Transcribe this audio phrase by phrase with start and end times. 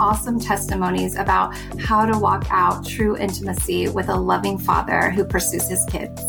[0.00, 5.68] awesome testimonies about how to walk out true intimacy with a loving father who pursues
[5.68, 6.20] his kids.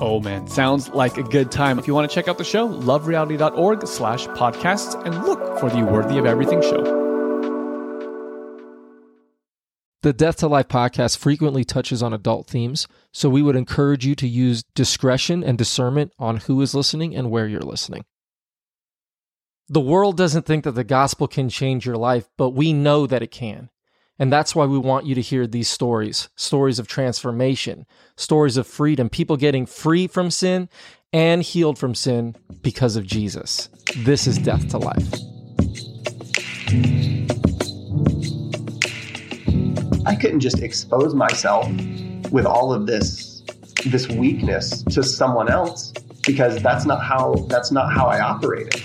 [0.00, 1.78] Oh man, sounds like a good time.
[1.78, 5.82] If you want to check out the show, lovereality.org slash podcasts and look for the
[5.82, 7.06] Worthy of Everything show.
[10.02, 14.14] The Death to Life podcast frequently touches on adult themes, so we would encourage you
[14.16, 18.04] to use discretion and discernment on who is listening and where you're listening.
[19.68, 23.22] The world doesn't think that the gospel can change your life, but we know that
[23.22, 23.68] it can.
[24.16, 27.84] And that's why we want you to hear these stories stories of transformation,
[28.16, 30.68] stories of freedom, people getting free from sin
[31.12, 33.68] and healed from sin because of Jesus.
[33.96, 35.12] This is Death to Life.
[40.06, 41.68] I couldn't just expose myself
[42.30, 43.42] with all of this
[43.84, 45.92] this weakness to someone else
[46.24, 48.80] because that's not how that's not how I operated.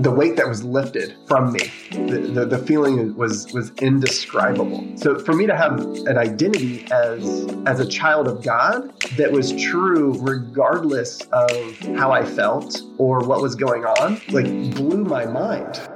[0.00, 4.96] The weight that was lifted from me, the, the, the feeling was was indescribable.
[4.96, 9.52] So for me to have an identity as as a child of God that was
[9.60, 15.86] true regardless of how I felt or what was going on, like blew my mind.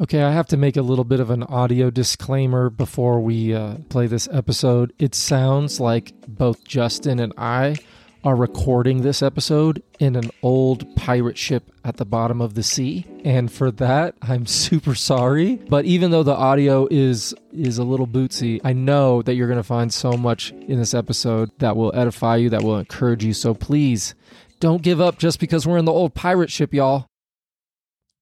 [0.00, 3.78] Okay, I have to make a little bit of an audio disclaimer before we uh,
[3.88, 4.92] play this episode.
[4.98, 7.76] It sounds like both Justin and I
[8.22, 13.06] are recording this episode in an old pirate ship at the bottom of the sea,
[13.24, 15.56] and for that, I'm super sorry.
[15.56, 19.56] But even though the audio is is a little bootsy, I know that you're going
[19.56, 23.32] to find so much in this episode that will edify you, that will encourage you.
[23.32, 24.14] So please,
[24.58, 27.06] don't give up just because we're in the old pirate ship, y'all.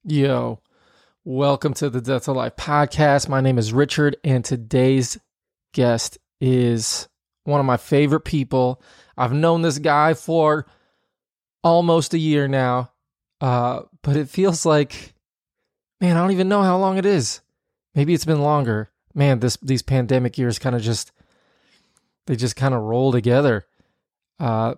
[0.05, 0.61] Yo.
[1.25, 3.29] Welcome to the Death to Life podcast.
[3.29, 5.19] My name is Richard, and today's
[5.75, 7.09] guest is
[7.45, 8.81] one of my favorite people.
[9.19, 10.67] I've known this guy for
[11.63, 12.93] almost a year now,
[13.41, 15.15] uh, but it feels like,
[16.01, 17.41] man, I don't even know how long it is.
[17.95, 18.91] Maybe it's been longer.
[19.15, 21.11] Man, this these pandemic years kind of just
[22.27, 23.67] they just kind of roll together.
[24.39, 24.75] Uh,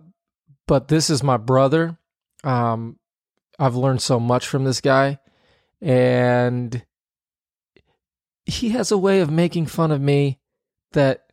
[0.66, 1.98] but this is my brother.
[2.42, 2.98] Um,
[3.58, 5.18] I've learned so much from this guy
[5.82, 6.82] and
[8.46, 10.38] he has a way of making fun of me
[10.92, 11.26] that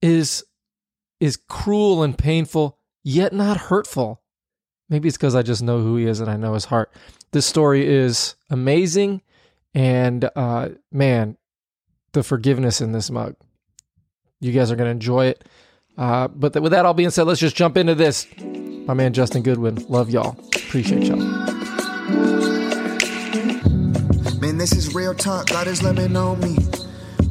[0.00, 0.44] is
[1.22, 4.20] is cruel and painful yet not hurtful.
[4.88, 6.92] Maybe it's because i just know who he is and i know his heart.
[7.30, 9.22] This story is amazing
[9.72, 11.36] and uh man
[12.12, 13.36] the forgiveness in this mug.
[14.40, 15.48] You guys are going to enjoy it.
[15.96, 18.26] Uh but th- with that all being said let's just jump into this.
[18.40, 20.36] My man justin goodwin love y'all.
[20.56, 21.18] Appreciate y'all.
[24.40, 25.46] Man, this is real talk.
[25.50, 26.58] God is loving on me.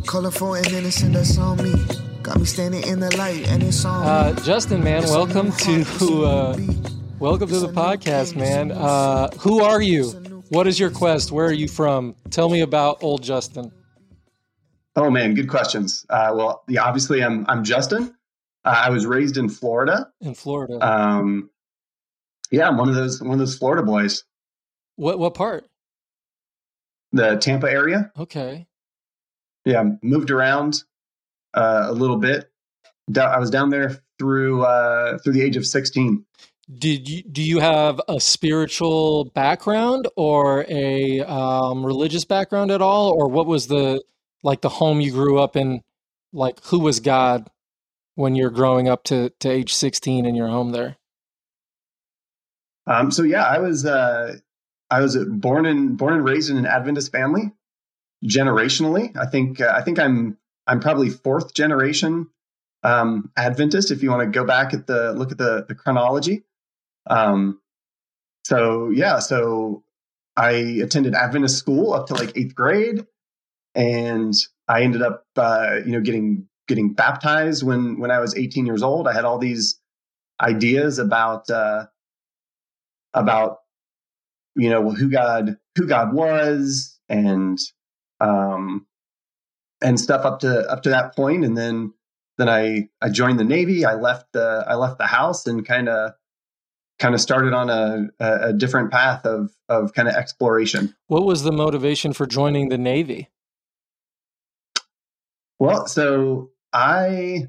[0.08, 2.11] Colorful and innocent, that's on me.
[2.32, 4.08] Got me standing in the light, and it's on.
[4.08, 6.58] Uh, Justin, man, welcome to uh,
[7.20, 8.72] welcome to the podcast, man.
[8.72, 10.12] Uh, who are you?
[10.48, 11.34] What is your quest?
[11.34, 12.16] Where are you from?
[12.30, 13.74] Tell me about old Justin.
[14.96, 16.06] Oh man, good questions.
[16.10, 18.16] Uh, well, yeah, obviously I'm I'm Justin.
[18.64, 20.08] Uh, I was raised in Florida.
[20.22, 20.78] In Florida.
[20.80, 21.50] Um,
[22.50, 24.24] yeah, I'm one of those one of those Florida boys.
[24.96, 25.66] What what part?
[27.12, 28.10] The Tampa area.
[28.18, 28.68] Okay.
[29.66, 30.82] Yeah, moved around
[31.54, 32.50] uh, a little bit.
[33.18, 36.26] I was down there through uh, through the age of 16.
[36.78, 43.12] Did you do you have a spiritual background or a um, religious background at all,
[43.12, 44.02] or what was the
[44.44, 45.82] like the home you grew up in?
[46.34, 47.50] Like, who was God
[48.16, 50.98] when you're growing up to to age 16 in your home there?
[52.88, 54.38] Um, so yeah, I was uh,
[54.90, 57.52] I was born and born and raised in an Adventist family.
[58.24, 60.38] Generationally, I think uh, I think I'm
[60.68, 62.28] I'm probably fourth generation
[62.84, 63.92] um, Adventist.
[63.92, 66.44] If you want to go back at the look at the the chronology.
[67.08, 67.60] Um,
[68.44, 69.84] so yeah, so
[70.36, 73.06] I attended Adventist school up to like eighth grade,
[73.76, 74.34] and
[74.68, 78.84] I ended up uh, you know getting getting baptized when when I was 18 years
[78.84, 79.08] old.
[79.08, 79.80] I had all these
[80.40, 81.86] ideas about uh,
[83.14, 83.60] about
[84.56, 87.60] you know who God who God was and
[88.20, 88.88] um,
[89.82, 91.94] and stuff up to up to that point, and then
[92.38, 93.86] then I I joined the Navy.
[93.86, 96.14] I left the I left the house and kind of
[97.00, 100.96] kind of started on a, a different path of of kind of exploration.
[101.08, 103.30] What was the motivation for joining the Navy?
[105.60, 107.48] Well, so I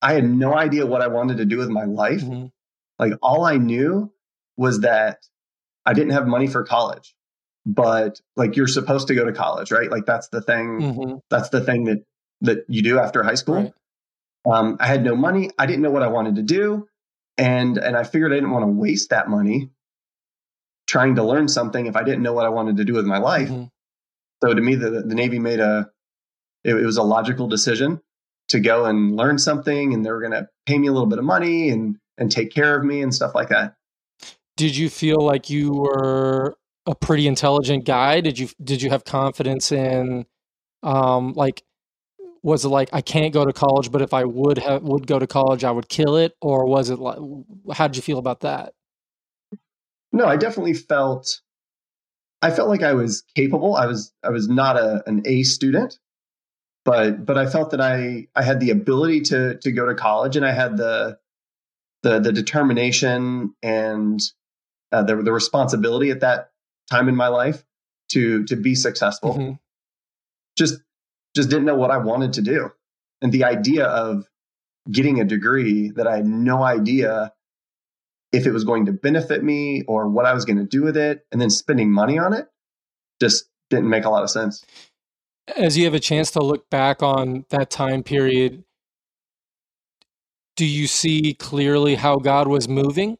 [0.00, 2.22] I had no idea what I wanted to do with my life.
[2.22, 2.46] Mm-hmm.
[2.98, 4.12] Like all I knew
[4.56, 5.26] was that
[5.86, 7.14] I didn't have money for college.
[7.64, 9.90] But like you're supposed to go to college, right?
[9.90, 11.14] Like that's the thing mm-hmm.
[11.30, 12.04] that's the thing that
[12.40, 13.54] that you do after high school.
[13.54, 13.72] Right.
[14.44, 15.50] Um, I had no money.
[15.58, 16.88] I didn't know what I wanted to do,
[17.38, 19.70] and and I figured I didn't want to waste that money
[20.88, 23.18] trying to learn something if I didn't know what I wanted to do with my
[23.18, 23.48] life.
[23.48, 23.64] Mm-hmm.
[24.42, 25.90] So to me, the the Navy made a
[26.64, 28.00] it, it was a logical decision
[28.48, 31.18] to go and learn something, and they were going to pay me a little bit
[31.18, 33.74] of money and and take care of me and stuff like that.
[34.56, 36.56] Did you feel like you were
[36.86, 38.20] a pretty intelligent guy?
[38.20, 40.26] Did you did you have confidence in
[40.82, 41.62] um like
[42.42, 45.18] was it like I can't go to college, but if I would have would go
[45.18, 47.18] to college, I would kill it, or was it like
[47.74, 48.74] how did you feel about that?
[50.12, 51.40] No, I definitely felt
[52.42, 53.76] I felt like I was capable.
[53.76, 55.98] I was I was not a, an A student,
[56.84, 60.36] but but I felt that I I had the ability to to go to college,
[60.36, 61.18] and I had the
[62.02, 64.20] the the determination and
[64.90, 66.51] uh, the the responsibility at that
[66.90, 67.64] time in my life
[68.10, 69.34] to to be successful.
[69.34, 69.52] Mm-hmm.
[70.56, 70.80] Just
[71.34, 72.70] just didn't know what I wanted to do.
[73.20, 74.26] And the idea of
[74.90, 77.32] getting a degree that I had no idea
[78.32, 80.96] if it was going to benefit me or what I was going to do with
[80.96, 82.48] it, and then spending money on it
[83.20, 84.64] just didn't make a lot of sense.
[85.56, 88.64] As you have a chance to look back on that time period,
[90.56, 93.18] do you see clearly how God was moving?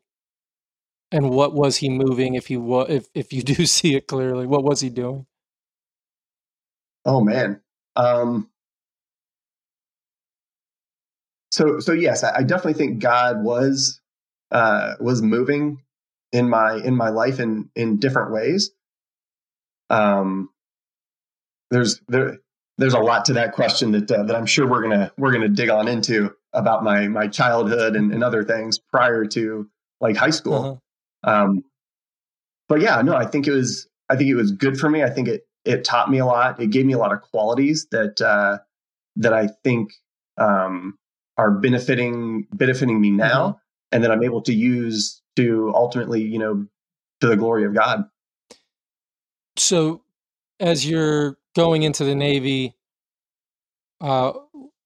[1.13, 4.47] And what was he moving if he was if if you do see it clearly?
[4.47, 5.27] What was he doing?
[7.05, 7.61] Oh man.
[7.95, 8.49] Um,
[11.51, 14.01] so so yes, I, I definitely think God was
[14.51, 15.83] uh, was moving
[16.33, 18.71] in my in my life in in different ways.
[19.91, 20.49] Um,
[21.71, 22.39] there's there
[22.79, 25.49] there's a lot to that question that uh, that I'm sure we're gonna we're gonna
[25.49, 29.69] dig on into about my my childhood and, and other things prior to
[30.01, 30.83] like high school.
[31.25, 31.65] Um,
[32.69, 35.03] but yeah, no, I think it was I think it was good for me.
[35.03, 36.61] I think it it taught me a lot.
[36.61, 38.59] It gave me a lot of qualities that uh,
[39.17, 39.93] that I think
[40.39, 40.99] um,
[41.37, 43.59] are benefiting benefiting me now, mm-hmm.
[43.93, 46.67] and that I'm able to use to ultimately, you know,
[47.21, 48.05] to the glory of God.
[49.57, 50.03] So,
[50.61, 52.75] as you're going into the Navy,
[54.01, 54.33] uh,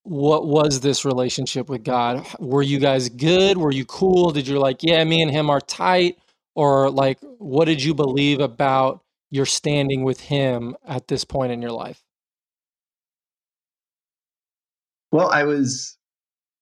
[0.02, 2.26] what was this relationship with God?
[2.38, 3.56] Were you guys good?
[3.56, 4.30] Were you cool?
[4.30, 6.18] Did you like, yeah, me and him are tight?
[6.56, 11.60] Or like, what did you believe about your standing with him at this point in
[11.60, 12.02] your life?
[15.12, 15.98] Well, I was,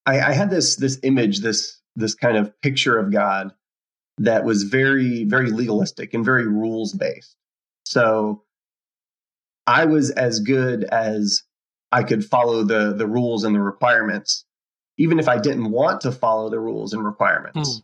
[0.04, 3.52] I, I had this this image, this this kind of picture of God
[4.18, 7.36] that was very very legalistic and very rules based.
[7.86, 8.42] So
[9.66, 11.42] I was as good as
[11.92, 14.44] I could follow the the rules and the requirements,
[14.98, 17.76] even if I didn't want to follow the rules and requirements.
[17.76, 17.80] Hmm.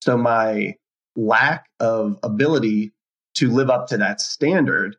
[0.00, 0.74] So my
[1.16, 2.92] lack of ability
[3.36, 4.96] to live up to that standard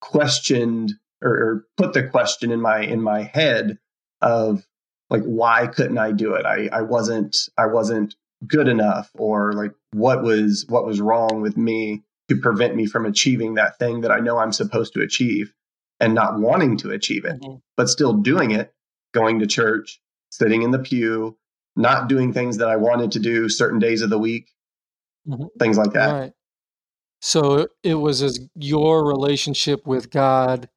[0.00, 0.92] questioned
[1.22, 3.78] or, or, put the question in my in my head
[4.20, 4.66] of
[5.08, 6.44] like why couldn't I do it?
[6.44, 8.14] I, I wasn't I wasn't
[8.46, 13.06] good enough or like what was what was wrong with me to prevent me from
[13.06, 15.52] achieving that thing that I know I'm supposed to achieve
[16.00, 17.56] and not wanting to achieve it, mm-hmm.
[17.76, 18.72] but still doing it,
[19.12, 21.36] going to church, sitting in the pew,
[21.76, 24.50] not doing things that I wanted to do certain days of the week,
[25.26, 25.44] mm-hmm.
[25.58, 26.12] things like that.
[26.12, 26.32] Right.
[27.20, 30.68] So it was as your relationship with God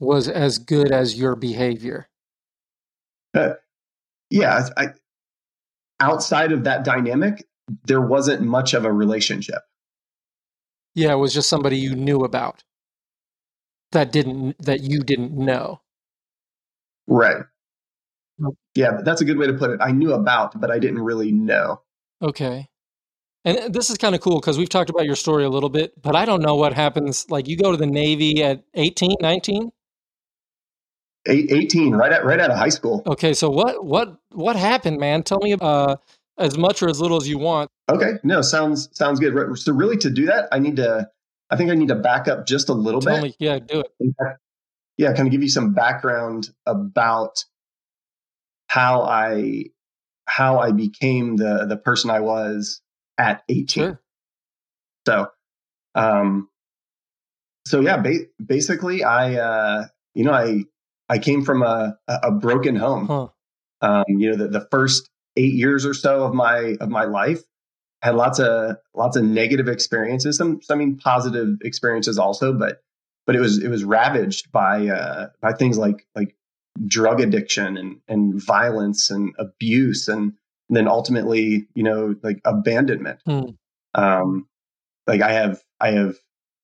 [0.00, 2.08] was as good as your behavior.
[3.32, 3.54] Uh,
[4.30, 4.88] yeah, I,
[6.00, 7.44] outside of that dynamic,
[7.84, 9.62] there wasn't much of a relationship.
[10.94, 12.62] Yeah, it was just somebody you knew about
[13.92, 15.80] that didn't that you didn't know.
[17.06, 17.44] Right.
[18.74, 19.80] Yeah, that's a good way to put it.
[19.80, 21.82] I knew about, but I didn't really know.
[22.22, 22.68] Okay.
[23.44, 26.00] And this is kind of cool because we've talked about your story a little bit,
[26.00, 27.26] but I don't know what happens.
[27.28, 29.70] Like you go to the Navy at 18, 19?
[31.26, 33.02] 18, right at right out of high school.
[33.06, 35.22] Okay, so what what what happened, man?
[35.22, 35.96] Tell me uh,
[36.36, 37.70] as much or as little as you want.
[37.90, 39.34] Okay, no, sounds sounds good.
[39.58, 41.08] So really, to do that, I need to.
[41.50, 43.22] I think I need to back up just a little Tell bit.
[43.22, 44.16] me, yeah, do it.
[44.98, 47.44] yeah, kind of give you some background about
[48.66, 49.66] how I
[50.26, 52.80] how I became the the person I was
[53.18, 53.66] at 18.
[53.66, 54.00] Sure.
[55.06, 55.28] So,
[55.94, 56.48] um,
[57.66, 60.64] so yeah, ba- basically, I uh, you know, I
[61.08, 63.06] I came from a a broken home.
[63.06, 63.28] Huh.
[63.80, 67.42] Um, you know, the, the first eight years or so of my of my life
[68.02, 70.36] had lots of lots of negative experiences.
[70.36, 72.80] Some, some I mean, positive experiences also, but
[73.26, 76.36] but it was it was ravaged by uh, by things like like
[76.86, 80.34] drug addiction and and violence and abuse and
[80.68, 83.20] then ultimately you know like abandonment.
[83.26, 83.50] Hmm.
[83.94, 84.48] Um,
[85.06, 86.16] like I have I have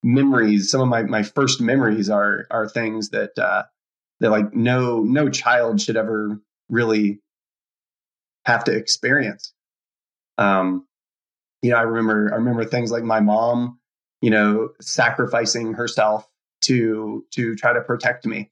[0.02, 0.71] memories.
[0.71, 3.64] Some of my my first memories are are things that uh,
[4.21, 7.21] that like no no child should ever really
[8.47, 9.52] have to experience.
[10.38, 10.87] Um,
[11.62, 13.79] you know, I remember I remember things like my mom,
[14.21, 16.29] you know, sacrificing herself
[16.62, 18.50] to to try to protect me,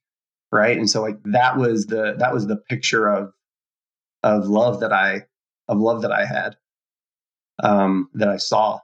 [0.51, 0.77] right?
[0.77, 3.33] And so like that was the that was the picture of
[4.23, 5.25] of love that I
[5.67, 6.57] of love that I had,
[7.63, 8.79] um, that I saw.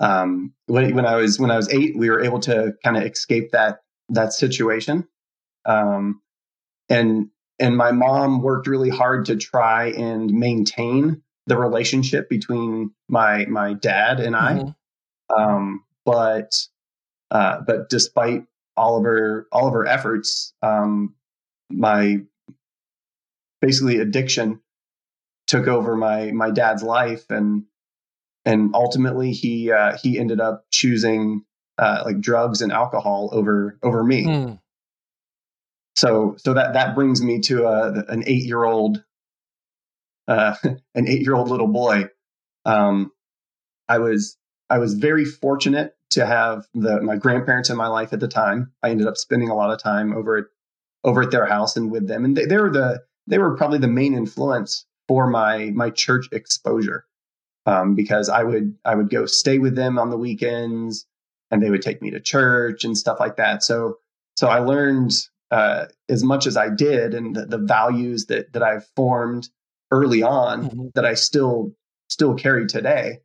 [0.00, 3.02] Um, when when I was when I was eight, we were able to kind of
[3.02, 3.80] escape that
[4.10, 5.08] that situation,
[5.64, 6.22] um,
[6.88, 13.46] and and my mom worked really hard to try and maintain the relationship between my
[13.46, 14.52] my dad and I.
[14.54, 14.74] Mhm.
[15.36, 16.54] Um, but
[17.30, 18.44] uh, but despite
[18.78, 21.14] all of her all of her efforts, um,
[21.70, 22.18] my
[23.60, 24.60] basically addiction
[25.46, 27.64] took over my my dad's life, and
[28.44, 31.44] and ultimately he uh, he ended up choosing
[31.76, 34.24] uh, like drugs and alcohol over over me.
[34.24, 34.52] Hmm.
[35.96, 39.02] So so that that brings me to a, an eight year old
[40.28, 40.54] uh,
[40.94, 42.04] an eight year old little boy.
[42.64, 43.10] Um,
[43.88, 44.36] I was
[44.70, 48.72] I was very fortunate to have the my grandparents in my life at the time.
[48.82, 50.44] I ended up spending a lot of time over at
[51.04, 53.78] over at their house and with them, and they, they were the they were probably
[53.78, 57.04] the main influence for my my church exposure
[57.66, 61.06] um, because I would I would go stay with them on the weekends,
[61.50, 63.62] and they would take me to church and stuff like that.
[63.62, 63.98] So
[64.36, 65.12] so I learned
[65.50, 69.48] uh, as much as I did, and the, the values that that I've formed
[69.90, 70.92] early on Mhm.
[70.94, 71.72] that I still
[72.08, 73.20] still carry today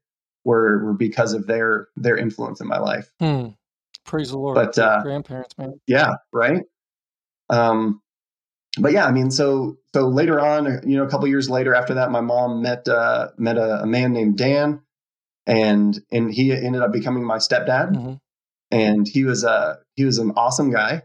[0.46, 3.12] were were because of their their influence in my life.
[3.20, 3.50] Hmm.
[4.06, 4.56] Praise the Lord.
[4.56, 5.80] But, uh, grandparents, man.
[5.88, 6.64] Yeah, right.
[7.50, 8.02] Um,
[8.80, 11.94] but yeah, I mean, so so later on, you know, a couple years later after
[11.96, 14.82] that, my mom met uh, met a, a man named Dan,
[15.46, 17.92] and and he ended up becoming my stepdad.
[17.96, 18.20] Mhm.
[18.72, 21.04] and he was a he was an awesome guy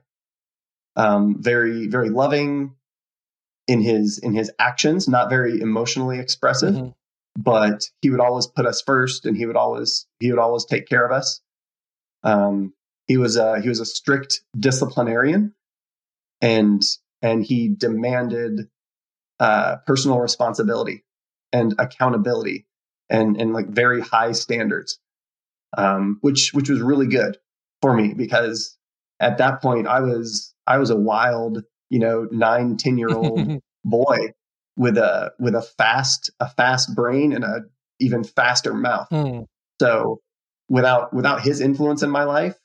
[0.97, 2.75] um very very loving
[3.67, 6.95] in his in his actions not very emotionally expressive Mhm.
[7.37, 10.87] But he would always put us first and he would always he would always take
[10.87, 11.41] care of us.
[12.23, 12.73] Um
[13.07, 15.55] he was a he was a strict disciplinarian
[16.41, 16.83] and
[17.23, 18.69] and he demanded
[19.41, 21.05] uh personal responsibility
[21.53, 22.67] and accountability
[23.09, 24.99] and and like very high standards
[25.77, 27.39] um which which was really good
[27.81, 28.79] for me because
[29.21, 33.61] at that point I was I was a wild, you know, nine ten year old
[33.85, 34.33] boy
[34.79, 37.65] with a with a fast a fast brain and a
[38.01, 39.09] even faster mouth.
[39.11, 39.41] Hmm.
[39.81, 40.21] So
[40.71, 42.57] without without his influence in my life,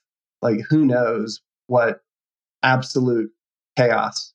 [0.42, 2.02] like who knows what
[2.62, 3.32] absolute
[3.76, 4.34] chaos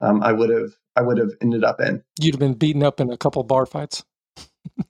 [0.00, 2.04] um, I would have I would have ended up in.
[2.20, 4.04] You'd have been beaten up in a couple bar fights.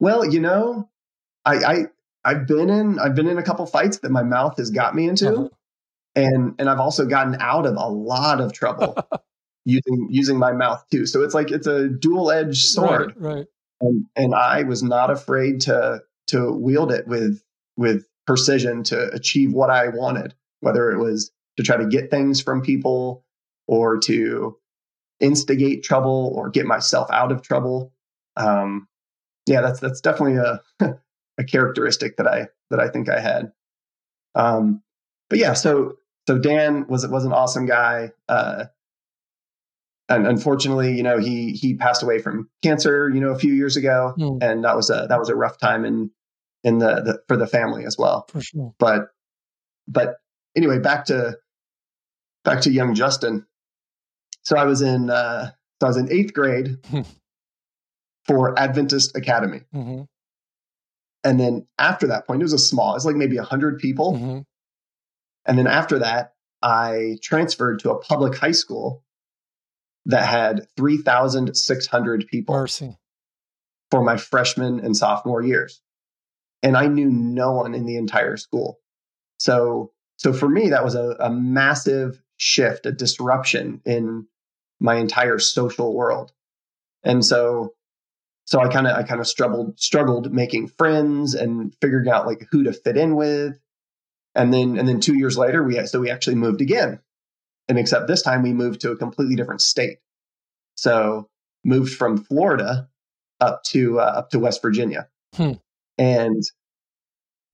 [0.00, 0.90] Well, you know,
[1.46, 1.84] I, I
[2.24, 5.08] I've been in I've been in a couple fights that my mouth has got me
[5.08, 5.32] into.
[5.32, 5.48] Uh-huh.
[6.14, 8.96] and and I've also gotten out of a lot of trouble
[9.64, 11.06] using using my mouth too.
[11.06, 13.46] So it's like it's a dual edged sword, Right, right.
[13.80, 17.42] and and I was not afraid to to wield it with
[17.76, 22.40] with precision to achieve what I wanted, whether it was to try to get things
[22.40, 23.24] from people
[23.66, 24.56] or to
[25.20, 27.92] instigate trouble or get myself out of trouble.
[28.36, 28.88] Um,
[29.46, 30.60] yeah, that's that's definitely a
[31.38, 33.52] a characteristic that I that I think I had.
[34.34, 34.82] Um,
[35.30, 35.96] but yeah, so
[36.28, 38.12] so Dan was was an awesome guy.
[38.28, 38.64] Uh,
[40.08, 43.76] and unfortunately, you know, he he passed away from cancer, you know, a few years
[43.76, 44.38] ago, Hmm.
[44.42, 46.10] and that was a that was a rough time in
[46.62, 48.26] in the, the for the family as well.
[48.28, 48.74] For sure.
[48.78, 49.08] But
[49.88, 50.16] but
[50.56, 51.38] anyway, back to
[52.44, 53.46] back to young Justin.
[54.42, 56.76] So I was in uh, so I was in eighth grade
[58.26, 60.02] for Adventist Academy, hmm
[61.26, 62.94] and then after that point, it was a small.
[62.96, 64.16] It's like maybe hundred people.
[64.18, 64.38] hmm
[65.46, 69.02] And then after that, I transferred to a public high school
[70.06, 72.98] that had 3,600 people Mercy.
[73.90, 75.80] for my freshman and sophomore years.
[76.62, 78.80] And I knew no one in the entire school.
[79.38, 84.26] So, so for me, that was a, a massive shift, a disruption in
[84.80, 86.32] my entire social world.
[87.02, 87.74] And so,
[88.46, 92.46] so I kind of, I kind of struggled, struggled making friends and figuring out like
[92.50, 93.58] who to fit in with.
[94.34, 97.00] And then, and then two years later, we, so we actually moved again.
[97.68, 99.98] And except this time we moved to a completely different state.
[100.76, 101.28] So
[101.64, 102.88] moved from Florida
[103.40, 105.08] up to, uh, up to West Virginia.
[105.34, 105.52] Hmm.
[105.96, 106.42] And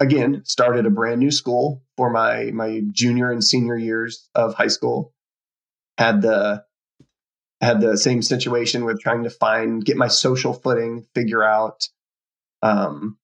[0.00, 4.69] again, started a brand new school for my, my junior and senior years of high
[4.69, 5.12] school.
[5.99, 6.64] Had the,
[7.61, 11.88] had the same situation with trying to find, get my social footing, figure out,
[12.62, 13.19] um,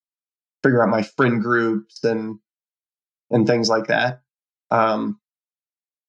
[0.63, 2.39] figure out my friend groups and,
[3.31, 4.21] and things like that.
[4.71, 5.19] Um,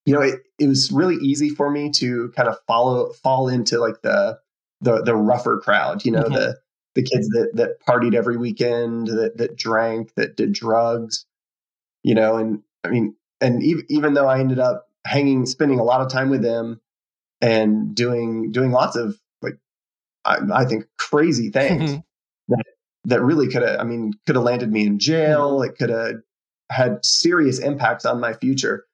[0.08, 3.78] you know, it, it was really easy for me to kind of follow, fall into
[3.78, 4.40] like the,
[4.80, 6.34] the, the rougher crowd, you know, Mhm.
[6.34, 6.58] the,
[6.96, 11.26] the kids that, that partied every weekend, that, that drank, that did drugs,
[12.04, 15.84] you know, and I mean, and even, even though I ended up hanging, spending a
[15.84, 16.80] lot of time with them
[17.42, 19.58] and doing, doing lots of like,
[20.24, 22.04] I, I think crazy things Mhm.
[22.48, 22.66] that,
[23.04, 25.62] that really could have, I mean, could have landed me in jail.
[25.64, 26.16] It could have
[26.72, 28.86] had serious impacts on my future.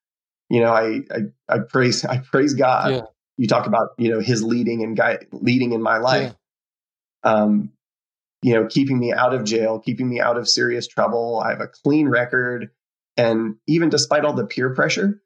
[0.54, 1.20] You know, I, I,
[1.50, 2.92] I praise, I praise God.
[2.92, 3.02] Yeah.
[3.38, 6.36] You talk about, you know, his leading and guide, leading in my life
[7.26, 7.32] Yeah.
[7.34, 7.72] um,
[8.44, 11.42] you know, keeping me out of jail, keeping me out of serious trouble.
[11.44, 12.70] I have a clean record,
[13.18, 15.22] and even despite all the peer pressure,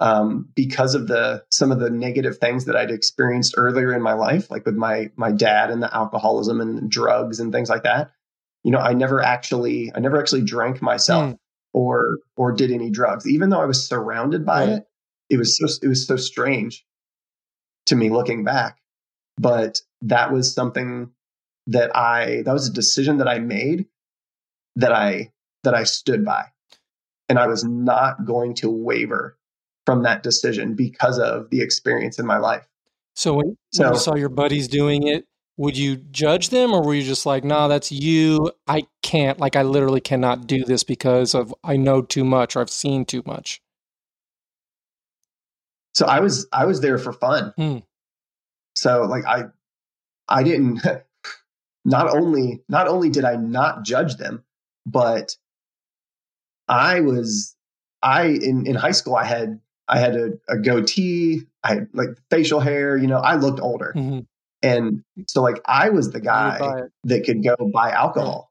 [0.00, 4.14] um, because of the some of the negative things that I'd experienced earlier in my
[4.14, 8.12] life, like with my my dad and the alcoholism and drugs and things like that,
[8.62, 11.38] you know, I never actually I never actually drank myself Mm.
[11.72, 12.04] Or
[12.36, 14.68] or did any drugs, even though I was surrounded by Right.
[14.78, 14.86] it.
[15.30, 16.84] It was so it was so strange
[17.86, 18.78] to me looking back,
[19.38, 21.10] but that was something
[21.68, 23.86] that I that was a decision that I made
[24.76, 25.32] that I
[25.64, 26.46] that I stood by.
[27.28, 29.38] And I was not going to waver
[29.86, 32.68] from that decision because of the experience in my life.
[33.14, 35.24] So when, when So- you saw your buddies doing it,
[35.56, 38.50] would you judge them or were you just like, nah, that's you.
[38.66, 42.60] I can't, like, I literally cannot do this because of I know too much or
[42.60, 43.60] I've seen too much?
[45.94, 47.52] So I was I was there for fun.
[47.56, 47.78] Hmm.
[48.74, 49.44] So like I
[50.28, 50.80] I didn't
[51.84, 54.44] not only not only did I not judge them,
[54.86, 55.36] but
[56.68, 57.54] I was
[58.02, 62.08] I in in high school I had I had a, a goatee, I had like
[62.30, 63.92] facial hair, you know, I looked older.
[63.94, 64.26] Mhm.
[64.62, 66.58] And so like I was the guy
[67.04, 68.50] that could go buy alcohol.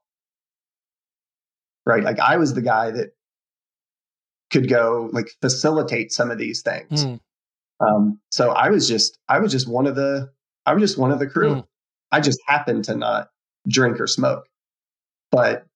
[1.86, 2.04] Right?
[2.04, 3.12] Like I was the guy that
[4.52, 7.06] could go like facilitate some of these things.
[7.06, 7.20] Mm.
[7.80, 10.30] Um, so I was just I was just one of the
[10.66, 11.56] I was just one of the crew.
[11.56, 11.66] Mm.
[12.12, 13.30] I just happened to not
[13.66, 14.44] drink or smoke,
[15.30, 15.66] but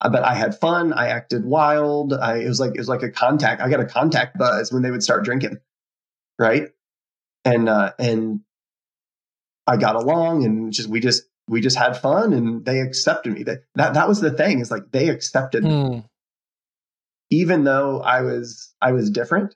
[0.00, 0.92] but I had fun.
[0.92, 2.12] I acted wild.
[2.12, 3.62] I it was like it was like a contact.
[3.62, 5.58] I got a contact buzz when they would start drinking,
[6.38, 6.68] right?
[7.44, 8.40] And uh, and
[9.68, 13.42] I got along, and just we just we just had fun, and they accepted me.
[13.44, 16.04] That that that was the thing is like they accepted me Mm.
[17.30, 19.54] even though I was I was different,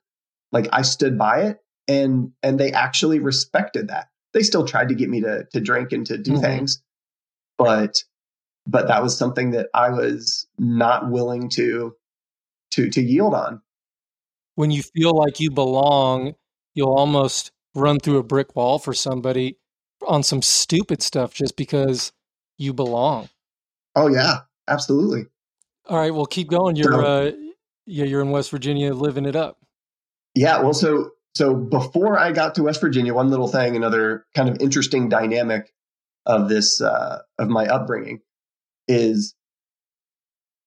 [0.53, 4.09] like I stood by it and and they actually respected that.
[4.35, 6.40] They still tried to get me to to drink and to do Mhm.
[6.40, 6.83] things,
[7.59, 8.05] but
[8.66, 11.96] but that was something that I was not willing to
[12.72, 13.62] to to yield on.
[14.55, 16.35] When you feel like you belong,
[16.75, 19.57] you'll almost run through a brick wall for somebody
[20.07, 22.12] on some stupid stuff just because
[22.59, 23.29] you belong.
[23.95, 25.27] Oh yeah, absolutely.
[25.88, 26.77] All right, well, keep going.
[26.77, 27.33] You're, uh,
[27.87, 29.59] yeah, you're in West Virginia living it up.
[30.35, 34.49] Yeah, well, so so before I got to West Virginia, one little thing, another kind
[34.49, 35.73] of interesting dynamic
[36.25, 38.21] of this uh, of my upbringing
[38.88, 39.35] is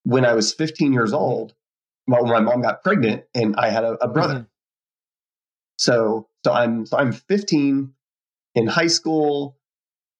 [0.03, 1.53] when I was 15 years old.
[2.07, 4.33] Well, my mom got pregnant, and I had a, a brother.
[4.41, 4.47] Mhm.
[5.77, 7.94] So so I'm so I'm 15
[8.55, 9.57] in high school.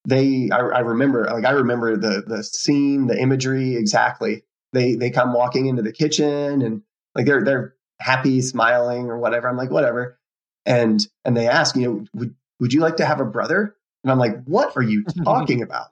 [0.08, 4.44] They I, I remember like I remember the the scene, the imagery exactly.
[4.74, 6.84] They they come walking into the kitchen and
[7.16, 9.48] like they're they're happy, smiling or whatever.
[9.50, 10.20] I'm like whatever,
[10.66, 13.76] and and they ask you know would would you like to have a brother?
[14.04, 15.88] And I'm like what are you talking about?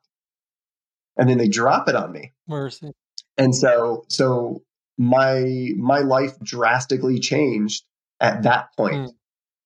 [1.17, 2.91] And then they drop it on me Mercy.
[3.37, 4.63] and so so
[4.97, 7.83] my my life drastically changed
[8.19, 9.13] at that point Mm.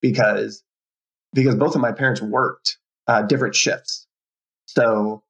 [0.00, 0.62] because
[1.32, 4.06] because both of my parents worked uh, different shifts
[4.66, 5.22] so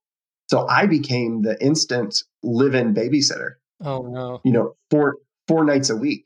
[0.49, 4.41] so i became the instant live-in babysitter Oh, no.
[4.45, 6.25] you know four four nights a week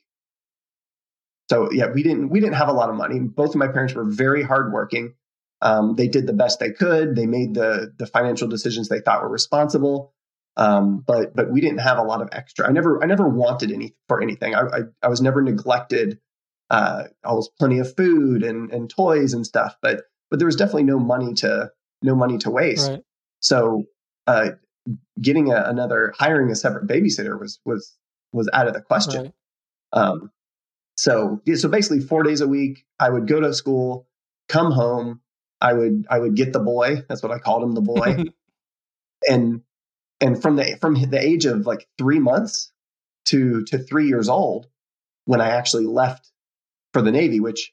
[1.51, 3.19] so yeah, we didn't we didn't have a lot of money.
[3.19, 5.15] Both of my parents were very hardworking.
[5.61, 7.15] Um, they did the best they could.
[7.15, 10.15] They made the the financial decisions they thought were responsible.
[10.57, 12.67] Um, but but we didn't have a lot of extra.
[12.67, 14.55] I never I never wanted any for anything.
[14.55, 16.21] I I, I was never neglected.
[16.73, 20.57] Uh, I was plenty of food and and toys and stuff, but but there was
[20.57, 21.71] definitely no money to
[22.03, 22.89] no money to waste.
[22.91, 23.03] Right.
[23.41, 23.85] So
[24.27, 24.53] uh,
[25.21, 27.95] getting a, another hiring a separate babysitter was was
[28.33, 29.23] was out of the question.
[29.23, 29.33] Right.
[29.93, 30.31] Um,
[30.97, 34.09] so yeah, so basically four days a week, I would go to school,
[34.49, 35.21] come home,
[35.61, 37.03] I would I would get the boy.
[37.09, 38.25] That's what I called him, the boy.
[39.29, 39.61] and
[40.21, 42.73] and from the from the age of like three months
[43.27, 44.69] to to three years old,
[45.27, 46.32] when I actually left
[46.93, 47.73] for the Navy, which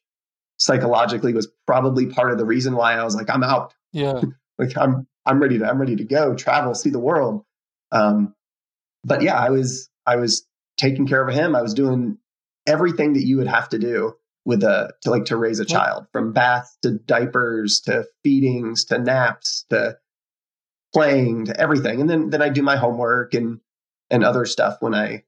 [0.58, 3.74] psychologically was probably part of the reason why I was like, I'm out.
[3.92, 4.22] Yeah.
[4.58, 7.44] like I'm I'm ready to I'm ready to go, travel, see the world.
[7.92, 8.36] Um,
[9.04, 10.46] but yeah, I was I was
[10.78, 11.56] taking care of him.
[11.56, 12.18] I was doing
[12.68, 16.08] everything that you would have to do with a to like to raise a child,
[16.12, 19.98] from baths to diapers to feedings to naps to
[20.94, 22.02] playing to everything.
[22.02, 23.60] And then then I do my homework and
[24.10, 25.24] and other stuff when I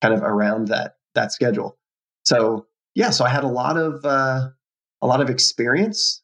[0.00, 1.78] kind of around that that schedule.
[2.24, 4.48] So yeah, so I had a lot of uh,
[5.00, 6.22] a lot of experience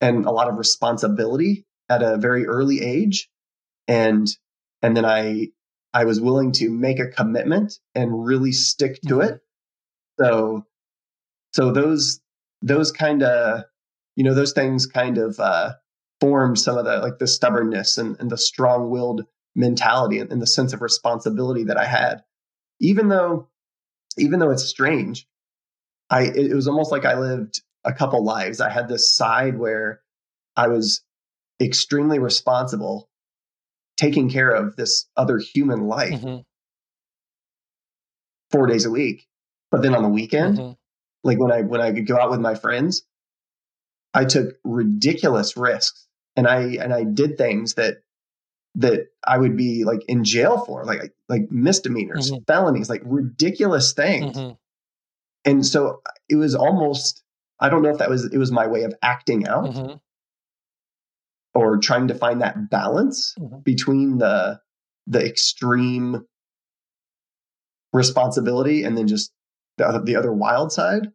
[0.00, 3.30] and a lot of responsibility at a very early age,
[3.88, 4.28] and
[4.82, 5.48] and then I
[5.94, 9.40] I was willing to make a commitment and really stick to it.
[10.20, 10.66] So
[11.52, 12.20] so those
[12.62, 13.64] those kind of
[14.16, 15.74] you know those things kind of uh,
[16.20, 20.40] formed some of the like the stubbornness and, and the strong willed mentality and, and
[20.40, 22.22] the sense of responsibility that I had,
[22.80, 23.48] even though
[24.16, 25.26] even though it's strange,
[26.12, 28.60] I it, was almost like I lived a couple lives.
[28.60, 30.02] I had this side where
[30.56, 31.02] I was
[31.60, 33.08] extremely responsible,
[33.96, 36.44] taking care of this other human life Mhm.
[38.50, 39.26] four days a week.
[39.70, 40.76] But then on the weekend, Mhm.
[41.24, 43.02] like when I when I could go out with my friends,
[44.14, 48.02] I took ridiculous risks and I and I did things that
[48.74, 52.46] that I would be like in jail for, like like misdemeanors, Mhm.
[52.46, 54.36] felonies, like ridiculous things.
[54.36, 54.58] Mhm.
[55.44, 57.22] And so it was almost
[57.60, 60.00] I don't know if that was it was my way of acting out Mhm.
[61.54, 63.62] or trying to find that balance Mhm.
[63.64, 64.60] between the
[65.06, 66.26] the extreme
[67.92, 69.32] responsibility and then just
[69.78, 71.12] the other, the other wild side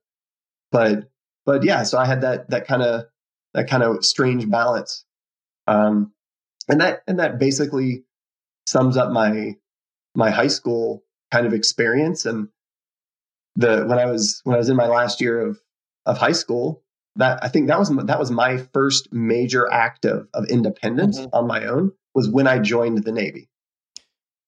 [0.72, 1.10] but
[1.46, 3.06] but yeah so i had that that kind of
[3.54, 5.06] that kind of strange balance
[5.68, 6.12] um
[6.68, 8.04] and that and that basically
[8.68, 9.56] sums up my
[10.16, 12.50] my high school kind of experience and
[13.58, 15.60] the when i was when i was in my last year of
[16.06, 16.82] of high school
[17.18, 21.30] that i think that was that was my first major act of of independence Mhm.
[21.34, 23.50] on my own was when i joined the navy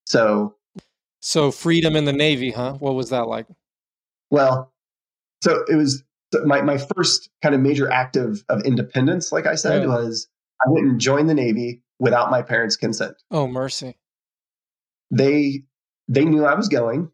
[0.06, 0.56] so
[1.22, 2.74] So freedom in the Navy, huh?
[2.80, 3.45] What was that like?
[4.32, 4.72] Well,
[5.43, 6.02] so it was
[6.34, 9.89] so my my first kind of major act of, of independence, like I said, Yeah.
[9.89, 10.28] was
[10.65, 13.15] I went and joined the Navy without my parents' consent.
[13.32, 13.98] Oh, mercy.
[15.12, 15.63] They
[16.08, 17.12] they knew I was going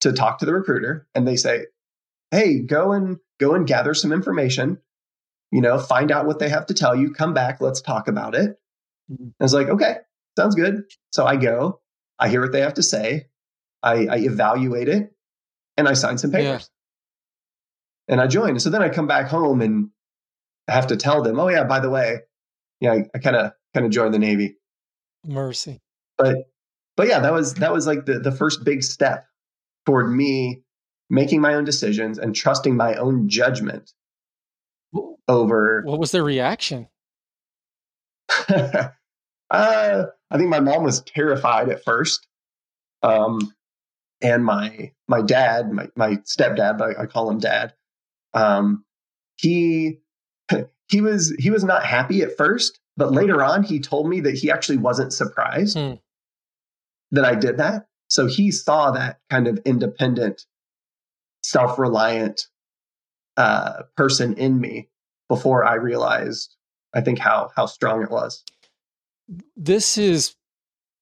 [0.00, 1.66] to talk to the recruiter, and they say,
[2.30, 4.78] "Hey, go and go and gather some information.
[5.50, 7.12] You know, find out what they have to tell you.
[7.12, 8.58] Come back, let's talk about it."
[9.10, 9.32] Mhm.
[9.40, 9.96] I was like, "Okay,
[10.36, 11.80] sounds good." So I go,
[12.18, 13.26] I hear what they have to say,
[13.82, 15.12] I, I evaluate it,
[15.76, 16.38] and I sign some Yeah.
[16.38, 16.70] papers.
[18.08, 18.58] And I join.
[18.58, 19.90] So then I come back home and
[20.68, 22.20] I have to tell them, "Oh yeah, by the way,
[22.80, 24.56] yeah, I kind of kind of joined the Navy."
[25.26, 25.80] Mercy.
[26.16, 26.34] but
[26.96, 29.26] but yeah that was that was like the, the first big step
[29.90, 30.62] toward me
[31.08, 33.92] making my own decisions and trusting my own judgment
[35.26, 36.86] over What was their reaction?
[38.48, 38.88] uh,
[39.50, 42.28] i think my mom was terrified at first
[43.02, 43.52] um,
[44.22, 47.74] and my my dad my, my stepdad I, I call him dad
[48.32, 48.84] um,
[49.36, 49.98] he
[50.88, 54.34] he was he was not happy at first but later on he told me that
[54.34, 55.94] he actually wasn't surprised Hmm.
[57.10, 57.86] that I did that.
[58.10, 60.44] So he saw that kind of independent,
[61.42, 62.46] self reliant
[63.36, 64.88] uh, person in me
[65.28, 66.56] before I realized,
[66.92, 68.44] I think, how, how strong it was.
[69.56, 70.34] This is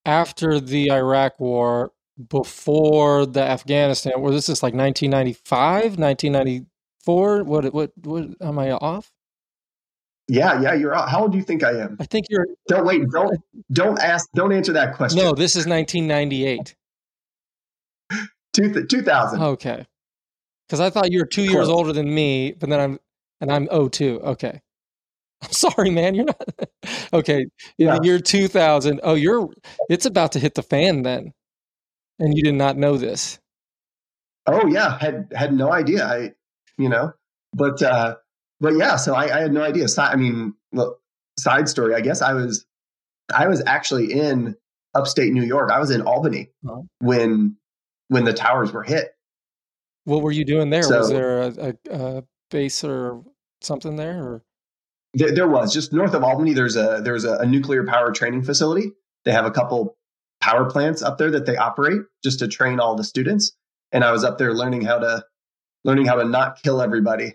[0.05, 1.92] after the Iraq War,
[2.29, 4.31] before the Afghanistan War.
[4.31, 7.44] This is like 1995, 1994.
[7.44, 7.73] What?
[7.73, 7.92] What?
[8.03, 8.29] What?
[8.40, 9.11] Am I off?
[10.31, 11.09] Yeah, yeah, you're out.
[11.09, 11.97] How old do you think I am?
[12.01, 12.47] I think you're.
[12.66, 13.03] Don't wait.
[13.11, 13.38] Don't
[13.73, 14.29] don't ask.
[14.35, 15.23] Don't answer that question.
[15.23, 16.75] No, this is 1998.
[18.59, 19.42] Two, 2000.
[19.42, 19.87] Okay.
[20.66, 22.99] Because I thought you were two years older than me, but then I'm
[23.40, 24.21] and I'm 02.
[24.23, 24.61] Okay.
[25.42, 26.14] I'm sorry, man.
[26.14, 26.49] You're not
[27.12, 27.42] okay.
[27.79, 27.99] In Yeah.
[27.99, 29.01] the year 2000.
[29.03, 29.49] Oh, you're.
[29.88, 31.33] It's about to hit the fan then,
[32.18, 33.38] and you did not know this.
[34.47, 36.05] Oh yeah, had had no idea.
[36.05, 36.33] I,
[36.77, 37.12] you know,
[37.53, 38.16] but uh,
[38.61, 38.97] but yeah.
[38.97, 39.87] So I, I had no idea.
[39.99, 41.01] I mean, look,
[41.38, 41.94] side story.
[41.94, 42.66] I guess I was
[43.33, 44.57] I was actually in
[44.94, 45.71] upstate New York.
[45.71, 46.87] I was in Albany oh.
[47.01, 47.57] when
[48.09, 49.14] when the towers were hit.
[50.05, 50.83] What were you doing there?
[50.83, 53.23] So, was there a, a, a, base or
[53.61, 54.23] something there?
[54.23, 54.44] Or?
[55.14, 56.55] There, there, was just north of Albany.
[56.55, 58.92] There's a there's a, a nuclear power training facility.
[59.25, 59.97] They have a couple
[60.40, 63.53] power plants up there that they operate just to train all the students.
[63.92, 65.25] And I was up there learning how to
[65.85, 67.35] learning how to not kill everybody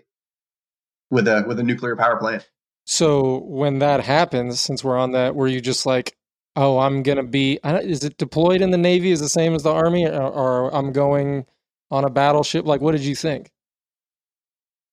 [1.10, 2.48] with a with a nuclear power plant.
[2.86, 6.16] So when that happens, since we're on that, were you just like,
[6.56, 7.58] oh, I'm gonna be?
[7.64, 9.10] Is it deployed in the Navy?
[9.10, 11.46] Is the same as the Army, or, or I'm going
[11.90, 12.66] on a battleship?
[12.66, 13.50] Like, what did you think?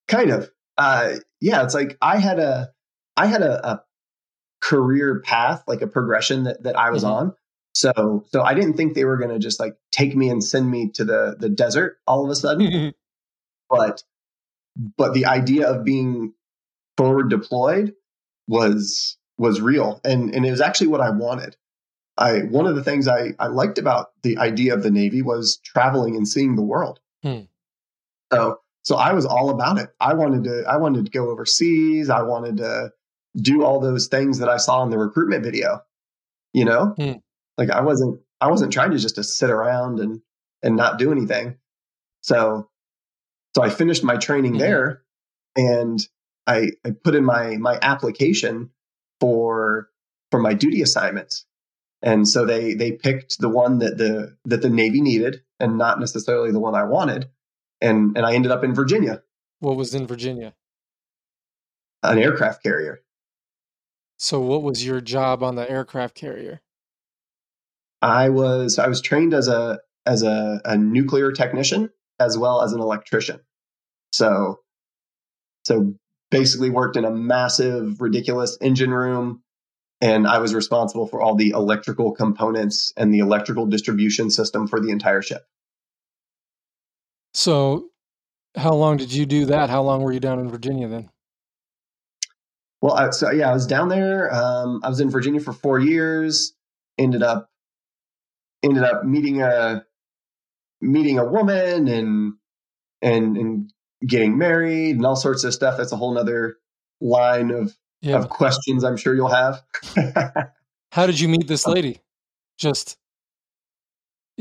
[0.07, 1.63] Kind of, uh, yeah.
[1.63, 2.71] It's like I had a,
[3.15, 3.83] I had a, a
[4.61, 7.13] career path, like a progression that that I was mm-hmm.
[7.13, 7.35] on.
[7.73, 10.69] So, so I didn't think they were going to just like take me and send
[10.69, 12.93] me to the the desert all of a sudden.
[13.69, 14.03] but,
[14.97, 16.33] but the idea of being
[16.97, 17.93] forward deployed
[18.47, 21.57] was was real and and it was actually what I wanted.
[22.15, 25.57] I one of the things I, I liked about the idea of the Navy was
[25.65, 26.99] traveling and seeing the world.
[27.23, 27.41] Hmm.
[28.31, 29.89] So so I was all about it.
[29.99, 32.09] I wanted to I wanted to go overseas.
[32.09, 32.91] I wanted to
[33.35, 35.81] do all those things that I saw in the recruitment video.
[36.53, 36.93] You know?
[36.95, 37.13] Hmm.
[37.57, 40.21] Like I wasn't I wasn't trying to just to sit around and
[40.61, 41.57] and not do anything.
[42.21, 42.69] So
[43.55, 44.61] so I finished my training mm-hmm.
[44.61, 45.01] there
[45.55, 45.99] and
[46.45, 48.69] I, I put in my my application
[49.21, 49.87] for
[50.31, 51.45] for my duty assignments.
[52.01, 55.99] And so they they picked the one that the that the Navy needed and not
[55.99, 57.29] necessarily the one I wanted.
[57.79, 59.21] And and I ended up in Virginia.
[59.59, 60.55] What was in Virginia?
[62.03, 63.01] An aircraft carrier.
[64.17, 66.61] So what was your job on the aircraft carrier?
[68.01, 72.73] I was I was trained as a as a, a nuclear technician as well as
[72.73, 73.39] an electrician.
[74.11, 74.61] So
[75.63, 75.93] so
[76.31, 79.43] basically worked in a massive, ridiculous engine room.
[79.99, 84.79] And I was responsible for all the electrical components and the electrical distribution system for
[84.79, 85.45] the entire ship.
[87.35, 87.89] So,
[88.55, 89.69] how long did you do that?
[89.69, 91.09] How long were you down in Virginia then?
[92.81, 94.33] Well, I, so yeah, I was down there.
[94.33, 96.53] Um, I was in Virginia for four years.
[96.97, 97.49] Ended up
[98.63, 99.85] ended up meeting a
[100.81, 102.33] meeting a woman and
[103.01, 103.73] and and
[104.05, 105.77] getting married and all sorts of stuff.
[105.77, 106.57] That's a whole nother
[106.99, 108.17] line of yeah.
[108.17, 109.61] of questions I'm sure you'll have.
[110.91, 112.01] How did you meet this um, lady?
[112.57, 112.97] Just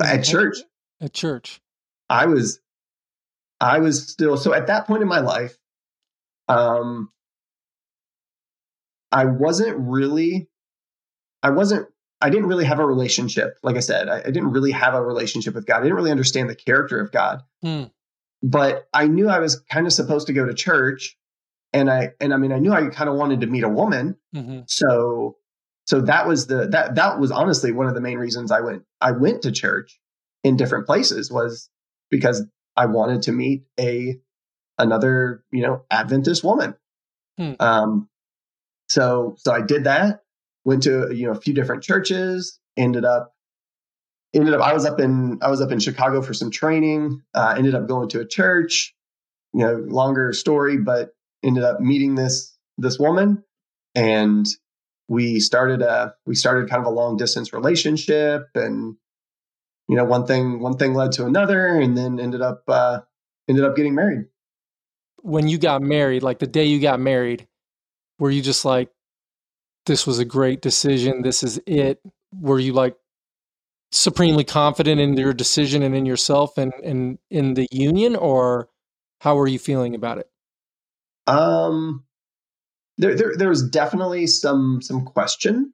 [0.03, 0.59] at church.
[1.01, 1.61] At church.
[2.09, 2.61] I was
[3.61, 5.57] I was still so at that point in my life,
[6.49, 7.11] um
[9.13, 10.49] I wasn't really
[11.43, 11.87] I wasn't
[12.21, 13.59] I didn't really have a relationship.
[13.63, 15.79] Like I said, I, I, didn't really have a relationship with God.
[15.79, 17.43] I didn't really understand the character of God.
[17.63, 17.85] Hmm
[18.43, 21.17] but I knew I was kind of supposed to go to church
[21.73, 24.17] and I and I mean I knew I kind of wanted to meet a woman.
[24.35, 24.61] Mm-hmm.
[24.67, 25.37] So
[25.87, 28.83] so that was the that that was honestly one of the main reasons I went
[29.01, 30.01] I went to church
[30.43, 31.69] in different places was
[32.11, 32.45] because
[32.77, 34.17] I wanted to meet a
[34.79, 36.75] another, you know, Adventist woman.
[37.39, 37.53] Hmm.
[37.61, 38.09] Um
[38.89, 40.23] so so I did that,
[40.65, 43.35] went to you know a few different churches, ended up
[44.35, 47.23] ended up I was up in I was up in Chicago for some training.
[47.35, 48.95] Uh, ended up going to a church.
[49.53, 51.11] You know, longer story, but
[51.43, 53.43] ended up meeting this this woman,
[53.95, 54.47] and
[55.09, 58.97] we started a we started kind of a long distance relationship, and
[59.89, 63.01] you know one thing one thing led to another, and then ended up uh,
[63.49, 64.27] ended up getting married.
[65.23, 67.49] When you got married, like the day you got married,
[68.21, 68.89] were you just like,
[69.87, 71.23] "This was a great decision.
[71.23, 72.01] This is it"?
[72.41, 72.95] Were you like
[73.93, 78.69] supremely confident in your decision and in yourself and, and in the union or
[79.21, 80.29] how are you feeling about it?
[81.27, 82.05] Um
[82.99, 85.73] there, there there was definitely some some question.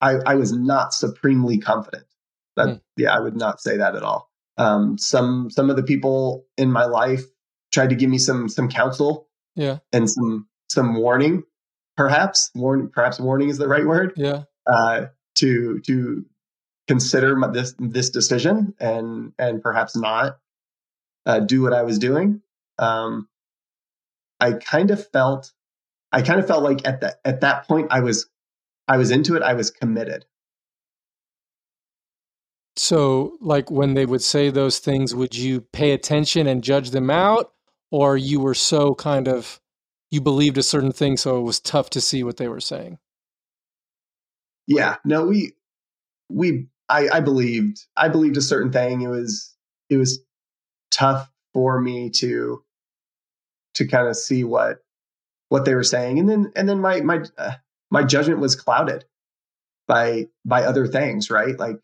[0.00, 2.04] I i was not supremely confident.
[2.56, 2.74] That hmm.
[2.96, 4.30] yeah i would not say that at all.
[4.56, 7.22] Um some some of the people in my life
[7.72, 9.78] tried to give me some some counsel yeah.
[9.92, 11.44] and some some warning
[11.96, 12.50] perhaps.
[12.54, 14.14] Warning perhaps warning is the right word.
[14.16, 14.44] Yeah.
[14.66, 16.24] Uh to to
[16.90, 20.38] consider my, this this decision and and perhaps not
[21.24, 22.42] uh, do what I was doing.
[22.80, 23.28] Um,
[24.40, 25.52] I kind of felt
[26.10, 28.28] I kind of felt like at that at that point I was
[28.88, 29.42] I was into it.
[29.42, 30.24] I was committed.
[32.74, 37.08] So, like when they would say those things, would you pay attention and judge them
[37.08, 37.52] out,
[37.92, 39.60] or you were so kind of
[40.10, 42.98] you believed a certain thing, so it was tough to see what they were saying?
[44.66, 45.52] Yeah, no, we
[46.28, 49.02] we I, I believed I believed a certain thing.
[49.02, 49.54] It was
[49.88, 50.20] it was
[50.90, 52.62] tough for me to
[53.74, 54.78] to kind of see what
[55.48, 56.18] what they were saying.
[56.18, 57.52] And then and then my my uh,
[57.90, 59.04] my judgment was clouded
[59.86, 61.58] by by other things right?
[61.58, 61.80] Like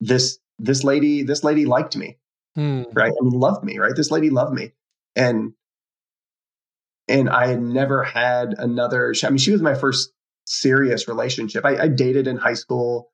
[0.00, 2.18] this this lady this lady liked me
[2.56, 2.82] Hmm.
[2.92, 3.12] right?
[3.12, 3.94] I mean loved me right?
[3.94, 4.72] This lady loved me.
[5.16, 5.54] And
[7.08, 10.12] and i had never had another i mean she was my first
[10.50, 11.64] serious relationship.
[11.64, 13.09] I, I dated in high school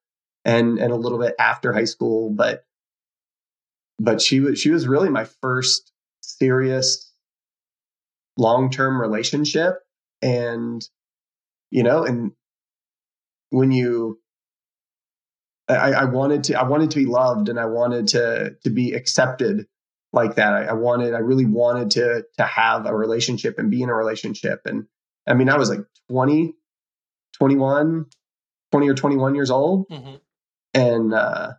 [0.46, 2.64] and and a little bit after high school but
[3.98, 7.12] but she was she was really my first serious
[8.38, 9.80] long-term relationship
[10.22, 10.82] and
[11.70, 12.32] you know and
[13.50, 14.18] when you
[15.68, 18.92] I, I wanted to I wanted to be loved and I wanted to to be
[18.92, 19.66] accepted
[20.12, 20.52] like that.
[20.52, 23.94] I, I wanted I really wanted to to have a relationship and be in a
[23.94, 24.60] relationship.
[24.64, 24.86] And
[25.26, 25.80] I mean I was like
[26.10, 26.54] 20,
[27.38, 28.06] 21,
[28.70, 29.88] 20 or 21 years old.
[29.88, 30.20] Mhm.
[30.76, 31.52] And uh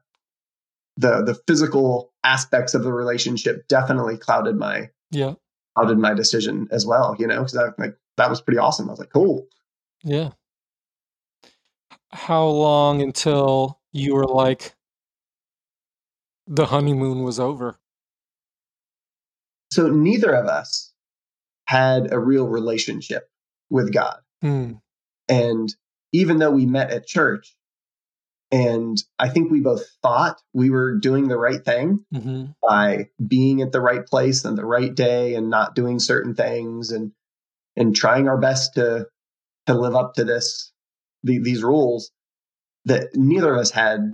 [0.97, 5.34] the the physical aspects of the relationship definitely clouded my Yeah.
[5.75, 8.88] clouded my decision as well, you know, because I like that was pretty awesome.
[8.88, 9.47] I was like, cool.
[10.03, 10.32] Yeah.
[12.12, 14.75] How long until you were like
[16.47, 17.77] the honeymoon was over?
[19.71, 20.93] So neither of us
[21.65, 23.30] had a real relationship
[23.69, 24.19] with God.
[24.41, 24.73] Hmm.
[25.27, 25.75] And
[26.13, 27.56] even though we met at church,
[28.51, 33.62] and I think we both thought we were doing the right thing hmm by being
[33.62, 37.12] at the right place on the right day and not doing certain things and
[37.75, 39.07] and trying our best to
[39.67, 40.71] to live up to this
[41.23, 42.12] the, these rules
[42.86, 44.12] that neither of us had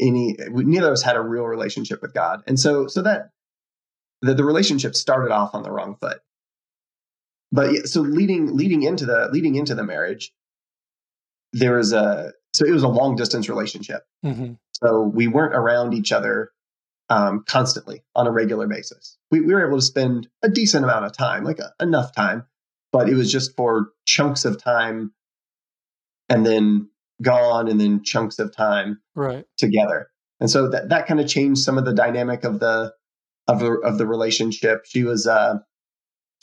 [0.00, 2.42] any neither of us had a real relationship with God.
[2.46, 3.30] And so so that
[4.22, 6.20] the, the relationship started off on the wrong foot.
[7.52, 10.32] But so leading leading into the leading into the marriage,
[11.52, 14.02] there was a so it was a long distance relationship.
[14.22, 16.50] hmm So we weren't around each other
[17.08, 19.16] um, constantly on a regular basis.
[19.30, 22.44] We, we were able to spend a decent amount of time, like uh, enough time,
[22.92, 25.12] but it was just for chunks of time
[26.28, 26.88] and then
[27.22, 29.44] gone and then chunks of time Right.
[29.56, 30.10] together.
[30.40, 32.92] And so that, that kind of changed some of the dynamic of the
[33.48, 34.84] of the of the relationship.
[34.84, 35.58] She was uh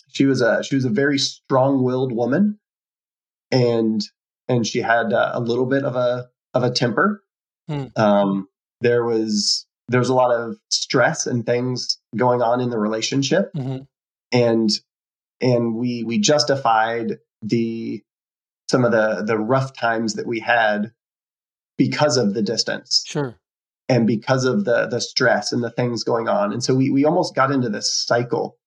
[0.07, 2.59] she was a she was a very strong-willed woman
[3.51, 4.01] and
[4.47, 7.23] and she had uh, a little bit of a of a temper.
[7.67, 7.85] Hmm.
[7.95, 8.47] Um
[8.81, 13.49] there was there was a lot of stress and things going on in the relationship
[13.55, 13.77] hmm
[14.31, 14.69] and
[15.41, 18.01] and we we justified the
[18.69, 20.91] some of the the rough times that we had
[21.77, 23.35] because of the distance Sure.
[23.87, 27.05] and because of the the stress and the things going on and so we we
[27.05, 28.57] almost got into this cycle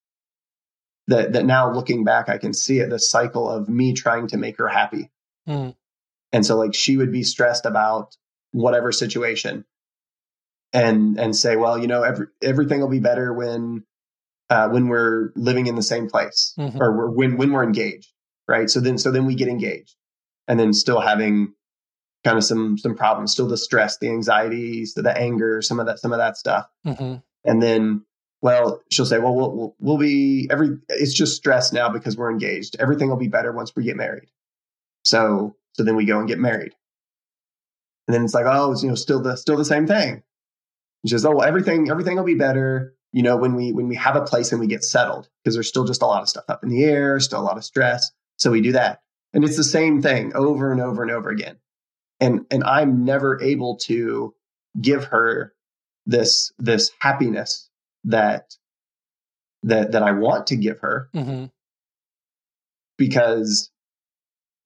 [1.09, 4.37] that that now looking back i can see it this cycle of me trying to
[4.37, 5.11] make her happy
[5.47, 5.71] Hmm.
[6.33, 8.17] and so like she would be stressed about
[8.53, 9.65] whatever situation
[10.73, 13.85] and and say well you know every, everything will be better when
[14.49, 16.81] uh, when we're living in the same place Mhm.
[16.81, 18.13] or we're, when when we're engaged
[18.49, 18.71] right?
[18.71, 19.97] So then so then we get engaged
[20.47, 21.53] and then still having
[22.25, 25.87] kind of some some problems still the stress the anxieties the, the anger some of
[25.87, 26.67] that some of that stuff.
[26.85, 28.05] Hmm and then
[28.43, 32.31] well she'll say well we'll we'll, we'll be every it's just stress now because we're
[32.31, 32.77] engaged.
[32.79, 34.29] Everything will be better once we get married
[35.07, 36.73] so so then we go and get married.
[38.09, 40.23] And then it's like oh it's you know still the still the same thing.
[41.07, 43.95] She says oh well everything everything will be better you know when we when we
[43.95, 46.45] have a place and we get settled because there's still just a lot of stuff
[46.49, 48.11] up in the air still a lot of stress.
[48.37, 49.01] So we do that.
[49.33, 51.57] And it's the same thing over and over and over again.
[52.21, 54.35] And and i'm never able to
[54.81, 55.55] give her
[56.07, 57.69] this this happiness
[58.05, 58.57] that
[59.63, 61.47] that that I want to give her hmm
[62.99, 63.71] because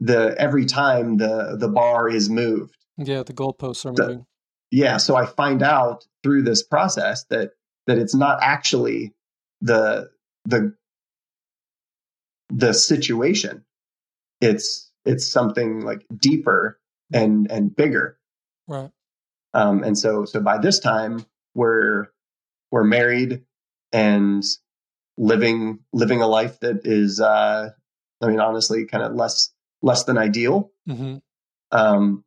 [0.01, 2.77] the every time the the bar is moved.
[2.97, 3.23] Yeah.
[3.23, 4.27] The goalposts are moving.
[4.71, 7.51] Yeah, so I find out through this process that
[7.87, 9.13] that it's not actually
[9.61, 10.11] the
[10.45, 10.75] the
[12.51, 13.65] the situation.
[14.41, 16.79] It's it's something like deeper
[17.13, 18.19] and and bigger.
[18.69, 18.91] Right.
[19.55, 22.09] Um, and so so by this time we're
[22.71, 23.43] we're married
[23.93, 24.45] and
[25.19, 27.71] living living a life that is uh
[28.23, 29.53] I mean honestly kind of less
[29.83, 30.71] less than ideal.
[30.87, 31.17] hmm
[31.71, 32.25] Um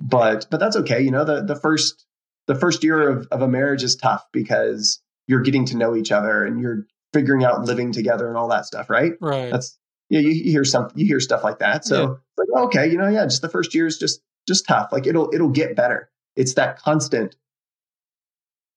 [0.00, 1.00] but but that's okay.
[1.00, 2.06] You know, the the first
[2.48, 6.10] the first year of, of a marriage is tough because you're getting to know each
[6.10, 9.12] other and you're figuring out living together and all that stuff, right?
[9.20, 9.50] Right.
[9.52, 9.78] That's
[10.08, 11.84] yeah, you, you hear some you hear stuff like that.
[11.84, 12.14] So Yeah.
[12.36, 14.88] like okay, you know, yeah, just the first year is just just tough.
[14.92, 16.10] Like it'll it'll get better.
[16.34, 17.36] It's that constant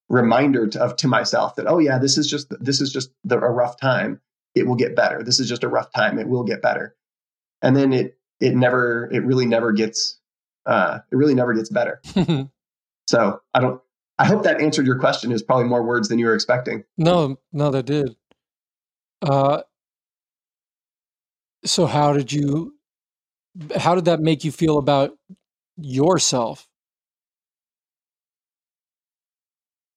[0.10, 3.36] reminder to, of to myself that oh yeah, this is just this is just the,
[3.38, 4.22] a rough time.
[4.54, 5.24] It will get better.
[5.24, 6.20] This is just a rough time.
[6.20, 6.96] It will get better.
[7.66, 10.20] And then it it never it really never gets
[10.66, 12.02] uh it really never gets better.
[13.08, 13.80] So I don't
[14.18, 15.32] I hope that answered your question.
[15.32, 16.84] Is probably more words than you were expecting.
[16.98, 18.16] No, no, that did.
[19.22, 19.62] Uh,
[21.66, 22.74] so how did you?
[23.76, 25.12] How did that make you feel about
[25.78, 26.68] yourself?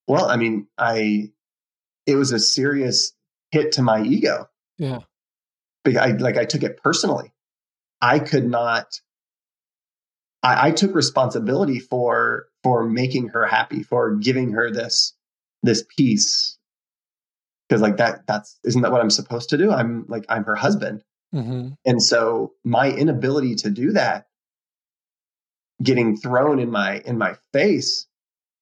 [0.06, 1.30] Well, I mean, I
[2.06, 3.12] it was a serious
[3.50, 4.48] hit to my ego.
[4.78, 5.00] Yeah.
[5.86, 7.32] I like I took it personally.
[8.00, 9.00] I could not
[10.42, 15.14] I, I took responsibility for for making her happy, for giving her this
[15.62, 16.58] this peace.
[17.68, 19.70] Because like that that's isn't that what I'm supposed to do?
[19.70, 21.02] I'm like I'm her husband.
[21.34, 21.70] Mm-hmm.
[21.84, 24.26] And so my inability to do that
[25.82, 28.06] getting thrown in my in my face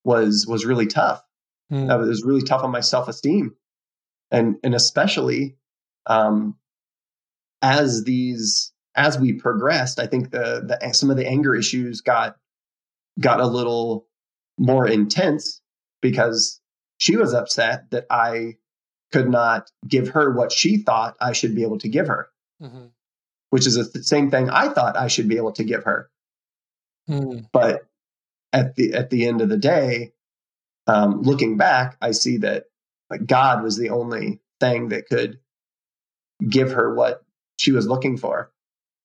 [0.05, 1.23] was was really tough.
[1.73, 1.89] Mm.
[1.89, 3.55] That was really tough on my self esteem,
[4.31, 5.57] and and especially
[6.07, 6.57] um,
[7.63, 12.37] as these as we progressed, I think the the some of the anger issues got
[13.21, 14.07] got a little
[14.59, 15.61] more intense
[16.01, 16.61] because
[16.99, 18.57] she was upset that I
[19.13, 22.29] could not give her what she thought I should be able to give her,
[22.63, 22.87] Mm-hmm.
[23.51, 26.11] which is the same thing I thought I should be able to give her.
[27.09, 27.49] Mm.
[27.53, 27.87] But
[28.53, 30.13] at the at the end of the day,
[30.87, 32.65] um, looking back, I see that
[33.11, 35.39] like God was the only thing that could
[36.49, 37.23] give her what
[37.59, 38.51] she was looking for,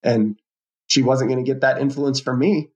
[0.04, 0.40] and
[0.88, 2.70] she wasn't going to get that influence from me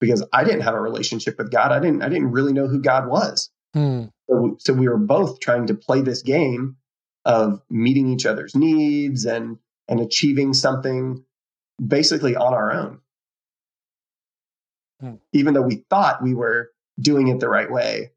[0.00, 1.72] because I didn't have a relationship with God.
[1.72, 3.50] I didn't I didn't really know who God was.
[3.76, 4.10] Mm.
[4.28, 6.76] So, so we were both trying to play this game
[7.24, 11.24] of meeting each other's needs and and achieving something
[11.84, 13.00] basically on our own.
[15.00, 15.14] Hmm.
[15.32, 18.12] Even though we thought we were doing it the right way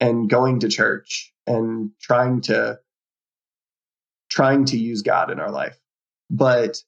[0.00, 2.78] and going to church and trying to
[4.28, 5.78] trying to use God in our life.
[6.30, 6.82] But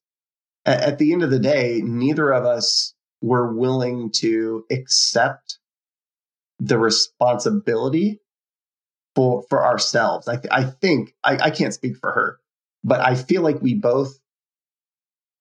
[0.67, 5.59] at, the end of the day, neither of us were willing to accept
[6.59, 8.21] the responsibility
[9.15, 10.29] for for ourselves.
[10.29, 12.39] I, th- I think I, I can't speak for her,
[12.83, 14.19] but I feel like we both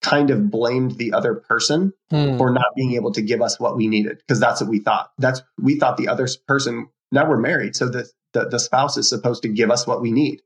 [0.02, 2.38] kind of blamed the other person Mm.
[2.38, 5.10] for not being able to give us what we needed because that's what we thought.
[5.18, 6.90] That's we thought the other person.
[7.12, 10.12] Now we're married, so the, the the spouse is supposed to give us what we
[10.12, 10.42] need.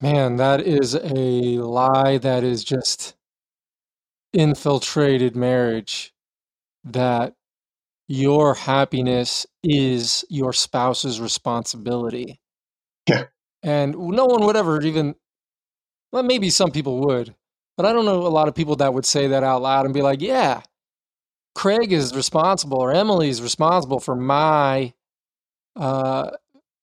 [0.00, 3.14] Man, that is a lie that is just
[4.32, 6.12] infiltrated marriage.
[6.84, 7.34] That
[8.08, 12.40] your happiness is your spouse's responsibility.
[13.08, 13.24] Yeah.
[13.62, 15.14] And no one would ever even,
[16.12, 17.34] well, maybe some people would,
[17.76, 19.94] but I don't know a lot of people that would say that out loud and
[19.94, 20.60] be like, yeah,
[21.54, 24.92] Craig is responsible or Emily is responsible for my,
[25.76, 26.30] uh,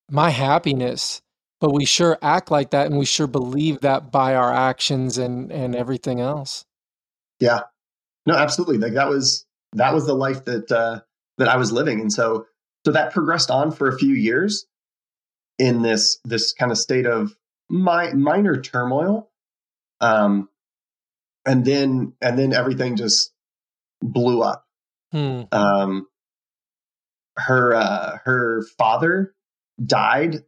[0.09, 1.21] my happiness.
[1.61, 5.51] But we sure act like that and we sure believe that by our actions and,
[5.51, 6.65] and everything else.
[7.39, 7.61] Yeah,
[8.25, 8.79] no, absolutely.
[8.79, 11.01] Like that was that was the life that uh,
[11.37, 12.45] that I was living, and so
[12.85, 14.65] so that progressed on for a few years
[15.57, 17.35] in this this kind of state of
[17.69, 19.29] my minor turmoil,
[20.01, 20.49] um,
[21.45, 23.31] and then and then everything just
[24.01, 24.65] blew up.
[25.11, 25.43] Hmm.
[25.51, 26.07] Um,
[27.37, 29.33] her uh, her father
[29.83, 30.43] died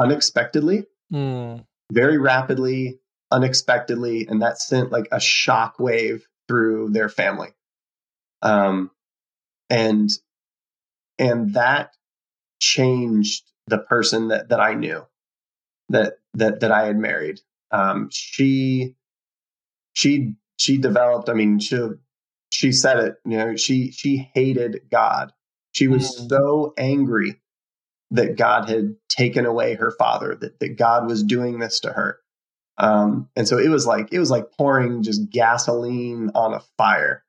[0.00, 1.58] unexpectedly, Hmm.
[1.92, 7.50] very rapidly, unexpectedly, and that sent like a shock wave through their family.
[8.42, 8.90] Um,
[9.68, 10.10] and
[11.18, 11.94] and that
[12.60, 15.06] changed the person that that I knew
[15.90, 17.40] that that that I had married.
[17.70, 18.96] Um, she
[19.92, 21.28] she she developed.
[21.28, 21.78] I mean, she
[22.50, 23.16] she said it.
[23.24, 25.32] You know, she she hated God.
[25.72, 26.28] She was Mm.
[26.28, 27.39] so angry
[28.12, 30.34] that God had taken away her father.
[30.34, 32.18] That that God was doing this to her.
[32.78, 37.24] Um, and so it was like it was like pouring just gasoline on a fire.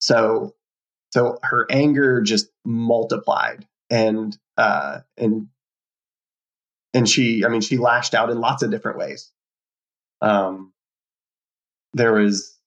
[0.00, 0.54] So
[1.12, 5.48] so her anger just multiplied and uh and
[6.94, 9.30] and she i mean she lashed out in lots of different ways
[10.20, 10.72] um
[11.92, 12.58] there was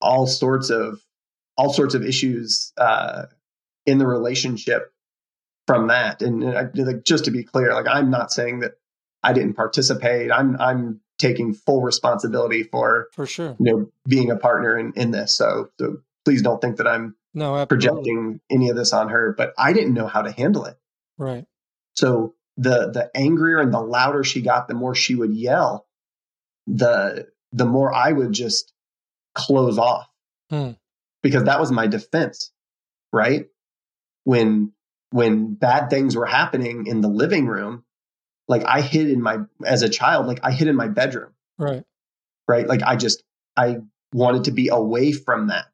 [0.00, 1.00] all sorts of
[1.56, 3.24] all sorts of issues uh
[3.86, 4.92] in the relationship
[5.66, 8.72] from that and, I, like just to be clear like i'm not saying that
[9.22, 13.56] i didn't participate i'm i'm taking full responsibility for For sure.
[13.58, 17.16] you know being a partner in in this so so please don't think that i'm
[17.32, 17.66] No, absolutely.
[17.66, 20.76] projecting any of this on her but i didn't know how to handle it
[21.16, 21.46] Right.
[21.94, 25.86] so the the angrier and the louder she got the more she would yell
[26.66, 28.72] the the more i would just
[29.34, 30.08] close off
[30.50, 30.72] Hmm.
[31.22, 32.52] because that was my defense
[33.12, 33.46] right
[34.24, 34.72] when
[35.14, 37.84] when bad things were happening in the living room
[38.48, 41.84] like i hid in my as a child like i hid in my bedroom Right.
[42.48, 43.22] right like i just
[43.56, 43.78] i
[44.12, 45.66] wanted to be away from that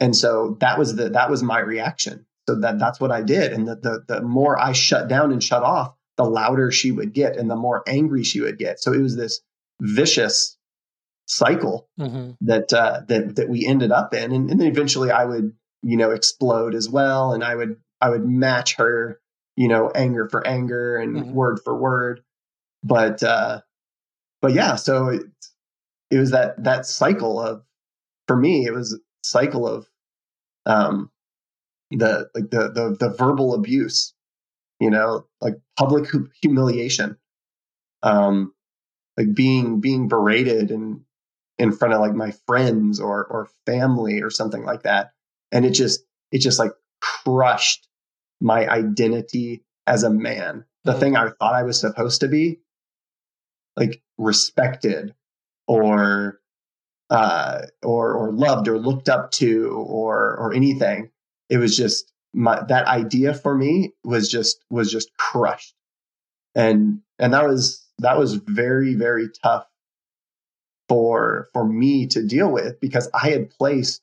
[0.00, 3.52] and so that was the that was my reaction So that that's what I did.
[3.52, 7.12] And the, the the more I shut down and shut off, the louder she would
[7.12, 8.80] get and the more angry she would get.
[8.80, 9.42] So it was this
[9.82, 10.56] vicious
[11.26, 12.30] cycle mm-hmm.
[12.46, 14.32] that uh, that that we ended up in.
[14.32, 15.52] And, and then eventually I would,
[15.82, 17.32] you know, explode as well.
[17.34, 19.20] And I would I would match her,
[19.56, 21.32] you know, anger for anger and mm-hmm.
[21.32, 22.22] word for word.
[22.82, 23.60] But uh
[24.40, 25.22] but yeah, so it,
[26.10, 27.64] it was that that cycle of
[28.26, 29.88] for me, it was cycle of
[30.66, 31.10] um
[31.90, 34.14] the like the the the verbal abuse,
[34.80, 36.08] you know, like public
[36.42, 37.16] humiliation,
[38.02, 38.52] um,
[39.16, 41.00] like being being berated and
[41.58, 45.12] in front of like my friends or or family or something like that,
[45.50, 47.87] and it just it just like crushed
[48.40, 50.64] my identity as a man.
[50.84, 51.00] The mm-hmm.
[51.00, 52.60] thing I thought I was supposed to be,
[53.76, 55.14] like respected
[55.66, 56.40] or
[57.10, 61.10] uh, or or loved or looked up to or or anything.
[61.48, 65.74] It was just my that idea for me was just was just crushed,
[66.54, 69.66] and and that was that was very very tough
[70.88, 74.02] for for me to deal with because I had placed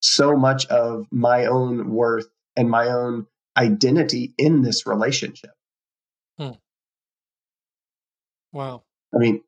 [0.00, 3.26] so much of my own worth and my own
[3.56, 5.52] identity in this relationship.
[6.38, 6.52] Hmm.
[8.52, 8.84] Wow.
[9.14, 9.42] I mean,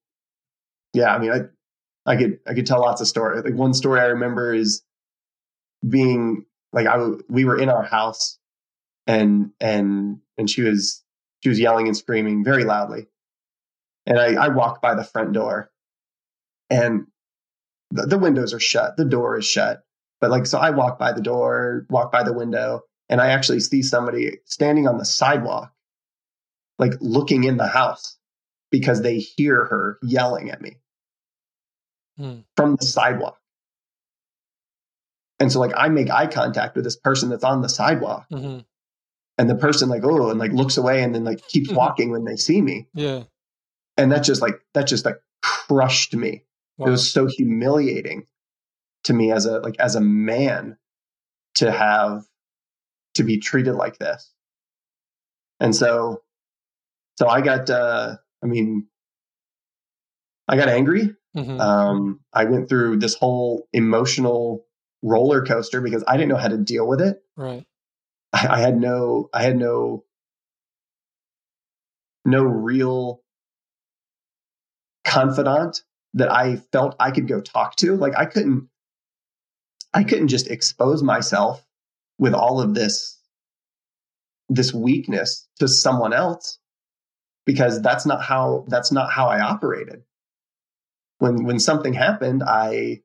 [0.95, 1.41] yeah, I mean, I
[2.11, 3.45] I could I could tell lots of stories.
[3.45, 4.83] Like one story I remember is
[5.87, 6.99] being like I
[7.29, 8.39] we were in our house
[9.07, 11.03] and and and she was
[11.43, 13.09] she was yelling and screaming very loudly,
[14.07, 15.71] and I I walked by the front door,
[16.71, 17.07] and
[17.91, 19.83] the, the windows are shut, the door is shut,
[20.21, 23.61] but like so I walk by the door, walk by the window, and I actually
[23.61, 25.73] see somebody standing on the sidewalk,
[26.79, 28.19] like looking in the house
[28.71, 30.77] because they hear her yelling at me
[32.19, 32.45] mm.
[32.57, 33.39] from the sidewalk.
[35.41, 38.27] And so like I make eye contact with this person that's on the sidewalk.
[38.31, 38.61] Mm-hmm.
[39.41, 41.77] And the person like, oh, and like looks away and then like keeps mm-hmm.
[41.77, 42.89] walking when they see me.
[42.93, 43.23] Yeah.
[43.97, 46.43] And that just like that just like crushed me.
[46.77, 46.89] Wow.
[46.89, 48.27] It was so humiliating
[49.05, 50.77] to me as a like as a man
[51.55, 52.25] to have
[53.19, 54.33] to be treated like this.
[55.61, 56.23] And so
[57.17, 58.87] so I got uh I mean
[60.49, 61.61] I got angry Mm-hmm.
[61.61, 64.65] Um, I went through this whole emotional
[65.03, 67.23] roller coaster because I didn't know how to deal with it.
[67.37, 67.65] Right.
[68.33, 70.05] I, I had no, I had no,
[72.25, 73.23] no real
[75.05, 75.83] confidant
[76.15, 77.95] that I felt I could go talk to.
[77.95, 78.69] Like I couldn't,
[79.95, 81.65] I couldn't just expose myself
[82.19, 83.19] with all of this,
[84.49, 86.59] this weakness to someone else
[87.47, 90.03] because that's not how, that's not how I operated
[91.19, 93.03] when when something happened, I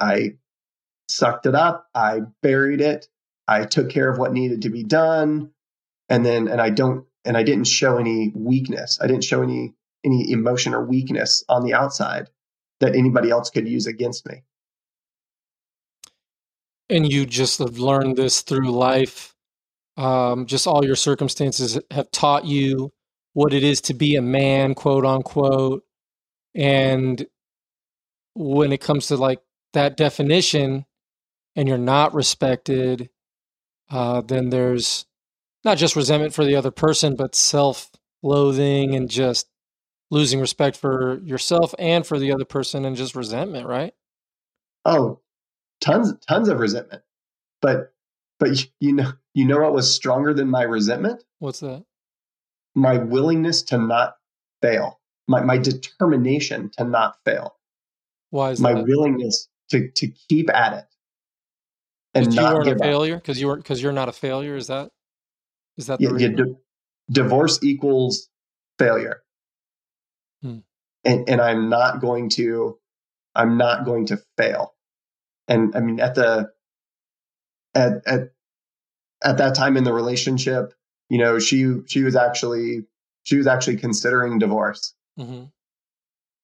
[0.00, 0.36] I
[1.08, 3.08] sucked it up, I buried it,
[3.46, 5.50] I took care of what needed to be done,
[6.08, 8.98] and then and I don't and I didn't show any weakness.
[9.02, 9.74] I didn't show any
[10.04, 12.28] any emotion or weakness on the outside
[12.80, 14.42] that anybody else could use against me.
[16.90, 19.34] And you just have learned this through life.
[19.96, 22.92] Um, just all your circumstances have taught you
[23.34, 25.84] what it is to be a man, quote unquote.
[26.54, 27.26] And
[28.34, 29.40] when it comes to like
[29.72, 30.86] that definition
[31.56, 33.10] and you're not respected,
[33.90, 35.06] uh, then there's
[35.64, 37.90] not just resentment for the other person, but self
[38.22, 39.48] loathing and just
[40.10, 43.94] losing respect for yourself and for the other person and just resentment, right?
[44.84, 45.20] Oh,
[45.80, 47.02] tons, tons of resentment.
[47.60, 47.92] But,
[48.38, 51.24] but you know, you know what was stronger than my resentment?
[51.38, 51.84] What's that?
[52.74, 54.16] My willingness to not
[54.62, 57.56] fail, my, my determination to not fail.
[58.30, 58.86] Why is my that?
[58.86, 60.84] willingness to to keep at it
[62.14, 64.56] and not you weren't a failure because you weren't because you're not a failure.
[64.56, 64.90] Is that
[65.76, 66.56] is that yeah, yeah di-
[67.10, 68.28] divorce equals
[68.78, 69.22] failure,
[70.42, 70.58] hmm.
[71.04, 72.78] and and I'm not going to
[73.34, 74.74] I'm not going to fail.
[75.48, 76.52] And I mean at the
[77.74, 78.32] at at
[79.24, 80.74] at that time in the relationship,
[81.08, 82.84] you know, she she was actually
[83.22, 84.94] she was actually considering divorce.
[85.18, 85.44] Mm-hmm.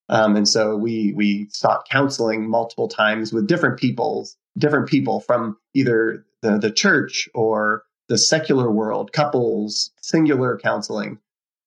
[0.09, 5.57] Um, and so we we sought counseling multiple times with different peoples, different people from
[5.75, 11.19] either the the church or the secular world, couples, singular counseling,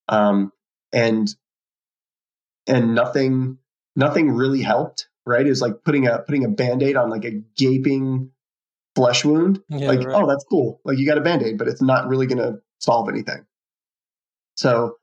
[0.08, 0.52] um,
[0.94, 1.34] and
[2.68, 3.58] and nothing
[3.96, 5.10] nothing really helped.
[5.28, 5.46] Right?
[5.46, 8.32] It was like putting a putting a band-aid on like a gaping
[8.96, 9.62] flesh wound.
[9.70, 10.16] Yeah, like, right.
[10.16, 10.82] oh, that's cool.
[10.84, 13.46] Like you got a band-aid, but it's not really going to solve anything.
[14.56, 14.98] So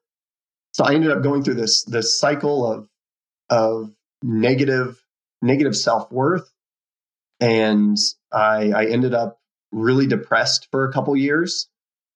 [0.73, 2.89] so I ended up going through this this cycle of
[3.49, 5.01] of negative
[5.41, 6.53] negative self worth,
[7.39, 7.97] and
[8.33, 11.69] I, I ended up really depressed for a couple years.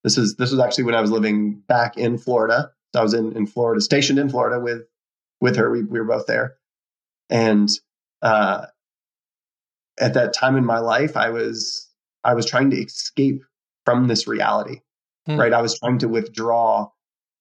[0.03, 2.73] This is this was actually when I was living back in Florida.
[2.95, 4.83] So I was in, in Florida, stationed in Florida with
[5.41, 5.71] with her.
[5.71, 6.57] We we were both there,
[7.31, 7.69] and
[8.23, 8.67] uh,
[9.99, 11.89] at that time in my life, I was
[12.25, 13.43] I was trying to escape
[13.85, 14.81] from this reality.
[15.27, 15.39] Hmm.
[15.39, 16.91] Right, I was trying to withdraw,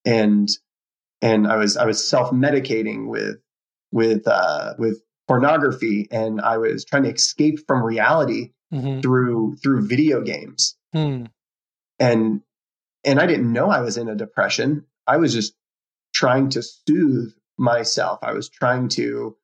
[0.06, 0.50] and
[1.22, 3.38] and I was I was self medicating with
[3.92, 9.02] with uh, with pornography, and I was trying to escape from reality mm-hmm.
[9.02, 10.78] through through video games.
[10.94, 11.26] Hmm.
[12.00, 12.42] And
[13.04, 14.86] and I didn't know I was in a depression.
[15.06, 15.54] I was just
[16.14, 18.20] trying to soothe myself.
[18.22, 19.36] I was trying to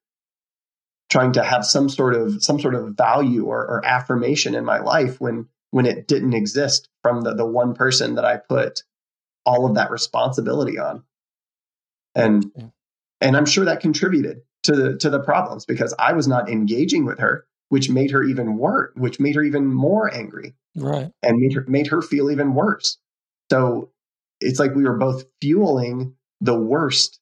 [1.14, 4.80] trying to have some sort of some sort of value or, or affirmation in my
[4.80, 8.82] life when when it didn't exist from the, the one person that I put
[9.46, 11.04] all of that responsibility on.
[12.16, 12.72] And
[13.22, 17.06] and I'm sure that contributed to the to the problems because I was not engaging
[17.06, 20.56] with her, which made her even worse, which made her even more angry.
[20.76, 21.12] Right.
[21.22, 22.98] And made her made her feel even worse.
[23.52, 23.92] So
[24.42, 27.20] it's like we were both fueling the worst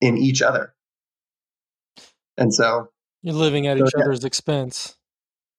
[0.00, 0.74] in each other.
[2.36, 2.90] And so
[3.24, 4.96] you're living at so, each other's expense.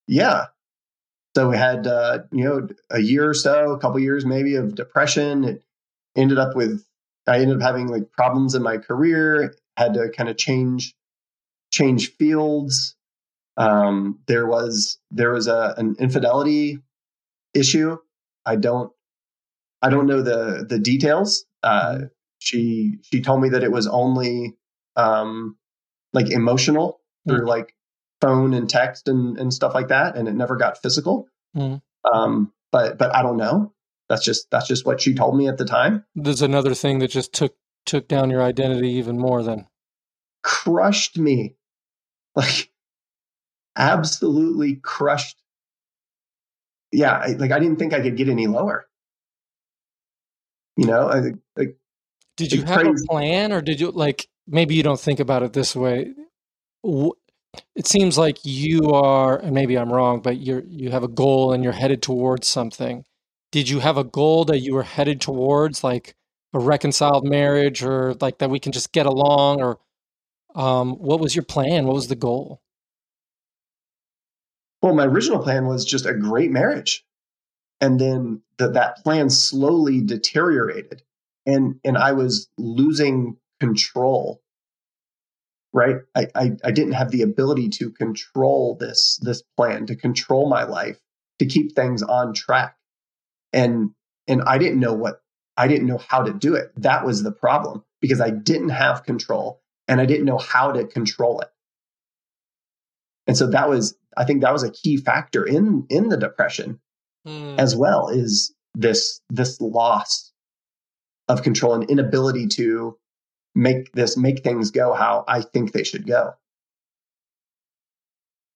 [0.07, 0.45] Yeah.
[1.35, 4.75] So we had uh, you know a year or so, a couple years maybe of
[4.75, 5.43] depression.
[5.43, 5.63] It
[6.15, 6.85] ended up with
[7.27, 9.55] I ended up having like problems in my career.
[9.75, 10.95] Had to kind of change
[11.71, 12.95] change fields.
[13.57, 16.77] Um, there was there was a an infidelity
[17.53, 17.97] issue.
[18.45, 18.91] I don't
[19.81, 21.45] I don't know the the details.
[21.63, 22.05] Uh, mm-hmm.
[22.37, 24.55] she she told me that it was only
[24.95, 25.57] um,
[26.13, 27.31] like emotional mm.
[27.31, 27.75] through like
[28.21, 31.27] phone and text and and stuff like that, and it never got physical.
[31.55, 31.81] Mm.
[32.11, 33.73] Um, but but I don't know.
[34.09, 36.05] That's just that's just what she told me at the time.
[36.15, 37.55] There's another thing that just took
[37.85, 39.43] took down your identity even more.
[39.43, 39.67] than
[40.45, 41.55] crushed me,
[42.35, 42.69] like
[43.75, 45.41] absolutely crushed.
[46.91, 48.85] Yeah, I, like I didn't think I could get any lower.
[50.77, 51.77] You know, I, like,
[52.37, 53.03] did you have crazy.
[53.03, 56.13] a plan, or did you like maybe you don't think about it this way?
[57.75, 61.53] It seems like you are, and maybe I'm wrong, but you're you have a goal
[61.53, 63.05] and you're headed towards something.
[63.51, 66.15] Did you have a goal that you were headed towards, like
[66.53, 69.79] a reconciled marriage, or like that we can just get along, or
[70.55, 71.85] um, what was your plan?
[71.85, 72.61] What was the goal?
[74.81, 77.05] Well, my original plan was just a great marriage
[77.81, 81.01] and then the, that plan slowly deteriorated
[81.45, 84.41] and and i was losing control
[85.75, 85.97] right?
[86.15, 90.63] I, I i didn't have the ability to control this this plan to control my
[90.63, 90.97] life
[91.39, 92.77] to keep things on track.
[93.53, 93.91] And
[94.27, 95.21] and i didn't know what
[95.57, 96.71] i didn't know how to do it.
[96.77, 100.85] That was the problem because i didn't have control and i didn't know how to
[100.85, 101.49] control it.
[103.27, 106.79] And so that was i think that was a key factor in in the depression
[107.27, 107.59] mm.
[107.59, 110.31] as well is this this loss
[111.27, 112.97] of control and inability to
[113.55, 116.33] make this make things go how I think they should go.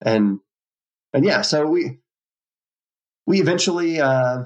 [0.02, 0.40] And
[1.14, 2.00] and yeah, so we
[3.26, 4.44] we eventually uh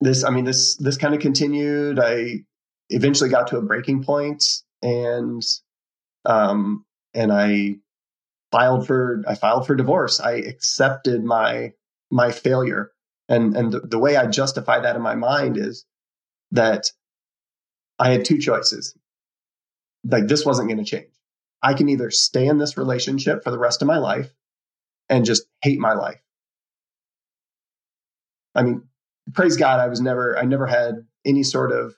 [0.00, 1.98] this I mean this this kind of continued.
[2.00, 2.44] I
[2.90, 4.44] eventually got to a breaking point
[4.82, 5.42] and
[6.24, 7.76] um and I
[8.50, 10.20] filed for I filed for divorce.
[10.20, 11.72] I accepted my
[12.10, 12.92] my failure.
[13.28, 15.84] And, and the, the way I justify that in my mind is
[16.52, 16.90] that
[17.98, 18.96] I had two choices.
[20.04, 21.10] Like this wasn't going to change.
[21.62, 24.30] I can either stay in this relationship for the rest of my life
[25.08, 26.20] and just hate my life.
[28.54, 28.82] I mean,
[29.32, 31.96] praise God, I was never, I never had any sort of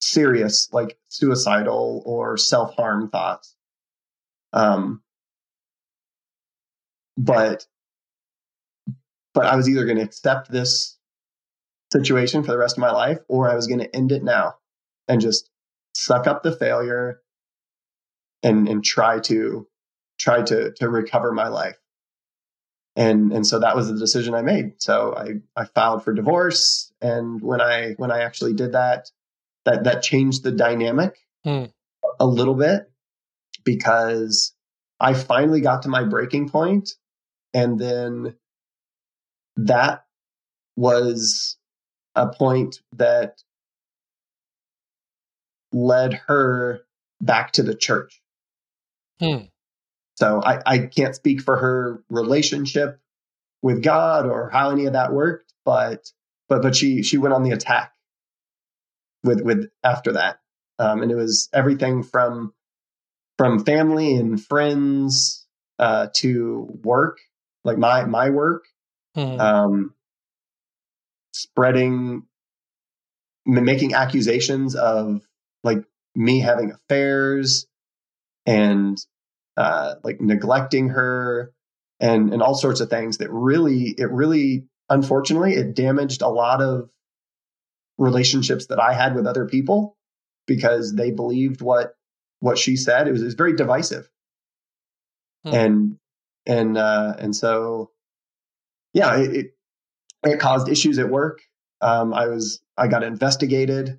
[0.00, 3.56] serious, like suicidal or self harm thoughts.
[4.52, 5.02] Um,
[7.16, 7.66] but
[9.34, 10.97] but I was either going to accept this
[11.92, 14.56] situation for the rest of my life or I was going to end it now
[15.06, 15.50] and just
[15.94, 17.20] suck up the failure
[18.42, 19.66] and and try to
[20.18, 21.76] try to to recover my life.
[22.96, 24.82] And and so that was the decision I made.
[24.82, 29.10] So I I filed for divorce and when I when I actually did that
[29.64, 31.64] that that changed the dynamic hmm.
[32.20, 32.90] a little bit
[33.64, 34.54] because
[35.00, 36.90] I finally got to my breaking point
[37.54, 38.34] and then
[39.56, 40.04] that
[40.76, 41.57] was
[42.18, 43.42] a point that
[45.72, 46.80] led her
[47.20, 48.20] back to the church.
[49.20, 49.46] Hmm.
[50.16, 53.00] So I, I can't speak for her relationship
[53.62, 56.10] with God or how any of that worked, but
[56.48, 57.92] but but she she went on the attack
[59.22, 60.40] with with after that,
[60.78, 62.52] um, and it was everything from
[63.36, 65.46] from family and friends
[65.78, 67.18] uh, to work,
[67.64, 68.64] like my my work,
[69.16, 69.40] mm-hmm.
[69.40, 69.94] um,
[71.32, 72.24] spreading,
[73.46, 75.22] making accusations of
[75.64, 77.66] like me having affairs
[78.46, 78.98] and
[79.56, 81.52] uh, like neglecting her
[82.00, 86.62] and and all sorts of things that really it really unfortunately it damaged a lot
[86.62, 86.90] of
[87.98, 89.96] relationships that I had with other people
[90.46, 91.94] because they believed what
[92.40, 93.08] what she said.
[93.08, 94.08] It was, it was very divisive.
[95.44, 95.54] Hmm.
[95.54, 95.98] And
[96.46, 97.90] and uh and so
[98.94, 99.52] yeah, it, it,
[100.24, 101.40] it caused issues at work.
[101.80, 103.98] Um I was I got investigated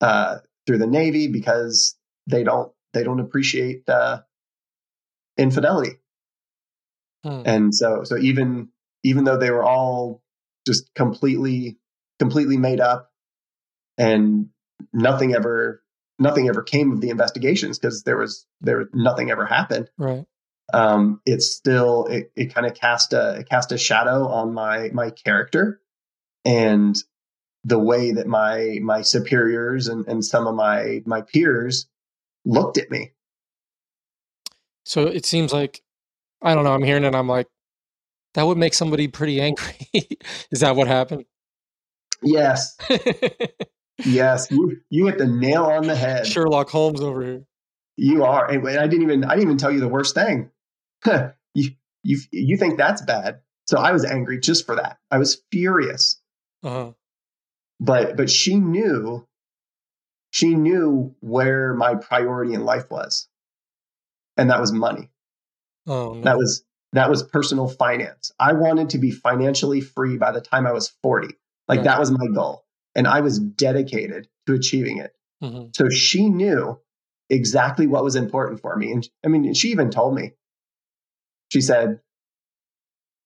[0.00, 1.96] uh through the Navy because
[2.26, 4.20] they don't they don't appreciate uh
[5.36, 5.98] infidelity.
[7.24, 7.42] Hmm.
[7.44, 8.68] And so so even
[9.02, 10.22] even though they were all
[10.66, 11.78] just completely
[12.18, 13.10] completely made up
[13.98, 14.48] and
[14.92, 15.82] nothing ever
[16.18, 20.24] nothing ever came of the investigations because there was there nothing ever happened right
[20.72, 24.90] um it's still it, it kind of cast a it cast a shadow on my
[24.92, 25.80] my character
[26.44, 26.96] and
[27.64, 31.86] the way that my my superiors and and some of my my peers
[32.44, 33.12] looked at me
[34.84, 35.82] so it seems like
[36.42, 37.46] i don't know i'm hearing it i'm like
[38.34, 39.88] that would make somebody pretty angry
[40.50, 41.24] is that what happened
[42.22, 42.76] Yes.
[44.04, 44.50] yes.
[44.50, 46.26] You you hit the nail on the head.
[46.26, 47.44] Sherlock Holmes over here.
[47.96, 48.50] You are.
[48.50, 50.50] And I didn't even I didn't even tell you the worst thing.
[51.54, 51.70] You
[52.02, 53.40] you you think that's bad.
[53.66, 54.98] So I was angry just for that.
[55.10, 56.20] I was furious.
[56.62, 56.92] Uh-huh.
[57.80, 59.26] But but she knew
[60.30, 63.28] she knew where my priority in life was.
[64.36, 65.10] And that was money.
[65.86, 66.20] Oh no.
[66.20, 68.32] That was that was personal finance.
[68.38, 71.28] I wanted to be financially free by the time I was 40.
[71.68, 71.84] Like right.
[71.84, 72.64] that was my goal.
[72.94, 75.12] And I was dedicated to achieving it.
[75.42, 75.68] Mm-hmm.
[75.74, 76.78] So she knew
[77.28, 78.92] exactly what was important for me.
[78.92, 80.32] And I mean, she even told me,
[81.48, 82.00] she said,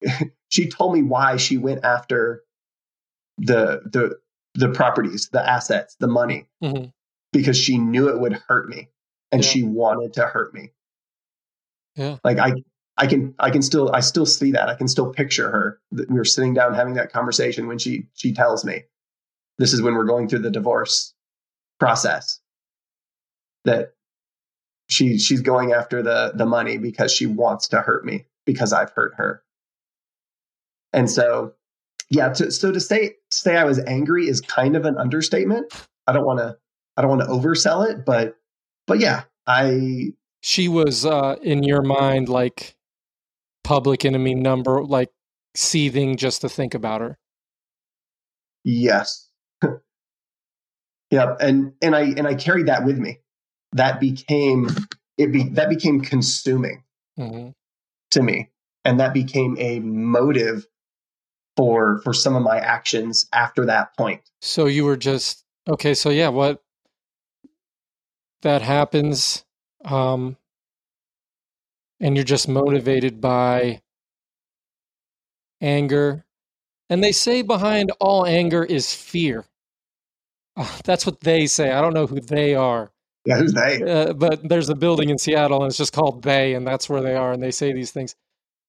[0.49, 2.43] she told me why she went after
[3.39, 4.19] the, the,
[4.55, 6.87] the properties, the assets, the money, mm-hmm.
[7.33, 8.89] because she knew it would hurt me
[9.33, 9.49] and yeah.
[9.49, 10.73] she wanted to hurt me.
[11.97, 12.17] Yeah.
[12.25, 12.53] Like I,
[12.97, 14.69] I can I can still I still see that.
[14.69, 15.81] I can still picture her.
[15.91, 18.85] We were sitting down having that conversation when she she tells me
[19.59, 21.15] this is when we're going through the divorce
[21.79, 22.41] process
[23.65, 23.95] that
[24.91, 28.91] she she's going after the the money because she wants to hurt me because I've
[28.91, 29.43] hurt her.
[30.93, 31.55] And so
[32.11, 35.73] yeah, to, so to say say I was angry is kind of an understatement.
[36.07, 36.59] I don't want to
[36.97, 38.37] I don't want to oversell it, but
[38.87, 42.75] but yeah, I she was uh in your mind like
[43.63, 45.11] public enemy number like
[45.55, 47.19] seething just to think about her.
[48.65, 49.29] Yes.
[51.11, 51.37] yep.
[51.41, 53.20] And and I and I carried that with me.
[53.73, 54.69] That became
[55.19, 56.83] it be that became consuming
[57.19, 57.51] mm-hmm.
[58.13, 58.51] to me.
[58.85, 60.67] And that became a motive
[61.57, 64.23] for for some of my actions after that point.
[64.41, 66.63] So you were just okay, so yeah, what
[68.43, 69.45] that happens
[69.85, 70.37] um
[72.01, 73.83] and you're just motivated by
[75.61, 76.25] anger.
[76.89, 79.45] And they say behind all anger is fear.
[80.57, 81.71] Uh, that's what they say.
[81.71, 82.91] I don't know who they are.
[83.25, 83.83] Yeah, who's they?
[83.83, 87.03] Uh, but there's a building in Seattle and it's just called They, and that's where
[87.03, 88.15] they are, and they say these things.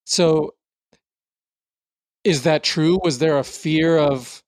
[0.05, 0.55] So,
[2.23, 2.99] is that true?
[3.03, 4.43] Was there a fear of,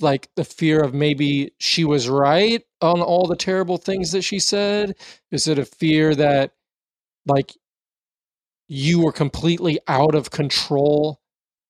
[0.00, 4.38] like, the fear of maybe she was right on all the terrible things that she
[4.38, 4.96] said?
[5.30, 6.52] Is it a fear that,
[7.26, 7.54] like,
[8.68, 11.20] you were completely out of control.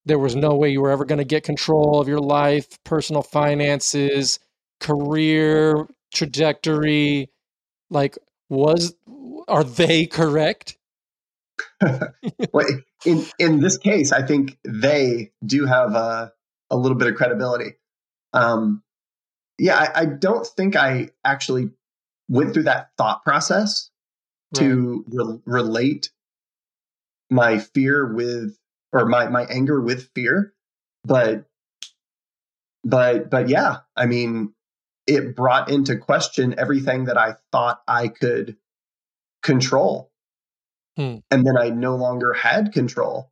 [0.06, 3.22] There was no way you were ever going to get control of your life, personal
[3.22, 4.38] finances,
[4.80, 7.29] career trajectory.
[7.90, 8.18] Like,
[8.48, 8.94] was
[9.48, 10.76] are they correct?
[12.52, 12.66] well,
[13.04, 16.32] in in this case, I think they do have a,
[16.70, 17.74] a little bit of credibility.
[18.32, 18.82] Um,
[19.58, 21.70] yeah, I, I, don't think I actually
[22.28, 23.90] went through that thought process
[24.54, 24.60] right.
[24.60, 26.10] to re- relate
[27.30, 28.56] my fear with
[28.92, 30.52] or my my anger with fear
[31.04, 31.44] but
[32.84, 34.52] but but yeah i mean
[35.10, 38.56] it brought into question everything that i thought i could
[39.42, 40.10] control.
[40.96, 41.16] Hmm.
[41.30, 43.30] and then i no longer had control.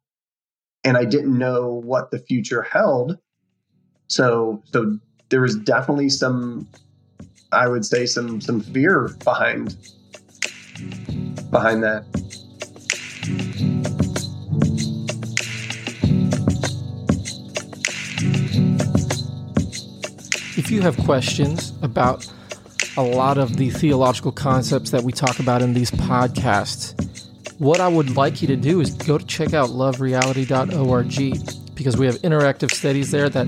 [0.84, 3.18] And i didn't know what the future held.
[4.08, 4.98] So so
[5.28, 6.68] there was definitely some
[7.52, 9.76] i would say some some fear behind
[11.50, 12.04] behind that
[20.68, 22.30] if you have questions about
[22.98, 26.92] a lot of the theological concepts that we talk about in these podcasts,
[27.58, 32.04] what I would like you to do is go to check out lovereality.org because we
[32.04, 33.46] have interactive studies there that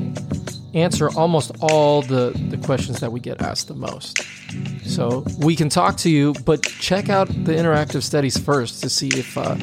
[0.73, 4.23] answer almost all the, the questions that we get asked the most.
[4.87, 9.09] So we can talk to you, but check out the interactive studies first to see
[9.09, 9.57] if uh,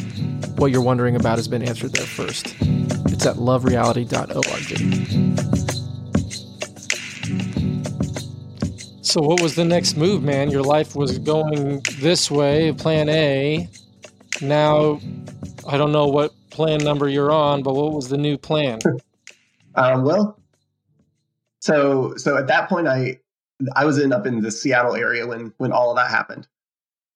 [0.57, 2.55] what you're wondering about has been answered there first.
[2.61, 5.56] It's at lovereality.org.
[9.07, 10.51] So, what was the next move, man?
[10.51, 13.69] Your life was going this way, plan A.
[14.41, 14.99] Now,
[15.65, 18.79] I don't know what plan number you're on, but what was the new plan?
[19.75, 20.37] um, well,
[21.61, 23.21] so so at that point, I
[23.77, 26.45] I was in up in the Seattle area when when all of that happened.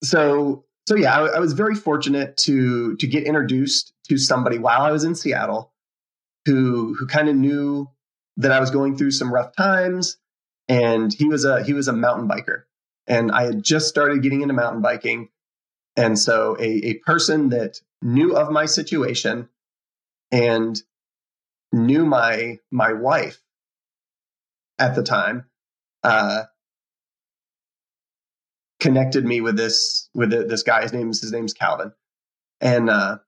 [0.02, 4.84] So so yeah, I, I was very fortunate to to get introduced to somebody while
[4.84, 5.74] I was in Seattle,
[6.46, 7.90] who who kind of knew
[8.38, 10.16] that I was going through some rough times
[10.68, 12.64] and he was a he was a mountain biker.
[13.08, 15.30] And i had just started getting into mountain biking.
[15.98, 19.50] And so a, a person that knew of my situation
[20.32, 20.82] and
[21.72, 23.42] knew my my wife
[24.80, 25.46] at the time
[26.04, 26.44] uh,
[28.82, 30.82] connected me with this with this guy.
[30.82, 31.94] His name is his name's calvin.
[32.60, 33.20] And uh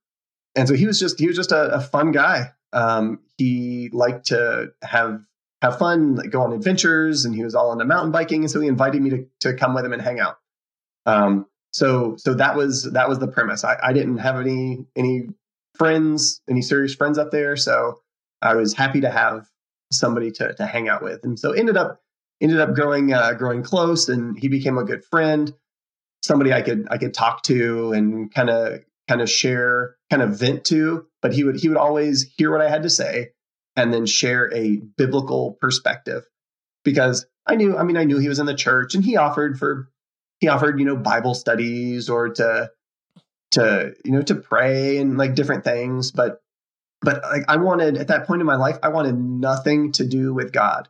[0.56, 2.52] and so he was just he was just a, a fun guy.
[2.74, 5.22] Um he liked to have
[5.64, 8.59] have fun, like go on adventures, and he was all into mountain biking, and so
[8.59, 10.38] he invited me to to come with him and hang out.
[11.05, 13.64] Um, so so that was that was the premise.
[13.64, 15.30] I, I didn't have any any
[15.76, 18.01] friends, any serious friends up there, so
[18.41, 19.47] I was happy to have
[19.91, 22.01] somebody to to hang out with, and so ended up
[22.41, 25.53] ended up growing uh, growing close, and he became a good friend,
[26.24, 30.38] somebody I could I could talk to and kind of kind of share, kind of
[30.38, 31.05] vent to.
[31.22, 33.30] But he would he would always hear what I had to say
[33.76, 36.24] and then share a biblical perspective
[36.84, 39.57] because I knew, I mean, I knew he was in the church and he offered
[39.57, 39.89] for,
[40.39, 42.71] he offered, you know, Bible studies or to,
[43.51, 46.11] to, you know, to pray and like different things.
[46.11, 46.41] But,
[47.01, 50.34] but like I wanted at that point in my life, I wanted nothing to do
[50.34, 50.88] with God.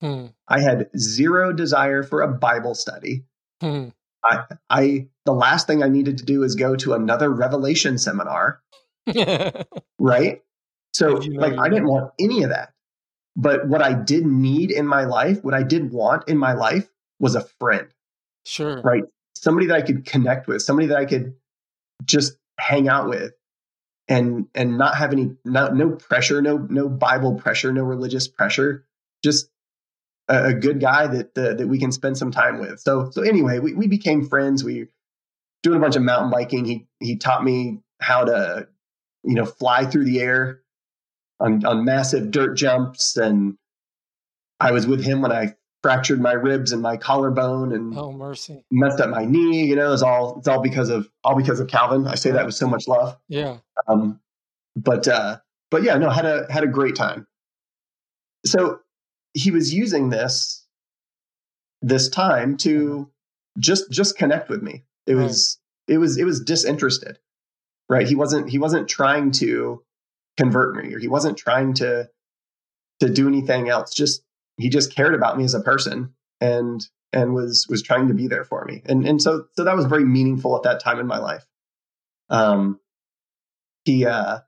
[0.00, 0.26] Hmm.
[0.48, 3.24] I had zero desire for a Bible study.
[3.60, 3.88] Hmm.
[4.24, 8.60] I, I, the last thing I needed to do is go to another revelation seminar.
[9.98, 10.42] right.
[10.94, 12.72] So you know like I didn't want any of that.
[13.36, 16.88] But what I did need in my life, what I did want in my life
[17.18, 17.88] was a friend.
[18.46, 18.80] Sure.
[18.80, 19.02] Right.
[19.36, 21.34] Somebody that I could connect with, somebody that I could
[22.04, 23.32] just hang out with
[24.06, 28.86] and and not have any no, no pressure, no no Bible pressure, no religious pressure,
[29.24, 29.48] just
[30.28, 32.78] a, a good guy that uh, that we can spend some time with.
[32.80, 34.62] So so anyway, we, we became friends.
[34.62, 34.86] We
[35.64, 36.64] doing a bunch of mountain biking.
[36.66, 38.68] He he taught me how to
[39.24, 40.60] you know fly through the air
[41.40, 43.16] on, on massive dirt jumps.
[43.16, 43.56] And
[44.60, 48.64] I was with him when I fractured my ribs and my collarbone and oh mercy.
[48.70, 49.66] messed up my knee.
[49.66, 52.06] You know it's all it's all because of all because of calvin.
[52.06, 53.18] I say that with so much love.
[53.28, 53.58] Yeah.
[53.86, 54.20] Um
[54.74, 55.38] but uh
[55.70, 57.26] but yeah no had a had a great time.
[58.46, 58.78] So
[59.34, 60.66] he was using this
[61.82, 63.10] this time to
[63.58, 64.84] just just connect with me.
[65.06, 65.96] It was right.
[65.96, 67.18] it was it was disinterested
[67.88, 68.06] right?
[68.06, 69.82] He wasn't he wasn't trying to
[70.36, 72.08] convert me or he wasn't trying to
[73.00, 73.94] to do anything else.
[73.94, 74.22] Just
[74.56, 78.26] he just cared about me as a person and and was was trying to be
[78.26, 78.82] there for me.
[78.86, 81.44] And and so so that was very meaningful at that time in my life.
[82.30, 82.80] Um
[83.84, 84.40] he uh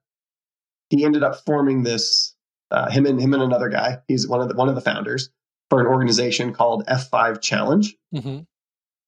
[0.91, 2.35] he ended up forming this
[2.71, 3.99] uh, him and him and another guy.
[4.09, 5.31] He's one of the one of the founders
[5.71, 7.97] for an organization called f5 challenge.
[8.15, 8.41] Mm-hmm.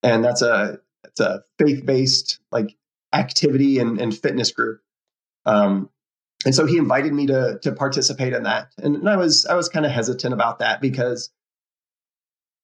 [0.02, 2.76] and that's a it's a faith-based like
[3.12, 4.80] activity and, and fitness group.
[5.46, 5.90] Um,
[6.44, 8.70] and so he invited me to to participate in that.
[8.78, 11.30] And, and i was i was kind of hesitant about that because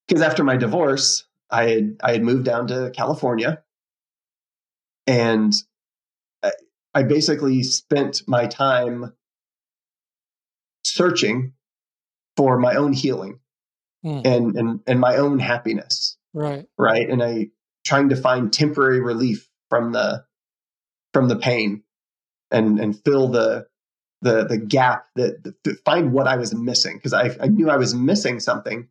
[0.07, 3.63] because after my divorce i had i had moved down to california.
[5.07, 5.53] And
[6.43, 6.53] I,
[6.95, 9.13] I basically spent my time
[10.83, 11.53] searching
[12.39, 13.41] for my own healing
[14.05, 14.23] mm.
[14.25, 16.17] and, and and my own happiness.
[16.33, 16.67] Right.
[16.79, 17.09] Right?
[17.09, 17.49] And i
[17.85, 20.25] trying to find temporary relief from the
[21.13, 21.83] from the pain
[22.55, 23.67] and and fill the
[24.23, 27.77] the the gap that the, find what I was missing because I, I knew I
[27.77, 28.89] was missing something,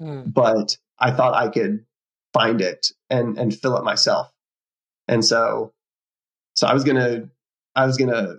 [0.00, 0.32] mm.
[0.32, 1.84] but I thought I could
[2.32, 4.32] find it and and fill it myself.
[5.06, 5.72] And so
[6.56, 7.28] so I was gonna
[7.76, 8.36] I was gonna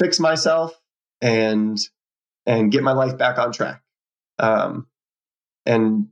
[0.00, 0.72] fix myself
[1.20, 1.78] and
[2.46, 3.82] and get my life back on track.
[4.38, 4.86] Um,
[5.64, 6.08] and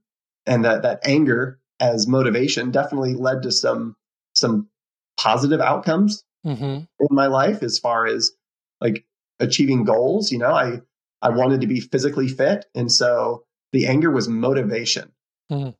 [0.47, 3.97] and that that anger as motivation definitely led to some
[4.35, 4.69] some
[5.17, 6.65] positive outcomes mm-hmm.
[6.65, 8.33] in my life as far as
[8.81, 9.05] like
[9.41, 10.31] achieving goals.
[10.31, 10.81] You know, I
[11.23, 15.13] I wanted to be physically fit, and so the anger was motivation
[15.51, 15.71] mm-hmm.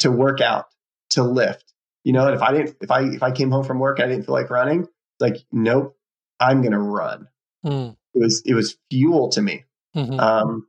[0.00, 0.66] to work out,
[1.10, 1.72] to lift.
[2.04, 4.06] You know, and if I didn't, if I if I came home from work, I
[4.06, 4.88] didn't feel like running.
[5.20, 5.96] Like, nope,
[6.40, 7.28] I'm going to run.
[7.64, 7.96] Mm.
[8.14, 9.64] It was it was fuel to me.
[9.94, 10.66] hmm Um,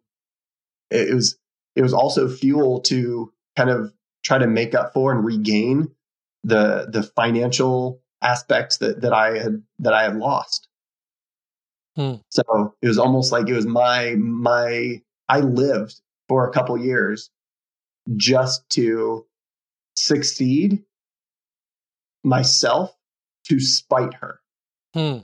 [0.91, 1.37] it, it was
[1.75, 3.93] it was also fuel to kind of
[4.23, 5.89] try to make up for and regain
[6.43, 10.67] the the financial aspects that that I had that I had lost.
[11.95, 12.15] Hmm.
[12.29, 17.29] So it was almost like it was my my I lived for a couple years
[18.15, 19.25] just to
[19.95, 20.83] succeed
[22.23, 22.95] myself
[23.49, 24.39] to spite her.
[24.93, 25.19] Hmm.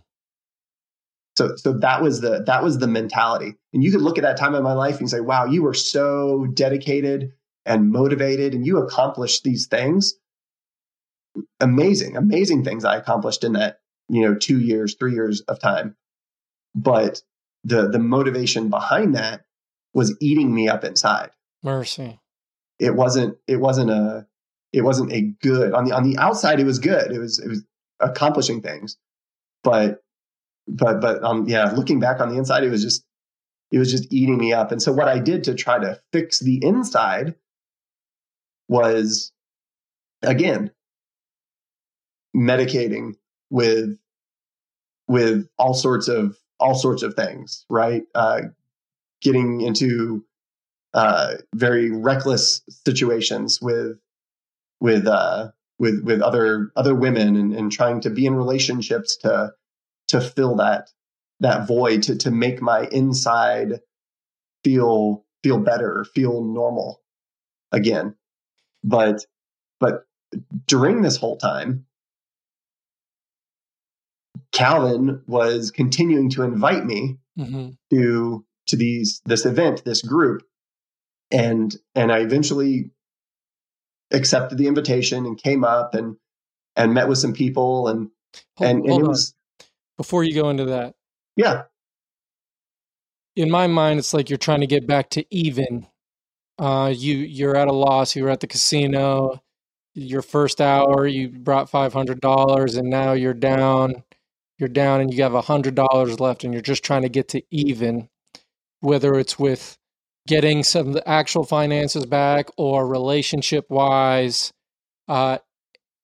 [1.38, 3.56] So so that was the that was the mentality.
[3.74, 5.74] And you could look at that time in my life and say, wow, you were
[5.74, 7.32] so dedicated
[7.66, 10.16] and motivated and you accomplished these things.
[11.60, 15.96] Amazing, amazing things I accomplished in that, you know, two years, three years of time.
[16.76, 17.22] But
[17.64, 19.42] the the motivation behind that
[19.94, 21.32] was eating me up inside.
[21.64, 22.20] Mercy.
[22.80, 24.28] It wasn't it wasn't a
[24.72, 27.12] it wasn't a good on the on the outside it was good.
[27.12, 27.64] It was it was
[28.00, 28.98] accomplishing things.
[29.64, 30.02] But
[30.70, 33.04] but but um yeah looking back on the inside it was just
[33.72, 36.40] it was just eating me up and so what i did to try to fix
[36.40, 37.36] the inside
[38.68, 39.32] was
[40.22, 40.72] again
[42.36, 43.14] medicating
[43.50, 43.98] with
[45.08, 48.04] with all sorts of all sorts of things right?
[48.16, 48.42] Uh
[49.22, 50.24] getting into
[50.94, 53.98] uh very reckless situations with
[54.80, 55.50] with uh
[55.80, 59.52] with with other other women and, and trying to be in relationships to
[60.10, 60.90] to fill that
[61.40, 63.80] that void to to make my inside
[64.64, 67.02] feel feel better feel normal
[67.72, 68.16] again.
[68.84, 69.26] But
[69.80, 70.06] but
[70.68, 71.86] during this whole time
[74.52, 80.44] calvin was continuing to invite me hmm to to these this event this group
[81.32, 82.92] and and i eventually
[84.12, 86.18] accepted the invitation and came up and
[86.76, 88.10] and met with some people and
[88.58, 89.10] Hold, and, and hold it on.
[89.10, 89.34] was
[89.98, 90.96] Before you go into that,
[91.36, 91.64] yeah
[93.40, 95.88] in my mind, it's like you're trying to get back to even.
[96.58, 98.16] Uh, you you're at a loss.
[98.16, 99.42] You were at the casino.
[99.96, 104.04] Your first hour, you brought five hundred dollars, and now you're down.
[104.60, 107.30] You're down, and you have a hundred dollars left, and you're just trying to get
[107.30, 108.10] to even.
[108.82, 109.78] Whether it's with
[110.28, 114.54] getting some of the actual finances back or relationship wise,
[115.08, 115.40] uh,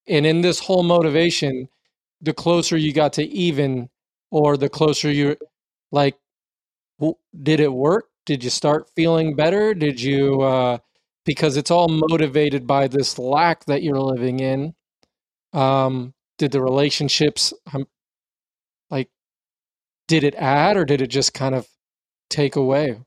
[0.07, 1.69] and in this whole motivation,
[2.21, 3.89] the closer you got to even,
[4.31, 5.37] or the closer you
[5.91, 6.17] like
[7.43, 10.77] did it work did you start feeling better did you uh
[11.25, 14.73] because it's all motivated by this lack that you're living in
[15.53, 17.94] um did the relationships um, like
[20.07, 21.67] did it add or did it just kind of
[22.29, 22.99] take away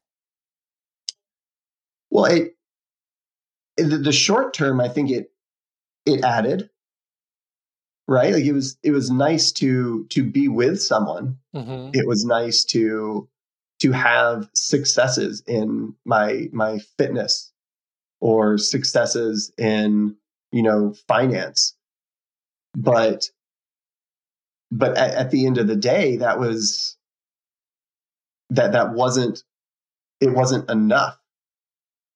[2.11, 2.55] Well, it
[3.77, 5.31] in the, the short term, I think it
[6.05, 6.71] it added,
[8.07, 8.33] right?
[8.33, 11.39] Like it was it was nice to to be with someone.
[11.55, 13.29] hmm It was nice to
[13.81, 17.53] to have successes in my my fitness
[18.21, 20.17] or successes in
[20.53, 21.77] you know finance,
[22.75, 23.31] but
[24.71, 26.97] but at, at the end of the day, that was
[28.51, 29.43] that that wasn't
[30.21, 31.19] it wasn't enough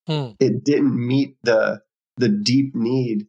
[0.07, 0.31] Hmm.
[0.41, 1.81] it didn't meet the
[2.19, 3.29] the deep need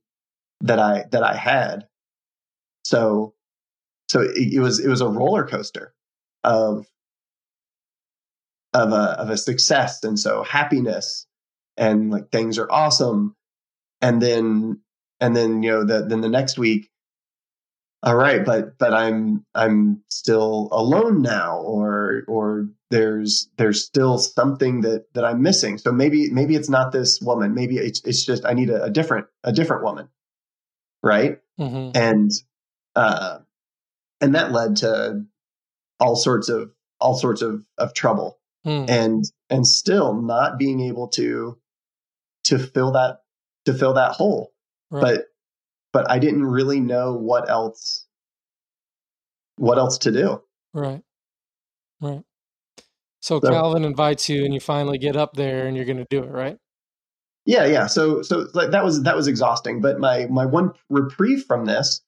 [0.62, 1.88] that I that I had.
[2.86, 3.36] So
[4.10, 5.94] so it, it was it was a roller coaster
[6.44, 6.88] of
[8.74, 11.28] of a of a success and so happiness
[11.78, 13.36] and like things are awesome
[14.02, 14.82] and then
[15.22, 16.90] and then you know the then the next week
[18.04, 24.82] all right but but i'm i'm still alone now or or there's there's still something
[24.82, 25.80] that that i'm missing.
[25.80, 27.56] So maybe maybe it's not this woman.
[27.56, 30.10] Maybe it's it's just i need a, a different a different woman.
[31.02, 31.40] Right?
[31.58, 32.32] Hmm and
[32.96, 33.40] uh
[34.22, 35.26] and that led to
[36.00, 38.38] all sorts of all sorts of of trouble.
[38.64, 38.86] Hmm.
[38.88, 41.58] and and still not being able to
[42.46, 43.22] to fill that
[43.66, 44.54] to fill that hole.
[44.92, 45.02] Right.
[45.02, 45.26] but
[45.94, 48.06] but i didn't really know what else
[49.58, 50.42] what else to do
[50.76, 51.04] Right.
[52.02, 52.24] Right.
[53.22, 56.08] So So- Calvin invites you and you finally get up there and you're going to
[56.10, 56.58] do it, right?
[57.46, 61.44] yeah yeah so so like that was that was exhausting but my my one reprieve
[61.46, 62.02] from this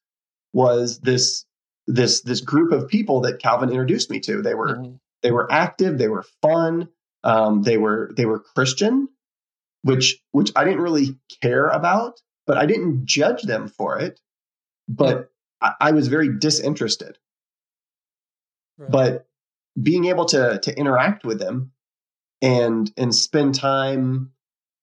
[0.53, 1.45] was this
[1.87, 4.97] this this group of people that calvin introduced me to they were Mhm.
[5.23, 6.87] they were active they were fun
[7.25, 9.09] um, they were they were christian
[9.81, 14.19] which which i didn't really care about but i didn't judge them for it
[14.87, 15.31] but
[15.61, 17.17] I, I was very disinterested
[18.77, 18.91] Right.
[18.91, 19.27] but
[19.81, 21.71] being able to to interact with them
[22.41, 24.31] and and spend time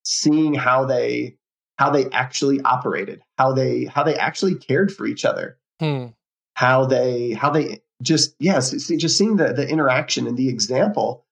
[0.05, 1.37] seeing how they
[1.79, 6.07] how they actually operated how they how they actually cared for each other Hmm.
[6.55, 11.27] how they how they just yes see, just seeing the the interaction and the example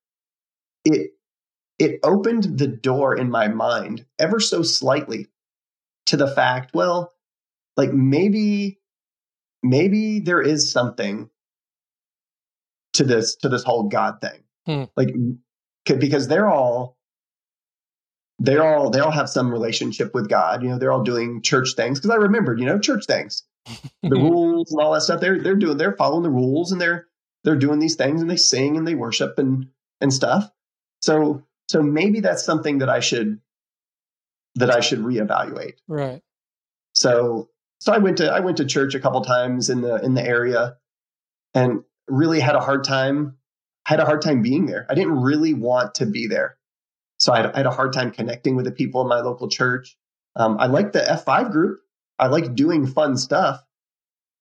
[0.85, 1.13] it
[1.79, 5.29] it opened the door in my mind ever so slightly
[6.07, 7.13] to the fact well
[7.77, 8.81] like maybe
[9.63, 11.31] maybe there is something
[12.95, 14.43] to this to this whole god thing.
[14.67, 14.85] Hmm.
[14.97, 15.15] like
[15.99, 16.99] because they're all
[18.39, 21.71] they're all they all have some relationship with god you know they're all doing church
[21.77, 23.45] things because i remembered you know church things.
[24.03, 27.07] The rules and all that stuff they're they're doing they're following the rules and they're
[27.45, 29.69] they're doing these things and they sing and they worship and
[30.01, 30.51] and stuff.
[31.01, 33.41] So so maybe that's something that i should
[34.57, 36.23] that i should reevaluate right.
[36.93, 37.49] so
[37.81, 40.23] so I went to I went to church a couple times in the in the
[40.23, 40.77] area
[41.55, 43.37] and really had a hard time
[43.87, 44.87] had a hard time being there.
[44.89, 46.59] I didn't really want to be there.
[47.19, 49.49] So I had, I had a hard time connecting with the people in my local
[49.49, 49.97] church.
[50.37, 51.81] Um, I like the F5 group.
[52.19, 53.63] I like doing fun stuff,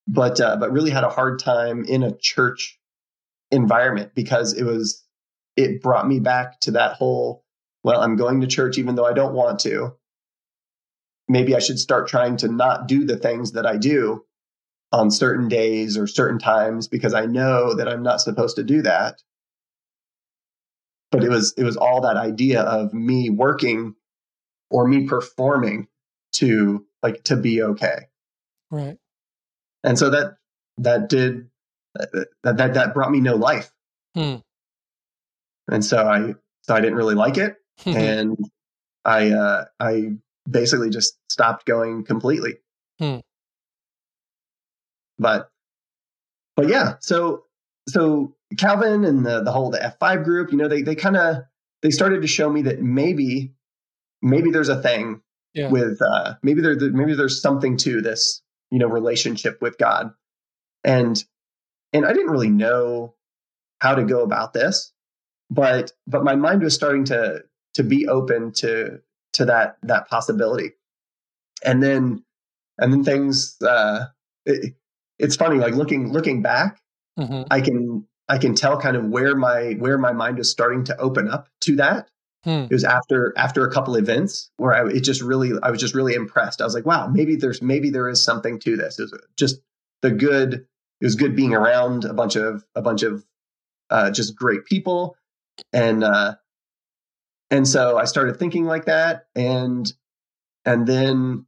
[0.07, 2.77] but uh, but really had a hard time in a church
[3.51, 5.03] environment because it was
[5.55, 7.45] it brought me back to that whole
[7.81, 9.93] well, I'm going to church even though I don't want to
[11.29, 14.25] maybe I should start trying to not do the things that I do
[14.91, 18.81] on certain days or certain times because I know that I'm not supposed to do
[18.81, 19.21] that.
[21.11, 23.95] But it was it was all that idea of me working
[24.69, 25.87] or me performing
[26.33, 28.07] to like to be okay.
[28.69, 28.97] Right.
[29.83, 30.37] And so that
[30.79, 31.49] that did
[31.95, 33.71] that that that brought me no life.
[34.15, 34.35] Hmm.
[35.71, 37.55] And so I so I didn't really like it
[37.85, 38.37] and
[39.05, 40.13] I uh I
[40.49, 42.55] basically just stopped going completely.
[42.99, 43.17] Hmm.
[45.17, 45.49] But
[46.55, 47.43] but yeah, so
[47.87, 51.37] so Calvin and the the whole the F5 group, you know, they they kind of
[51.81, 53.53] they started to show me that maybe
[54.21, 55.21] maybe there's a thing
[55.53, 55.69] Yeah.
[55.69, 58.41] with uh maybe there maybe there's something to this,
[58.71, 60.11] you know, relationship with God.
[60.83, 61.21] And
[61.93, 63.15] and I didn't really know
[63.81, 64.93] how to go about this,
[65.49, 67.43] but but my mind was starting to
[67.75, 68.99] to be open to
[69.33, 70.71] to that that possibility.
[71.63, 72.23] And then
[72.77, 74.05] and then things uh
[74.45, 74.73] it,
[75.17, 76.79] it's funny like looking looking back
[77.19, 77.45] Mhm.
[77.51, 80.97] i can i can tell kind of where my where my mind is starting to
[80.97, 82.07] open up to that.
[82.45, 82.67] Hmm.
[82.69, 85.93] it was after after a couple events where I, it just really i was just
[85.93, 86.61] really impressed.
[86.61, 88.97] I was like wow maybe there's maybe there is something to this.
[88.97, 89.59] It was just
[90.01, 90.53] the good
[91.01, 93.25] it was good being around a bunch of a bunch of
[93.89, 95.17] uh, just great people.
[95.73, 96.35] And uh
[97.51, 99.93] and so i started thinking like that and
[100.65, 101.45] and then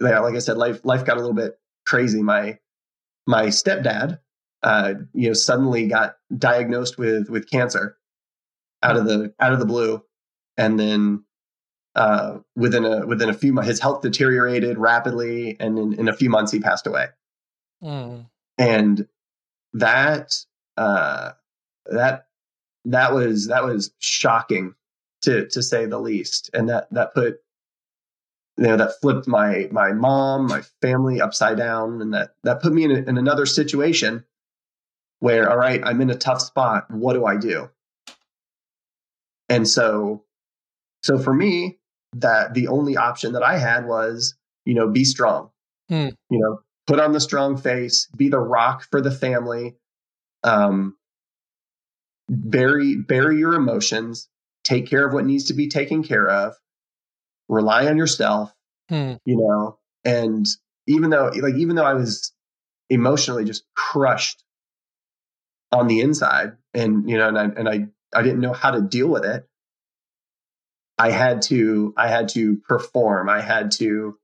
[0.00, 1.60] yeah, like i said life life got a little bit
[1.90, 2.22] crazy.
[2.22, 2.58] My
[3.26, 4.20] my stepdad
[4.62, 7.96] uh you know suddenly got diagnosed with with cancer
[8.82, 10.02] out of the out of the blue
[10.56, 11.24] and then
[11.96, 16.12] uh within a within a few months his health deteriorated rapidly and in, in a
[16.12, 17.06] few months he passed away.
[17.82, 18.26] Mm.
[18.58, 19.08] and
[19.72, 20.36] that
[20.76, 21.30] uh
[21.86, 22.26] that
[22.84, 24.74] that was that was shocking
[25.22, 26.50] to to say the least.
[26.54, 27.40] And that that put
[28.56, 32.00] you know that flipped my my mom my family upside down.
[32.00, 34.24] And that that put me in, a, in another situation
[35.20, 36.90] where all right i'm in a tough spot.
[36.90, 37.70] What do i do?
[39.48, 40.24] And so
[41.02, 41.78] so for me
[42.16, 45.50] that the only option that i had was you know be strong.
[45.88, 46.10] Hmm.
[46.30, 49.76] you know put on the strong face be the rock for the family
[50.44, 50.96] um
[52.28, 54.28] bury bury your emotions
[54.64, 56.54] take care of what needs to be taken care of
[57.48, 58.52] rely on yourself
[58.88, 59.14] Hmm.
[59.24, 60.46] you know and
[60.88, 62.32] even though like even though i was
[62.88, 64.42] emotionally just crushed
[65.72, 68.80] on the inside and you know and i and i i didn't know how to
[68.80, 69.48] deal with it
[70.98, 74.18] i had to i had to perform i had to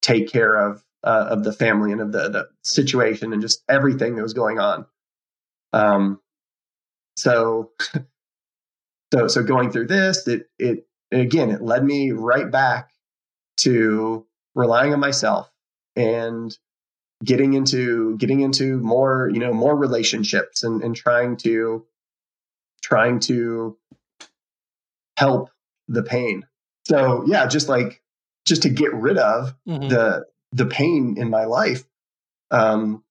[0.00, 4.16] take care of uh, of the family and of the the situation and just everything
[4.16, 4.86] that was going on
[5.74, 6.20] um
[7.16, 7.70] so
[9.12, 12.90] so so going through this it it again it led me right back
[13.58, 15.50] to relying on myself
[15.96, 16.56] and
[17.24, 21.84] getting into getting into more you know more relationships and and trying to
[22.82, 23.76] trying to
[25.16, 25.50] help
[25.88, 26.46] the pain
[26.86, 28.02] so yeah just like
[28.46, 29.88] just to get rid of Mhm.
[29.88, 31.84] the the pain in my life
[32.50, 33.02] um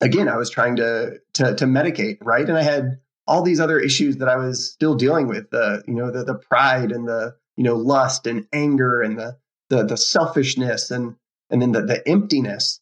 [0.00, 3.78] again i was trying to to to medicate right and i had all these other
[3.78, 7.34] issues that i was still dealing with the you know the the pride and the
[7.56, 9.36] you know lust and anger and the
[9.70, 11.16] the the selfishness and
[11.50, 12.80] and then the the emptiness.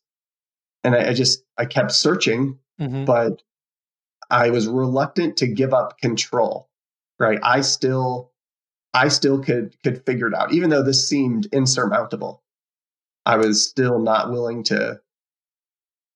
[0.84, 3.04] And i, I just i kept searching Mhm.
[3.06, 3.42] but
[4.30, 6.68] i was reluctant to give up control
[7.18, 7.38] right?
[7.42, 8.32] I still
[8.94, 12.42] i still could could figure it out even though this seemed insurmountable.
[13.24, 15.00] I was still not willing to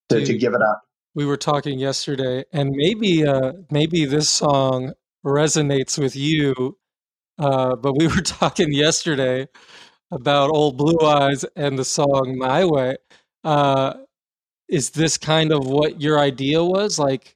[0.08, 0.82] to, to give it up
[1.16, 4.92] we were talking yesterday, and maybe uh, maybe this song
[5.24, 6.76] resonates with you.
[7.38, 9.48] Uh, but we were talking yesterday
[10.12, 12.98] about Old Blue Eyes and the song My Way.
[13.42, 13.94] Uh,
[14.68, 16.98] is this kind of what your idea was?
[16.98, 17.34] Like,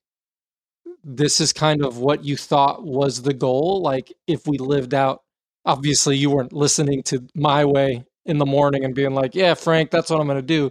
[1.02, 3.80] this is kind of what you thought was the goal?
[3.82, 5.22] Like, if we lived out,
[5.64, 9.90] obviously, you weren't listening to My Way in the morning and being like, yeah, Frank,
[9.90, 10.70] that's what I'm going to do.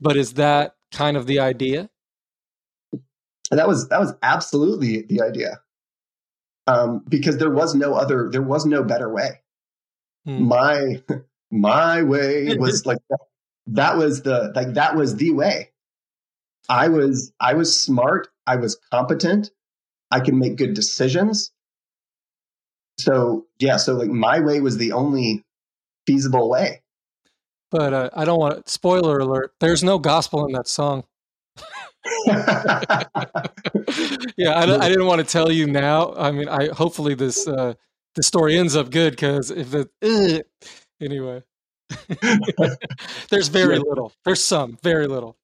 [0.00, 1.90] But is that kind of the idea?
[3.54, 5.60] And that was that was absolutely the idea.
[6.66, 9.42] Um, because there was no other, there was no better way.
[10.24, 10.48] Hmm.
[10.48, 11.02] My
[11.52, 12.98] my way was like
[13.68, 15.70] that was the like that was the way.
[16.68, 19.52] I was I was smart, I was competent,
[20.10, 21.52] I can make good decisions.
[22.98, 25.44] So yeah, so like my way was the only
[26.08, 26.82] feasible way.
[27.70, 29.54] But uh, I don't want spoiler alert.
[29.60, 31.04] There's no gospel in that song.
[34.36, 36.12] yeah, I, I, didn't want to tell you now.
[36.14, 37.74] I mean, I hopefully this uh,
[38.14, 40.40] the story ends up good because if it uh,
[41.00, 41.42] anyway,
[43.30, 44.12] there's very little.
[44.24, 45.38] There's some, very little.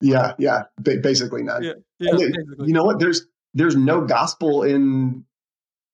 [0.00, 1.62] Yeah, yeah, ba- basically none.
[1.62, 2.66] Yeah, yeah basically.
[2.66, 2.98] You know what?
[3.00, 5.24] There's there's no gospel in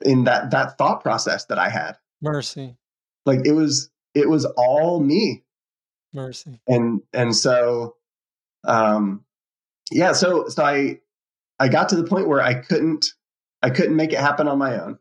[0.03, 1.97] in that that thought process that I had.
[2.21, 2.77] Mercy.
[3.27, 5.45] Like it was it was all me.
[6.13, 6.61] Mercy.
[6.67, 7.97] And and so
[8.65, 9.25] um
[9.91, 11.01] yeah, so so I
[11.59, 13.13] I got to the point where I couldn't
[13.63, 14.99] I couldn't make it happen on my own.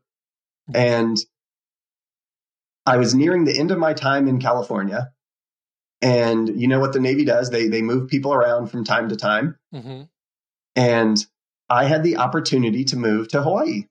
[0.74, 1.16] And
[2.86, 5.12] I was nearing the end of my time in California.
[6.02, 7.50] And you know what the Navy does?
[7.50, 9.56] They they move people around from time to time.
[9.74, 10.02] Mm-hmm.
[10.76, 11.26] And
[11.68, 13.84] I had the opportunity to move to Hawaii.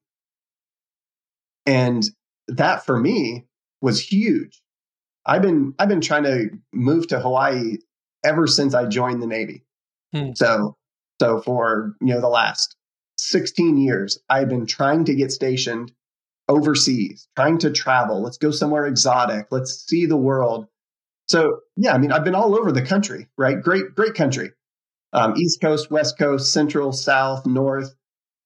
[1.66, 2.04] And
[2.48, 3.46] that for me
[3.82, 4.62] was huge.
[5.26, 7.78] I've been I've been trying to move to Hawaii
[8.24, 9.64] ever since I joined the Navy.
[10.14, 10.32] Hmm.
[10.34, 10.76] So
[11.20, 12.76] so for, you know, the last
[13.18, 15.91] 16 years, I've been trying to get stationed
[16.48, 18.22] overseas, trying to travel.
[18.22, 19.48] Let's go somewhere exotic.
[19.52, 20.68] Let's see the world.
[21.28, 23.62] So, yeah, I mean, I've been all over the country, right?
[23.62, 24.52] Great, great country.
[25.14, 27.94] Um, East Coast, West Coast, Central, South, North.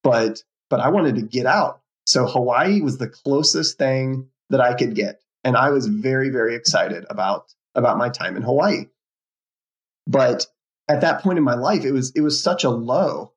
[0.02, 1.80] But, but I wanted to get out.
[2.06, 5.20] So Hawaii was the closest thing that I could get.
[5.44, 8.86] And I was very, very excited about, about my time in Hawaii.
[10.06, 10.46] But
[10.88, 13.32] at that point in my life, it was it was such a low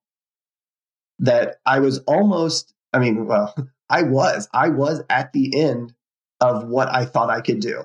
[1.20, 2.74] that I was almost.
[2.94, 3.56] I mean, well,
[3.90, 5.94] I was I was at the end
[6.40, 7.84] of what I thought I could do.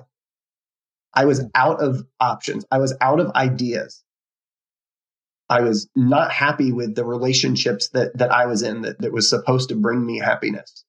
[1.13, 1.49] I was mm-hmm.
[1.55, 2.65] out of options.
[2.71, 4.03] I was out of ideas.
[5.49, 9.29] I was not happy with the relationships that that I was in that, that was
[9.29, 10.83] supposed to bring me happiness.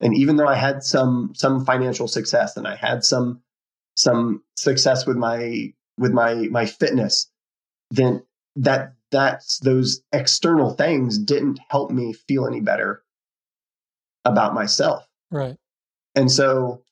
[0.00, 3.42] And even though I had some some financial success and I had some
[3.94, 7.30] some success with my with my my fitness,
[7.90, 8.22] then
[8.56, 13.02] that that's those external things didn't help me feel any better
[14.24, 15.06] about myself.
[15.30, 15.56] Right.
[16.14, 16.82] And so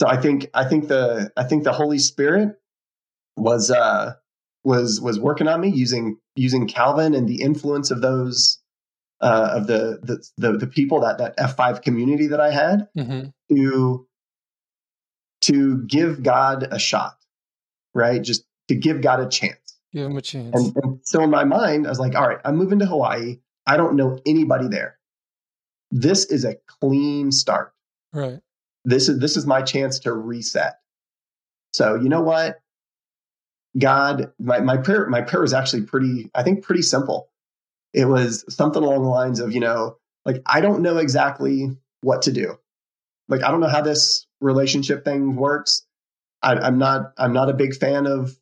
[0.00, 2.56] so I think I think the I think the Holy Spirit
[3.36, 4.14] was uh
[4.64, 8.58] was was working on me using using Calvin and the influence of those
[9.20, 12.88] uh, of the, the the the people that that F five community that I had
[12.96, 13.28] mm-hmm.
[13.54, 14.06] to
[15.42, 17.16] to give God a shot,
[17.96, 18.22] right?
[18.22, 19.78] Just to give God a chance.
[19.92, 20.54] Give him a chance.
[20.54, 23.38] And, and so in my mind, I was like, all right, I'm moving to Hawaii.
[23.66, 24.98] I don't know anybody there.
[25.90, 27.72] This is a clean start.
[28.12, 28.40] Right.
[28.84, 30.74] This is this is my chance to reset.
[31.72, 32.60] So you know what?
[33.78, 37.28] God, my, my prayer, my prayer was actually pretty, I think pretty simple.
[37.92, 41.70] It was something along the lines of, you know, like I don't know exactly
[42.00, 42.58] what to do.
[43.28, 45.85] Like I don't know how this relationship thing works.
[46.46, 48.38] I, I'm not I'm not a big fan of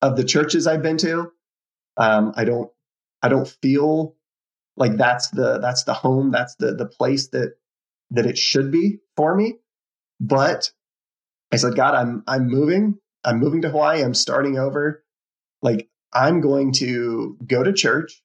[0.00, 1.32] of the churches I've been to.
[1.96, 2.70] Um, I don't
[3.22, 4.14] I don't feel
[4.76, 7.56] like that's the that's the home that's the the place that
[8.12, 9.56] that it should be for me.
[10.20, 10.70] But
[11.52, 12.98] I said, God, I'm I'm moving.
[13.24, 14.02] I'm moving to Hawaii.
[14.02, 15.04] I'm starting over.
[15.62, 18.22] Like I'm going to go to church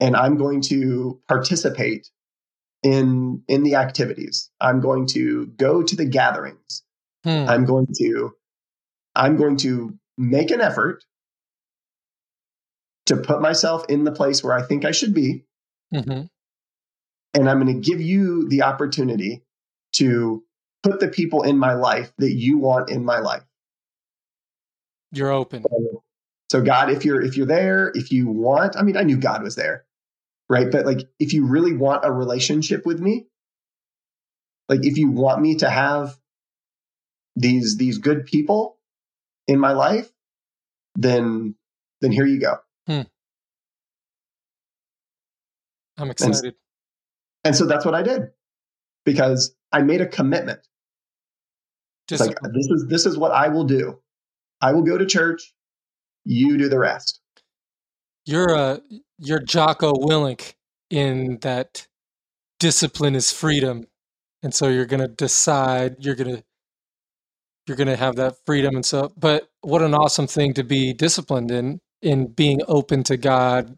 [0.00, 2.10] and I'm going to participate
[2.82, 4.50] in in the activities.
[4.60, 6.83] I'm going to go to the gatherings.
[7.24, 7.46] Hmm.
[7.48, 8.32] I'm going to
[9.14, 11.04] I'm going to make an effort
[13.06, 15.44] to put myself in the place where I think I should be.
[15.92, 16.24] Mm-hmm.
[17.34, 19.44] And I'm going to give you the opportunity
[19.94, 20.44] to
[20.82, 23.44] put the people in my life that you want in my life.
[25.12, 25.64] You're open.
[26.50, 29.42] So God, if you're if you're there, if you want, I mean, I knew God
[29.42, 29.84] was there,
[30.48, 30.70] right?
[30.70, 33.26] But like if you really want a relationship with me,
[34.68, 36.16] like if you want me to have
[37.36, 38.78] these these good people
[39.46, 40.10] in my life,
[40.94, 41.54] then
[42.00, 42.56] then here you go.
[42.86, 43.02] Hmm.
[45.96, 46.54] I'm excited.
[47.44, 48.30] And so that's what I did
[49.04, 50.60] because I made a commitment.
[52.10, 54.00] It's like this is this is what I will do.
[54.60, 55.54] I will go to church.
[56.24, 57.20] You do the rest.
[58.26, 58.80] You're a
[59.18, 60.54] you're Jocko Willink
[60.90, 61.86] in that
[62.60, 63.86] discipline is freedom,
[64.42, 66.42] and so you're gonna decide you're gonna
[67.66, 69.12] you're gonna have that freedom and so.
[69.16, 73.76] But what an awesome thing to be disciplined in in being open to God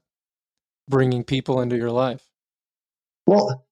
[0.89, 2.25] bringing people into your life.
[3.27, 3.67] Well,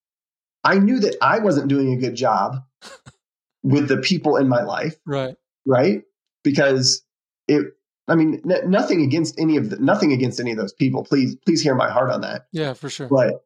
[0.62, 2.56] I knew that I wasn't doing a good job
[3.62, 4.96] with the people in my life.
[5.06, 5.36] Right.
[5.66, 6.02] Right.
[6.42, 7.02] Because
[7.48, 7.66] it,
[8.08, 11.04] I mean, n- nothing against any of the, nothing against any of those people.
[11.04, 12.46] Please, please hear my heart on that.
[12.52, 13.08] Yeah, for sure.
[13.08, 13.44] But,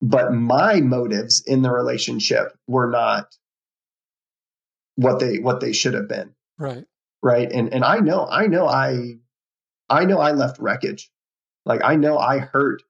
[0.00, 3.36] but my motives in the relationship were not
[4.96, 6.34] what they, what they should have been.
[6.58, 6.84] Right.
[7.22, 7.50] Right.
[7.50, 9.18] And, and I know, I know I,
[9.88, 11.10] I know I left wreckage.
[11.64, 12.82] Like I know I hurt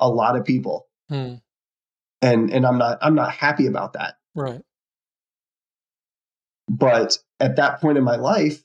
[0.00, 0.86] a lot of people.
[1.08, 1.34] Hmm.
[2.20, 4.14] And, and I'm not, I'm not happy about that.
[4.34, 4.62] Right.
[6.68, 8.62] But at that point in my life,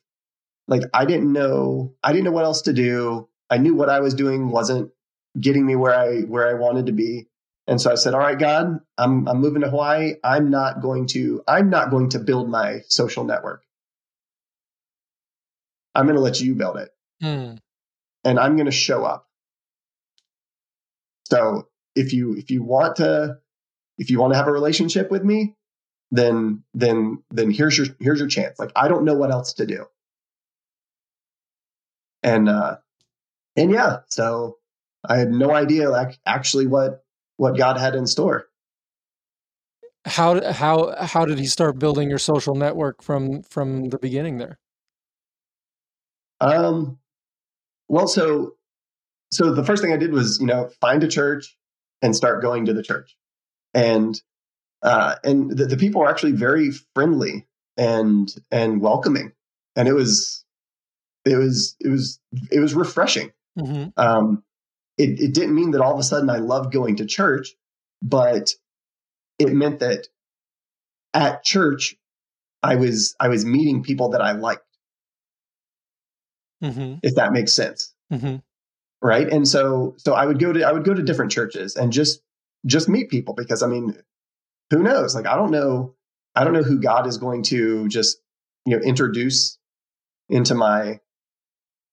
[0.67, 3.27] like I didn't know, I didn't know what else to do.
[3.49, 4.91] I knew what I was doing wasn't
[5.39, 7.27] getting me where I where I wanted to be.
[7.67, 10.13] And so I said, "All right, God, I'm I'm moving to Hawaii.
[10.23, 13.63] I'm not going to I'm not going to build my social network.
[15.93, 16.89] I'm going to let you build it,
[17.21, 17.55] Hmm.
[18.23, 19.27] and I'm going to show up.
[21.29, 23.39] So if you if you want to
[23.97, 25.55] if you want to have a relationship with me,
[26.11, 28.59] then then then here's your here's your chance.
[28.59, 29.85] Like I don't know what else to do.
[32.23, 32.77] And uh
[33.57, 34.57] and yeah, so
[35.03, 37.03] I had no idea like actually what
[37.37, 38.47] what God had in store.
[40.05, 44.59] How how how did he start building your social network from from the beginning there?
[46.39, 46.99] Um
[47.89, 48.55] well so
[49.31, 51.57] so the first thing I did was, you know, find a church
[52.01, 53.17] and start going to the church.
[53.73, 54.19] And
[54.81, 57.45] uh and the, the people were actually very friendly
[57.75, 59.33] and and welcoming.
[59.75, 60.45] And it was
[61.25, 62.19] it was it was
[62.51, 63.31] it was refreshing.
[63.59, 63.89] Mm-hmm.
[63.97, 64.43] Um,
[64.97, 67.55] it, it didn't mean that all of a sudden I loved going to church,
[68.01, 68.53] but
[69.39, 70.07] it meant that
[71.13, 71.95] at church
[72.63, 74.63] I was I was meeting people that I liked,
[76.63, 76.95] Mm-hmm.
[77.03, 78.37] if that makes sense, Mm-hmm.
[79.01, 79.27] right?
[79.31, 82.21] And so so I would go to I would go to different churches and just
[82.65, 83.95] just meet people because I mean,
[84.71, 85.13] who knows?
[85.15, 85.93] Like I don't know
[86.35, 88.17] I don't know who God is going to just
[88.65, 89.59] you know introduce
[90.29, 90.99] into my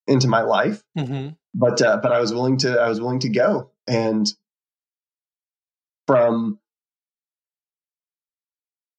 [0.07, 1.29] into my life Mm-hmm.
[1.55, 3.71] But uh, but I was willing to I was willing to go.
[3.87, 4.27] And
[6.05, 6.59] from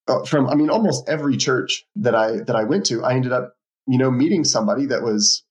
[0.08, 3.32] uh, from I mean almost every church that I that I went to I ended
[3.32, 3.54] up
[3.86, 5.44] you know meeting somebody that was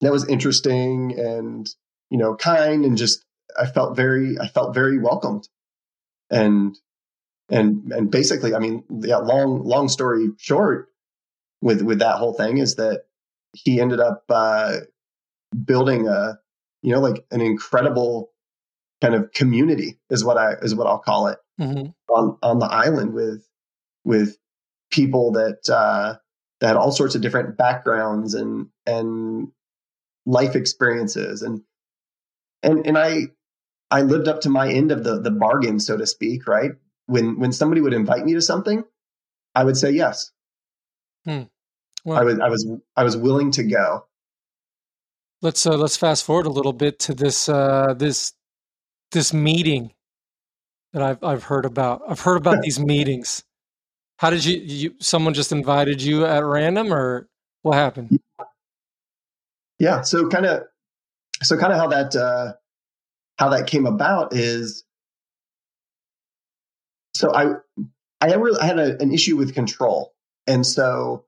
[0.00, 1.68] that was interesting and
[2.10, 3.24] you know kind and just
[3.58, 5.48] I felt very I felt very welcomed.
[6.30, 6.76] And
[7.50, 10.90] and and basically I mean yeah long long story short
[11.60, 13.02] with with that whole thing is that
[13.52, 14.78] he ended up uh,
[15.64, 16.38] building a
[16.82, 18.30] you know like an incredible
[19.00, 21.90] kind of community is what I is what I'll call it Mm-hmm.
[22.12, 23.46] on on the island with
[24.04, 24.36] with
[24.90, 26.16] people that uh,
[26.60, 29.52] that had all sorts of different backgrounds and and
[30.26, 31.60] life experiences and
[32.64, 33.28] and and I
[33.88, 36.72] I lived up to my end of the the bargain so to speak right
[37.06, 38.82] when when somebody would invite me to something
[39.54, 40.32] I would say yes
[41.24, 41.42] hmm.
[42.04, 44.06] Well, I was I was I was willing to go
[45.42, 48.32] let's uh, let's fast forward a little bit to this uh, this
[49.12, 49.92] this meeting
[50.92, 52.02] that I've I've heard about.
[52.08, 53.44] I've heard about these meetings.
[54.16, 54.94] How did you, you?
[55.00, 57.28] Someone just invited you at random, or
[57.62, 58.18] what happened?
[59.78, 60.02] Yeah.
[60.02, 60.62] So kind of,
[61.42, 62.54] so kind of how that uh,
[63.38, 64.84] how that came about is,
[67.14, 67.54] so I
[68.20, 70.14] I had really, I had a, an issue with control,
[70.46, 71.26] and so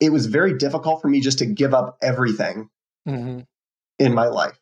[0.00, 2.68] it was very difficult for me just to give up everything
[3.08, 3.40] Mm-hmm.
[3.98, 4.58] in my life.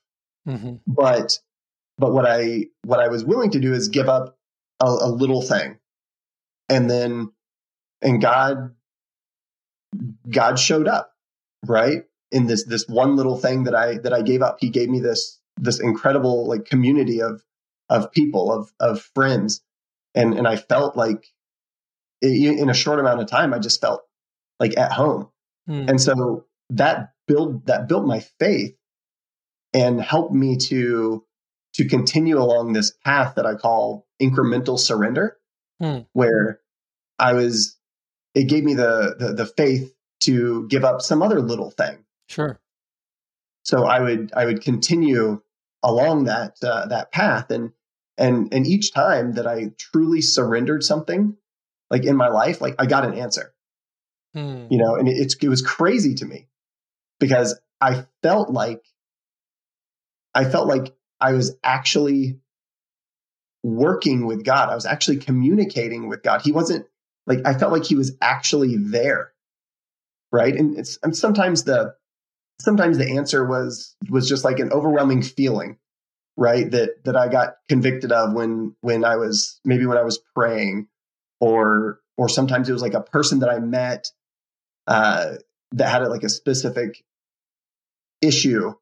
[0.48, 0.76] Mm-hmm.
[0.86, 1.38] But
[1.98, 4.38] but what I what I was willing to do is give up
[4.80, 5.78] a, a little thing,
[6.68, 7.32] and then
[8.00, 8.74] and God
[10.28, 11.12] God showed up
[11.66, 14.58] right in this this one little thing that I that I gave up.
[14.60, 17.44] He gave me this this incredible like community of
[17.88, 19.62] of people of of friends,
[20.14, 21.26] and and I felt like
[22.22, 24.02] in a short amount of time I just felt
[24.58, 25.28] like at home.
[25.68, 25.90] Mm.
[25.90, 28.76] And so that build that built my faith
[29.72, 31.24] and helped me to
[31.74, 35.36] to continue along this path that I call incremental surrender,
[35.80, 36.00] Hmm.
[36.12, 36.60] where
[37.18, 37.78] I was
[38.34, 39.94] it gave me the, the the faith
[40.24, 42.04] to give up some other little thing.
[42.28, 42.60] Sure.
[43.64, 45.40] So I would I would continue
[45.82, 47.72] along that uh, that path and
[48.18, 51.36] and and each time that I truly surrendered something
[51.90, 53.54] like in my life like I got an answer
[54.34, 54.66] Hmm.
[54.70, 56.46] you know and it, it's it was crazy to me
[57.20, 58.82] because I felt like
[60.34, 62.40] I felt like I was actually
[63.62, 64.68] working with God.
[64.70, 66.42] I was actually communicating with God.
[66.42, 66.86] He wasn't
[67.26, 69.32] like I felt like he was actually there
[70.32, 70.54] right?
[70.54, 71.94] And it's and sometimes the
[72.60, 75.78] sometimes the answer was was just like an overwhelming feeling
[76.36, 76.70] right?
[76.70, 80.86] That that i got convicted of when when i was maybe when i was praying
[81.40, 84.08] or or sometimes it was like a person that i met
[84.86, 85.34] uh
[85.72, 87.02] that had like a specific
[88.22, 88.72] issue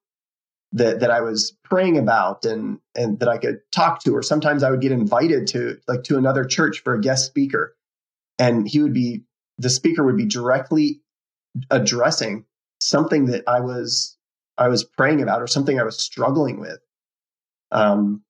[0.72, 4.62] that that i was praying about and and that i could talk to or sometimes
[4.62, 7.74] i would get invited to like to another church for a guest speaker
[8.38, 9.22] and he would be
[9.58, 11.00] the speaker would be directly
[11.70, 12.44] addressing
[12.80, 14.16] something that I was
[14.56, 16.78] I was praying about or something I was struggling with.
[17.70, 18.22] Um,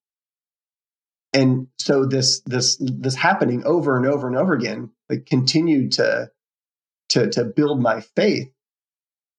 [1.33, 6.31] and so this this this happening over and over and over again like continued to
[7.11, 8.51] to to build my faith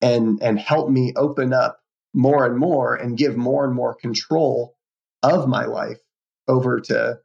[0.01, 1.80] and and help me open up
[2.13, 4.76] more and more and give more and more control
[5.21, 5.99] of my life
[6.47, 7.19] over to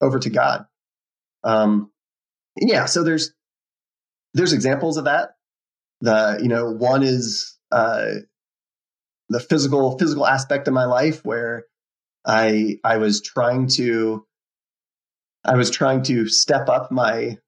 [0.00, 0.66] over to God.
[1.44, 1.90] Um,
[2.56, 3.32] yeah, so there's
[4.34, 5.30] there's examples of that
[6.02, 8.10] the you know one is uh,
[9.30, 11.64] the physical physical aspect of my life where
[12.26, 14.26] I I was trying to
[15.44, 17.38] I was trying to step up my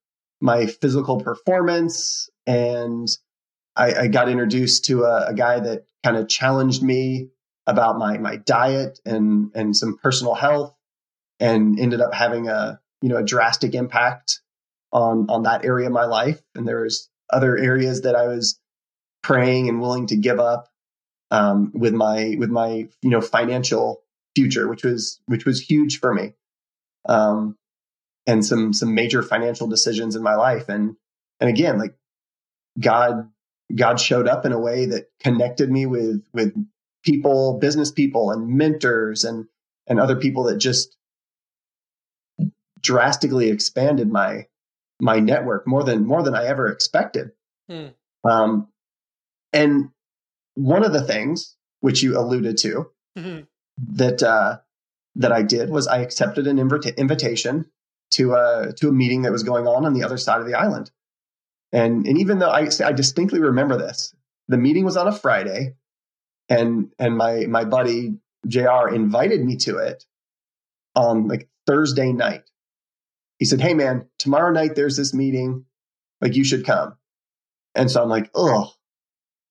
[0.41, 3.09] my physical performance and
[3.77, 7.31] I, I got introduced to a, a guy that kind of challenged me
[7.67, 10.77] about my my diet and and some personal health
[11.41, 14.41] and ended up having a you know a drastic impact
[14.93, 18.61] on on that area of my life and there was other areas that I was
[19.23, 20.69] praying and willing to give up
[21.31, 24.03] um, with my with my you know financial
[24.37, 26.35] future, which was which was huge for me,
[27.09, 27.57] um,
[28.27, 30.69] and some some major financial decisions in my life.
[30.69, 30.97] And
[31.41, 31.95] and again, like
[32.79, 33.29] God
[33.75, 36.55] God showed up in a way that connected me with with
[37.05, 39.47] people, business people, and mentors, and
[39.87, 40.97] and other people that just
[42.81, 44.47] drastically expanded my
[45.01, 47.33] my network more than more than I ever expected.
[47.69, 47.89] Hmm.
[48.23, 48.69] Um,
[49.53, 49.91] and
[50.55, 53.47] one of the things which you alluded to Mhm.
[53.79, 54.61] that uh,
[55.17, 57.71] that I did was I accepted an invita- invitation
[58.13, 60.55] to a to a meeting that was going on on the other side of the
[60.55, 60.91] island.
[61.75, 64.15] And and even though I I distinctly remember this,
[64.47, 65.75] the meeting was on a Friday,
[66.49, 68.15] and and my my buddy
[68.47, 68.89] Jr.
[68.93, 70.07] invited me to it
[70.95, 72.49] on like Thursday night.
[73.41, 75.65] He said, "Hey man, tomorrow night there's this meeting,
[76.21, 76.97] like you should come."
[77.75, 78.73] And so I'm like, "Oh,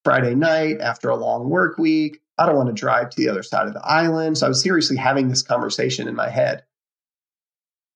[0.05, 3.43] Friday night after a long work week, I don't want to drive to the other
[3.43, 6.63] side of the island." So I was seriously having this conversation in my head.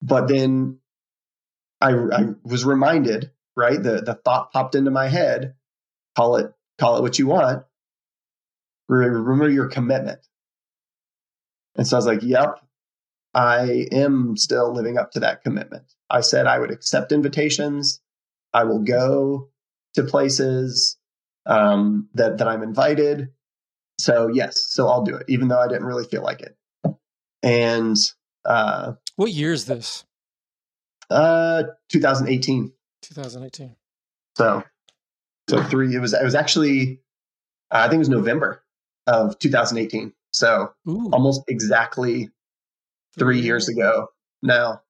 [0.02, 0.80] But then
[1.80, 3.82] I, I was reminded, right?
[3.82, 5.56] The the thought popped into my head.
[6.16, 7.64] Call it call it what you want.
[8.88, 10.20] Remember your commitment.
[11.76, 12.60] And so I was like, "Yep,
[13.34, 15.84] I am still living up to that commitment.
[16.10, 18.00] I said I would accept invitations.
[18.54, 19.50] I will go
[19.96, 20.98] to places
[21.46, 23.30] um, that that I'm invited.
[24.00, 26.56] So yes, so I'll do it, even though I didn't really feel like it.
[27.44, 27.98] And
[28.46, 30.06] uh, What year is this?
[31.10, 32.72] uh, 2018.
[33.02, 33.76] 2018.
[34.38, 34.64] So
[35.49, 35.95] so three.
[35.95, 36.99] It was it was actually
[37.72, 38.64] uh, I think it was November
[39.07, 40.14] of 2018.
[40.32, 41.10] So Ooh.
[41.11, 42.30] almost exactly
[43.18, 44.07] three years ago
[44.44, 44.82] now.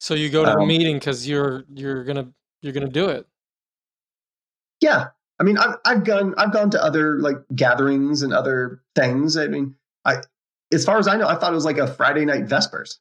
[0.00, 3.26] So you go to a Um, meeting because you're you're gonna you're gonna do it.
[4.80, 5.08] Yeah,
[5.38, 9.36] I mean, I've I've gone I've gone to other like gatherings and other things.
[9.36, 10.16] I mean, I
[10.72, 12.98] as far as I know, I thought it was like a Friday night Vespers,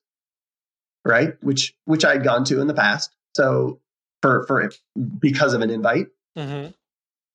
[1.03, 1.33] right?
[1.41, 3.11] Which which I had gone to in the past.
[3.35, 3.79] So
[4.23, 4.71] for for
[5.19, 6.07] because of an invite.
[6.37, 6.67] hmm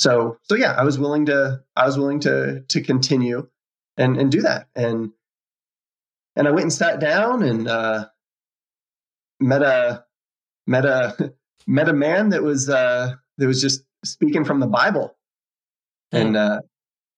[0.00, 3.46] So so yeah, I was willing to I was willing to to continue
[3.98, 4.68] and and do that.
[4.74, 5.12] And
[6.34, 8.06] and I went and sat down and uh,
[9.38, 10.04] met a
[10.66, 11.34] met a
[11.66, 15.14] met a man that was uh, that was just speaking from the Bible
[16.10, 16.60] and uh,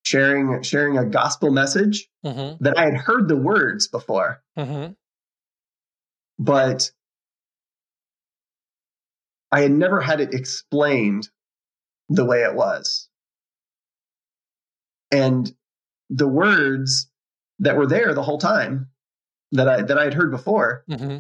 [0.03, 4.87] sharing sharing a gospel message hmm that I had heard the words before, hmm
[6.41, 6.91] but
[9.53, 11.29] I had never had it explained
[12.09, 13.09] the way it was.
[15.11, 15.53] And
[16.09, 17.09] the words
[17.61, 18.91] that were there the whole time
[19.53, 21.19] that I that I had heard before hmm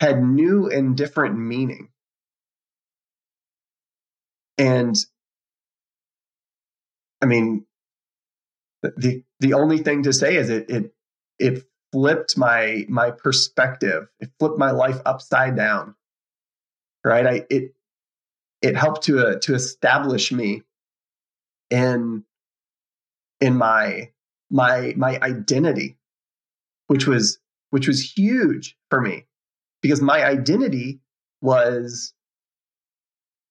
[0.00, 1.88] had new and different meaning.
[4.56, 4.96] And
[7.20, 7.66] I mean
[8.82, 10.94] the the only thing to say is it it
[11.38, 14.08] it flipped my my perspective.
[14.20, 15.94] It flipped my life upside down.
[17.08, 17.26] Right?
[17.26, 17.74] I it
[18.62, 20.62] it helped to uh, to establish me
[21.70, 22.24] in
[23.40, 24.10] in my
[24.50, 25.96] my my identity,
[26.88, 27.38] which was
[27.70, 29.26] which was huge for me
[29.82, 31.00] because my identity
[31.40, 32.12] was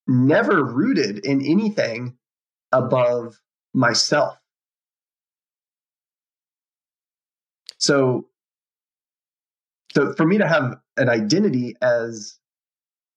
[0.07, 2.17] never rooted in anything
[2.71, 3.39] above
[3.73, 4.37] myself.
[7.77, 8.27] So,
[9.93, 12.39] so for me to have an identity as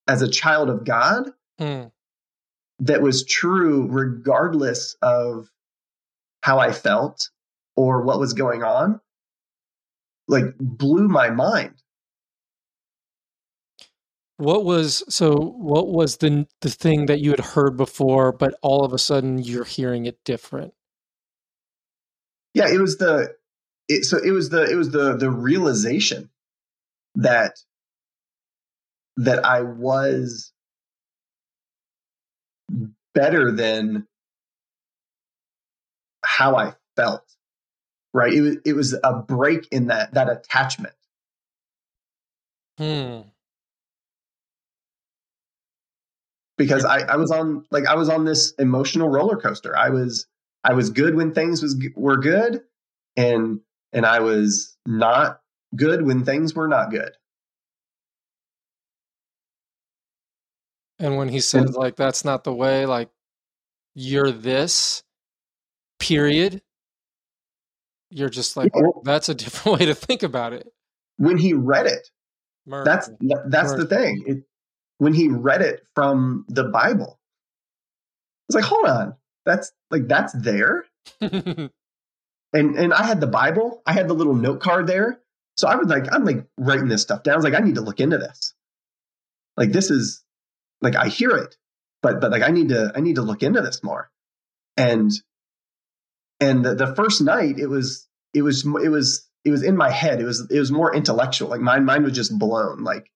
[0.09, 1.85] as a child of God Hmm.
[2.81, 5.51] that was true regardless of
[6.43, 7.31] how I felt
[7.77, 9.01] or what was going on,
[10.29, 11.75] like blew my mind.
[14.39, 15.35] What was so?
[15.37, 19.39] What was the the thing that you had heard before, but all of a sudden
[19.39, 20.73] you're hearing it different?
[22.55, 23.35] Yeah, it was the
[23.89, 26.31] it, so it was the it was the the realization
[27.17, 27.57] that
[29.25, 30.53] that I was
[33.15, 34.07] better than
[36.25, 37.23] how I felt.
[38.13, 38.33] Right?
[38.33, 40.95] It was it was a break in that that attachment.
[42.79, 43.21] Hmm.
[46.61, 49.75] because I, I was on like I was on this emotional roller coaster.
[49.75, 50.27] I was
[50.63, 52.61] I was good when things was were good,
[53.17, 53.61] and
[53.95, 55.41] and I was not
[55.75, 57.13] good when things were not good.
[61.01, 63.09] And when he said like that's not the way, like
[63.95, 65.03] you're this,
[65.99, 66.63] period.
[68.11, 68.73] You're just like
[69.03, 70.71] that's a different way to think about it.
[71.17, 72.11] When he read it,
[72.67, 72.85] Murder.
[72.85, 73.11] that's
[73.47, 74.23] that's the thing.
[74.27, 74.45] It,
[74.99, 77.19] when he read it from the Bible,
[78.49, 79.15] it's like, hold on,
[79.47, 80.85] that's like that's there.
[81.21, 81.71] and
[82.53, 85.21] and I had the Bible, I had the little note card there.
[85.57, 87.35] So I was like, I'm like writing this stuff down.
[87.35, 88.55] I was like, I need to look into this.
[89.57, 90.23] Like this is
[90.81, 91.57] like I hear it,
[92.03, 94.11] but but like I need to I need to look into this more.
[94.77, 95.11] And
[96.41, 99.91] and the, the first night it was it was it was it was in my
[99.91, 100.21] head.
[100.21, 101.49] It was it was more intellectual.
[101.49, 102.85] Like my mind was just blown.
[102.85, 103.11] Like,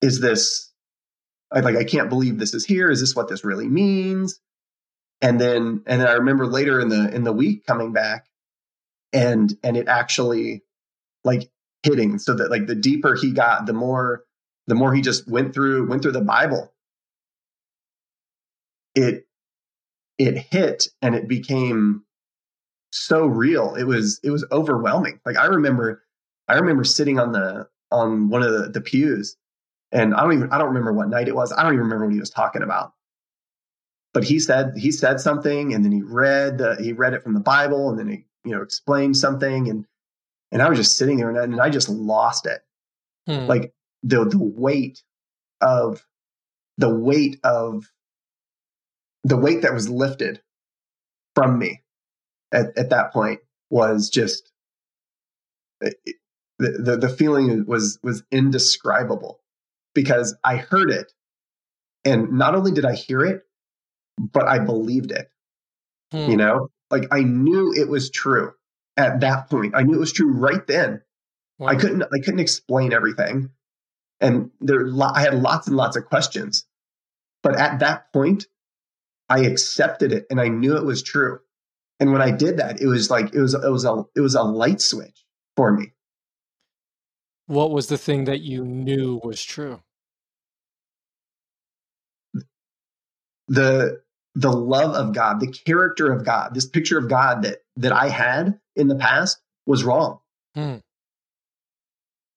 [0.00, 0.72] is this
[1.52, 2.90] like I can't believe this is here.
[2.90, 4.40] Is this what this really means?
[5.24, 8.26] and then and then I remember later in the in the week coming back
[9.12, 10.62] and and it actually
[11.24, 11.50] like
[11.82, 14.24] hitting so that like the deeper he got the more
[14.66, 16.72] the more he just went through went through the Bible.
[18.94, 19.26] It
[20.18, 22.04] it hit and it became
[22.90, 23.74] so real.
[23.74, 25.20] It was it was overwhelming.
[25.26, 26.02] Like I remember
[26.48, 29.36] I remember sitting on the on one of the, the pews
[29.92, 31.52] and I don't even I don't remember what night it was.
[31.52, 32.92] I don't even remember what he was talking about.
[34.12, 37.34] But he said he said something and then he read the, he read it from
[37.34, 39.86] the bible and then he you know explained something and
[40.52, 42.60] and i was just sitting there and, I- and i just lost it.
[43.26, 43.46] Hmm.
[43.46, 43.72] like
[44.04, 45.02] the the weight
[45.60, 46.06] of
[46.78, 47.90] the weight of
[49.24, 50.40] the weight that was lifted
[51.34, 51.82] from me
[52.52, 53.40] at, at that point
[53.70, 54.52] was just
[55.80, 56.16] it, it-
[56.60, 59.40] the, the the feeling was was indescribable
[59.92, 61.12] because i heard it.
[62.04, 63.42] And not only did i hear it
[64.18, 65.28] but i believed it
[66.12, 66.30] Hmm.
[66.30, 66.68] you know?
[66.92, 68.52] Like i knew it was true
[68.96, 69.74] at that point.
[69.74, 71.02] I knew it was true right then.
[71.58, 71.68] Wow.
[71.68, 73.50] i couldn't i couldn't explain everything
[74.20, 76.64] and there i had lots and lots of questions
[77.42, 78.46] but at that point
[79.28, 81.40] i accepted it and i knew it was true
[82.00, 84.34] and when i did that it was like it was it was a it was
[84.34, 85.24] a light switch
[85.56, 85.92] for me
[87.46, 89.80] What was the thing that you knew was true?
[93.48, 94.00] the
[94.34, 98.08] the love of god the character of god this picture of god that that i
[98.08, 100.18] had in the past was wrong
[100.54, 100.76] Hmm.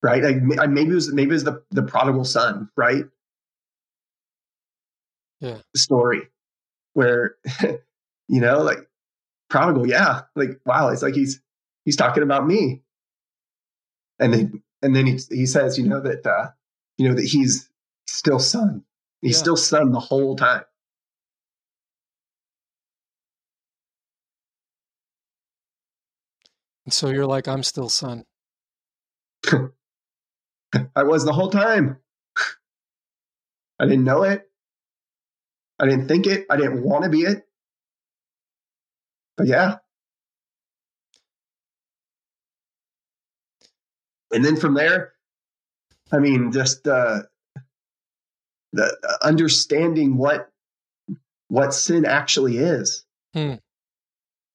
[0.03, 3.05] Right like, maybe it was maybe it was the the prodigal son right
[5.39, 5.59] Yeah.
[5.75, 6.29] story
[6.93, 7.35] where
[8.27, 8.79] you know like
[9.49, 11.41] prodigal yeah like wow it's like he's
[11.85, 12.81] he's talking about me
[14.19, 16.49] and then and then he he says you know that uh
[16.97, 17.69] you know that he's
[18.07, 18.83] still son
[19.21, 19.39] he's Yeah.
[19.39, 20.63] still son the whole time
[26.87, 28.23] And so you're like, I'm still son.
[30.95, 31.97] I was the whole time.
[33.79, 34.49] I didn't know it.
[35.79, 36.45] I didn't think it.
[36.49, 37.45] I didn't want to be it.
[39.37, 39.77] But yeah.
[44.31, 45.13] And then from there,
[46.11, 47.23] I mean, just uh,
[48.73, 50.49] the the understanding what
[51.49, 53.05] what sin actually is.
[53.33, 53.55] Hmm.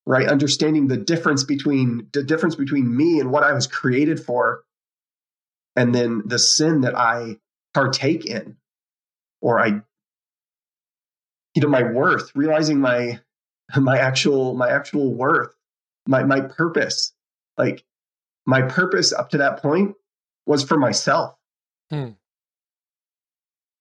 [0.06, 0.26] right?
[0.26, 4.64] Understanding the difference between the difference between me and what I was created for,
[5.76, 7.36] and then the sin that I
[7.74, 8.56] partake in,
[9.40, 9.82] or I,
[11.54, 13.20] you know, my worth, realizing my
[13.76, 15.54] my actual my actual worth,
[16.06, 17.12] my my purpose,
[17.56, 17.84] like
[18.46, 19.94] my purpose up to that point
[20.46, 21.34] was for myself.
[21.90, 22.10] Hmm.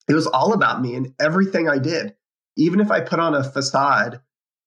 [0.08, 2.16] It was all about me and everything I did.
[2.58, 4.22] Even if I put on a facade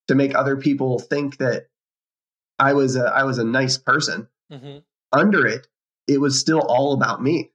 [0.09, 1.69] to make other people think that
[2.59, 4.79] I was a I was a nice person, Mm-hmm.
[5.13, 5.67] under it,
[6.07, 7.51] it was still all about me.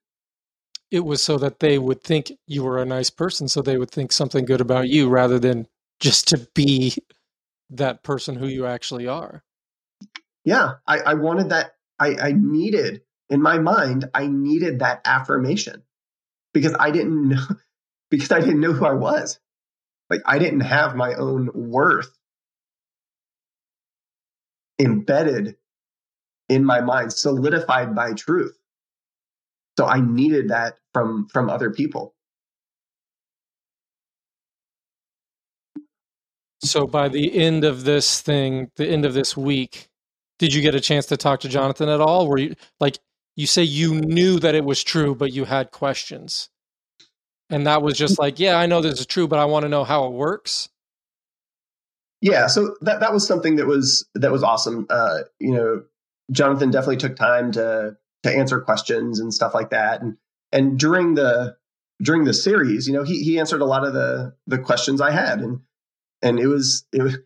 [0.92, 3.92] It was so that they would think you were a nice person, so they would
[3.92, 5.68] think something good about you rather than
[6.00, 6.96] just to be
[7.70, 9.44] that person who you actually are.
[10.44, 11.74] Yeah, I, I wanted that.
[12.00, 15.84] I, I needed in my mind, I needed that affirmation
[16.54, 17.46] because I didn't know
[18.10, 19.40] because I didn't know who I was.
[20.10, 22.12] Like I didn't have my own worth
[24.80, 25.58] embedded
[26.50, 28.58] in my mind, solidified by truth.
[29.78, 32.16] So I needed that from from other people.
[36.62, 39.88] So by the end of this thing, the end of this week,
[40.40, 42.28] did you get a chance to talk to Jonathan at all?
[42.28, 43.00] Were you like
[43.36, 46.50] you say you knew that it was true, but you had questions?
[47.50, 49.70] And that was just like, yeah, I know this is true, but I want to
[49.70, 50.70] know how it works.
[52.22, 54.86] Yeah, so that that was something that was that was awesome.
[54.90, 55.84] Uh, you know,
[56.32, 60.02] Jonathan definitely took time to to answer questions and stuff like that.
[60.02, 60.18] And
[60.52, 61.58] and during the
[62.02, 65.12] during the series, you know, he he answered a lot of the the questions I
[65.12, 65.62] had, and
[66.22, 67.18] and it was it was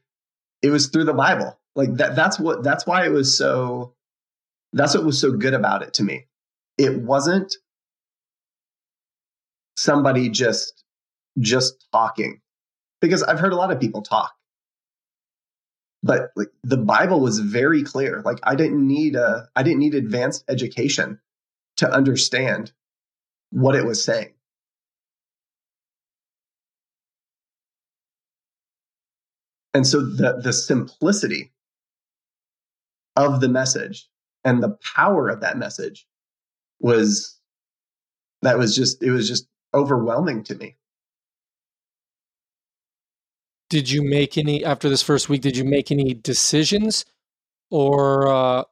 [0.61, 1.59] it was through the Bible.
[1.75, 3.95] Like that that's what that's why it was so
[4.73, 6.27] that's what was so good about it to me.
[6.77, 7.55] It wasn't
[9.75, 10.83] somebody just
[11.39, 12.41] just talking
[13.01, 14.33] because I've heard a lot of people talk
[16.03, 18.21] but like the bible was very clear.
[18.23, 21.19] Like i didn't need a i didn't need advanced education
[21.77, 22.71] to understand
[23.51, 24.33] what it was saying.
[29.73, 31.51] And so the the simplicity
[33.15, 34.07] of the message
[34.43, 36.07] and the power of that message
[36.79, 37.39] was
[38.41, 40.75] that was just it was just overwhelming to me
[43.73, 45.41] Did you make any after this first week?
[45.41, 47.05] Did you make any decisions,
[47.71, 48.65] or uh,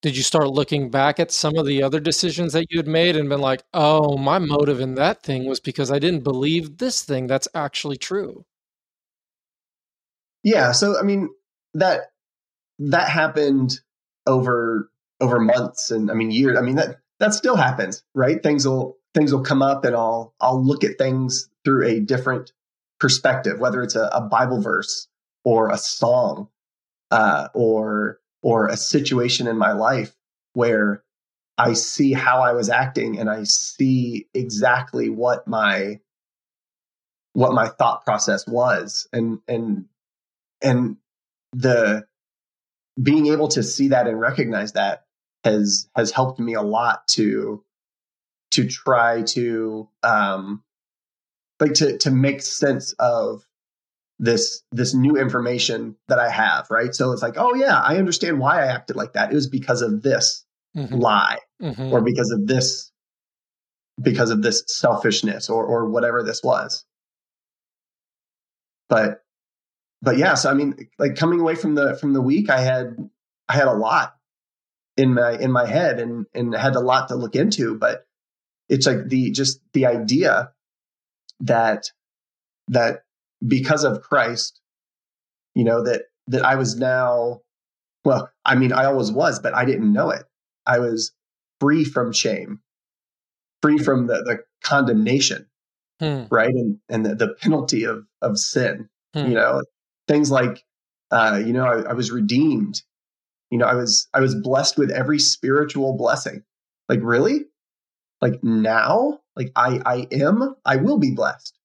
[0.00, 3.16] did you start looking back at some of the other decisions that you had made
[3.16, 7.02] and been like, "Oh, my motive in that thing was because I didn't believe this
[7.02, 8.46] thing that's actually true."
[10.42, 11.28] Yeah, so I mean
[11.74, 12.12] that
[12.78, 13.78] that happened
[14.26, 16.56] over over months and I mean years.
[16.56, 18.42] I mean that that still happens, right?
[18.42, 22.52] Things will things will come up and I'll I'll look at things through a different
[23.00, 25.08] perspective, whether it's a, a Bible verse
[25.44, 26.48] or a song
[27.10, 30.14] uh, or or a situation in my life
[30.54, 31.02] where
[31.58, 36.00] I see how I was acting and I see exactly what my
[37.32, 39.08] what my thought process was.
[39.12, 39.86] And and
[40.62, 40.96] and
[41.52, 42.06] the
[43.00, 45.04] being able to see that and recognize that
[45.44, 47.64] has has helped me a lot to
[48.52, 50.62] to try to um
[51.60, 53.44] like to to make sense of
[54.18, 56.94] this this new information that I have, right?
[56.94, 59.32] So it's like, oh yeah, I understand why I acted like that.
[59.32, 60.44] It was because of this
[60.76, 61.90] Mhm, lie mhm.
[61.90, 62.92] or because of this
[64.00, 66.84] because of this selfishness or or whatever this was.
[68.88, 69.22] But
[70.02, 72.96] but yeah, so I mean like coming away from the from the week I had
[73.48, 74.14] I had a lot
[74.96, 78.06] in my in my head and and had a lot to look into, but
[78.68, 80.52] it's like the just the idea
[81.40, 81.90] that
[82.68, 83.02] that
[83.46, 84.60] because of Christ,
[85.54, 87.40] you know, that that I was now
[88.04, 90.24] well, I mean I always was, but I didn't know it.
[90.66, 91.12] I was
[91.60, 92.60] free from shame,
[93.62, 95.46] free from the, the condemnation,
[96.00, 96.48] Hmm, right?
[96.54, 98.88] And and the, the penalty of of sin.
[99.14, 99.26] hmm.
[99.26, 99.62] You know,
[100.08, 100.64] things like
[101.10, 102.82] uh, you know, I, I was redeemed.
[103.50, 106.42] You know, I was I was blessed with every spiritual blessing.
[106.88, 107.44] Like really?
[108.22, 109.19] Like now?
[109.36, 111.58] Like I I am, I will be blessed.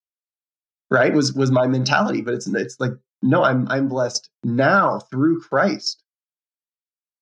[0.89, 1.13] Right?
[1.13, 2.21] Was was my mentality.
[2.21, 6.03] But it's it's like, no, I'm I'm blessed now through Christ.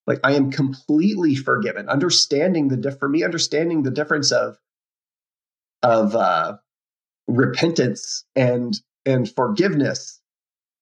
[0.06, 1.88] Like I am completely forgiven.
[1.88, 4.58] Understanding the diff for me, understanding the difference of
[5.82, 6.56] of uh
[7.26, 8.74] repentance and
[9.06, 10.20] and forgiveness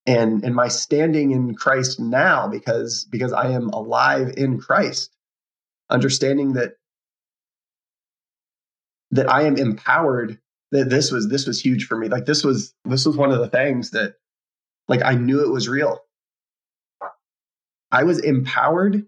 [0.06, 5.14] and and my standing in Christ now because because I am alive in Christ
[5.90, 6.74] understanding that
[9.12, 10.38] that I am empowered
[10.72, 13.38] that this was this was huge for me like this was this was one of
[13.38, 14.14] the things that
[14.88, 16.00] like I knew it was real
[17.92, 19.06] I was empowered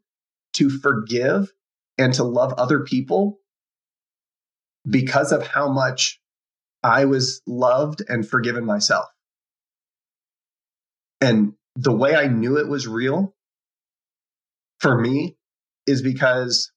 [0.55, 1.53] to forgive
[1.97, 3.41] and to love other people
[4.89, 6.21] because of how much
[6.83, 9.07] I was loved and forgiven myself.
[11.21, 13.35] And the way I knew it was real
[14.81, 15.39] for me
[15.87, 16.71] is because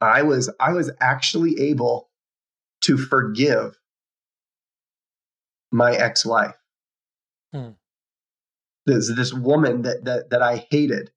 [0.00, 2.08] I was I was actually able
[2.82, 3.78] to forgive
[5.72, 6.56] my ex-wife.
[7.52, 7.70] Hmm.
[8.86, 11.10] This this woman that that that I hated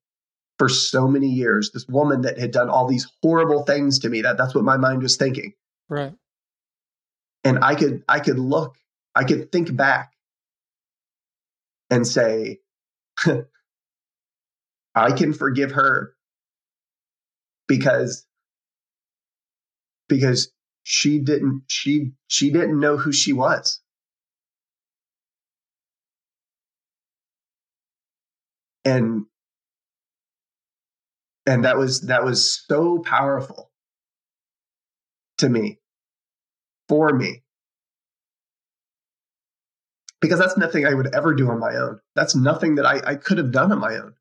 [0.58, 4.22] for so many years, this woman that had done all these horrible things to me.
[4.22, 5.54] That that's what my mind was thinking.
[5.88, 6.12] Right.
[7.44, 8.76] And I could I could look,
[9.14, 10.12] I could think back
[11.88, 12.60] and say,
[14.94, 16.14] I can forgive her
[17.66, 18.26] because
[20.10, 23.80] because she didn't she she didn't know who she was.
[28.84, 29.24] And
[31.46, 33.70] and that was that was so powerful
[35.38, 35.78] to me
[36.88, 37.42] for me.
[40.20, 42.00] Because that's nothing i would ever do on my own.
[42.14, 44.14] That's nothing that i, I could have done on my own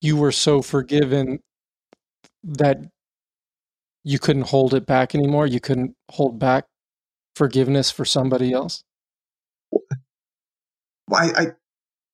[0.00, 1.40] you were so forgiven
[2.44, 2.78] that
[4.04, 5.46] you couldn't hold it back anymore?
[5.46, 6.64] You couldn't hold back
[7.36, 8.84] forgiveness for somebody else?
[11.06, 11.46] Why I,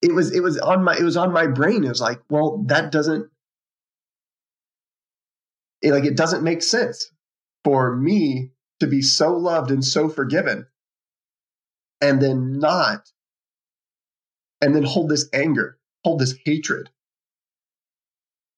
[0.03, 1.85] it was it was on my it was on my brain.
[1.85, 3.31] It was like well that doesn't
[5.83, 7.11] it, like it doesn't make sense
[7.65, 8.51] for me
[8.81, 10.67] to be so loved and so forgiven
[12.01, 13.11] and then not
[14.61, 16.91] and then hold this anger hold this hatred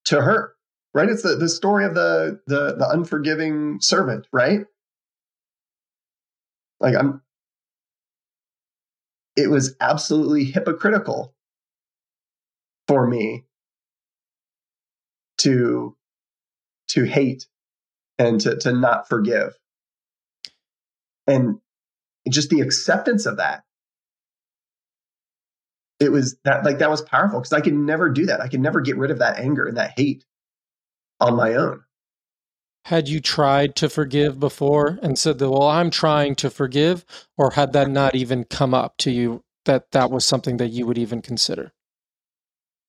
[0.06, 0.52] to her
[0.94, 1.10] right?
[1.10, 4.66] It's the, the story of the the the unforgiving servant right?
[6.80, 7.22] Like i'm
[9.36, 11.34] it was absolutely hypocritical
[12.88, 13.44] for me
[15.38, 15.96] to
[16.88, 17.46] to hate
[18.18, 19.54] and to to not forgive.
[21.26, 21.58] And
[22.30, 23.64] just the acceptance of that
[26.00, 28.40] it was that like that was powerful because I could never do that.
[28.40, 30.24] I could never get rid of that anger and that hate
[31.20, 31.82] on my own.
[32.84, 37.04] Had you tried to forgive before and said that, well, I'm trying to forgive,
[37.36, 40.86] or had that not even come up to you that that was something that you
[40.86, 41.72] would even consider?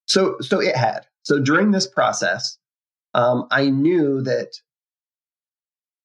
[0.05, 1.07] So, so it had.
[1.23, 2.59] So during this process,
[3.15, 4.61] um, I knew that,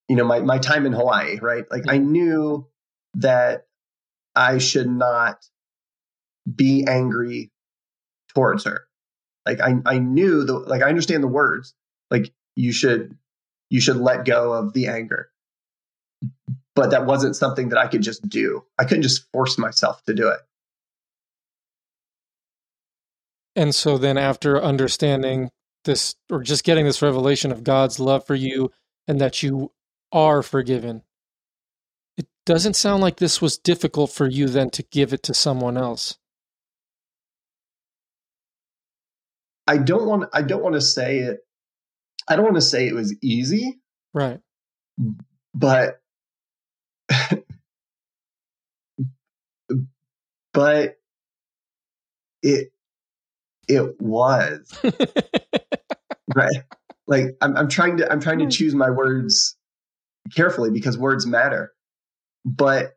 [0.08, 1.64] you know, my my time in Hawaii, right?
[1.70, 2.12] Like I mm-hmm.
[2.12, 2.68] knew
[3.14, 3.66] that
[4.34, 5.44] I should not
[6.52, 7.50] be angry
[8.34, 8.86] towards her.
[9.46, 11.74] Like I, I knew the like I understand the words.
[12.10, 13.16] Like you should
[13.70, 15.30] you should let go of the anger.
[16.74, 18.64] But that wasn't something that I could just do.
[18.78, 20.40] I couldn't just force myself to do it.
[23.54, 25.50] And so then after understanding
[25.84, 28.70] this or just getting this revelation of God's love for you
[29.06, 29.72] and that you
[30.12, 31.02] are forgiven,
[32.16, 35.76] it doesn't sound like this was difficult for you then to give it to someone
[35.76, 36.16] else.
[39.72, 41.40] I don't want I don't want to say it
[42.28, 43.80] I don't want to say it was easy.
[44.12, 44.38] Right.
[45.54, 46.00] But
[50.52, 50.98] but
[52.42, 52.72] it
[53.68, 54.78] it was.
[56.34, 56.62] Right.
[57.06, 58.50] Like I'm, I'm trying to i'm trying to hmm.
[58.50, 59.54] choose my words
[60.34, 61.74] carefully because words matter.
[62.46, 62.96] But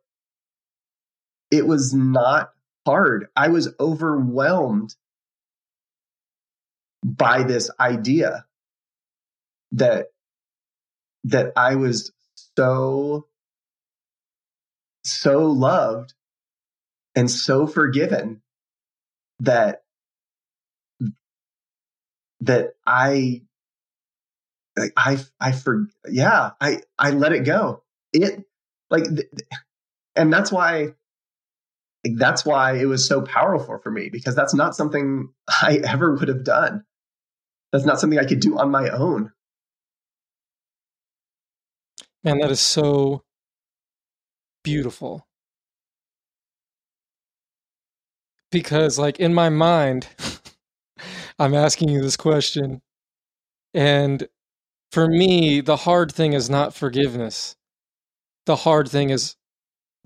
[1.51, 2.51] it was not
[2.85, 3.27] hard.
[3.35, 4.95] I was overwhelmed
[7.05, 8.45] by this idea
[9.73, 10.07] that
[11.25, 12.11] that I was
[12.57, 13.27] so
[15.03, 16.13] so loved
[17.15, 18.41] and so forgiven
[19.39, 19.83] that
[22.41, 23.43] that I
[24.97, 27.83] I I for yeah I I let it go.
[28.13, 28.43] It
[28.89, 29.05] like
[30.15, 30.93] and that's why
[32.17, 35.29] that's why it was so powerful for me because that's not something
[35.61, 36.83] I ever would have done
[37.71, 39.31] that's not something I could do on my own.
[42.23, 43.23] Man, that is so
[44.63, 45.27] beautiful.
[48.51, 50.07] Because, like, in my mind,
[51.39, 52.81] I'm asking you this question.
[53.73, 54.27] And
[54.91, 57.57] for me, the hard thing is not forgiveness.
[58.45, 59.35] The hard thing is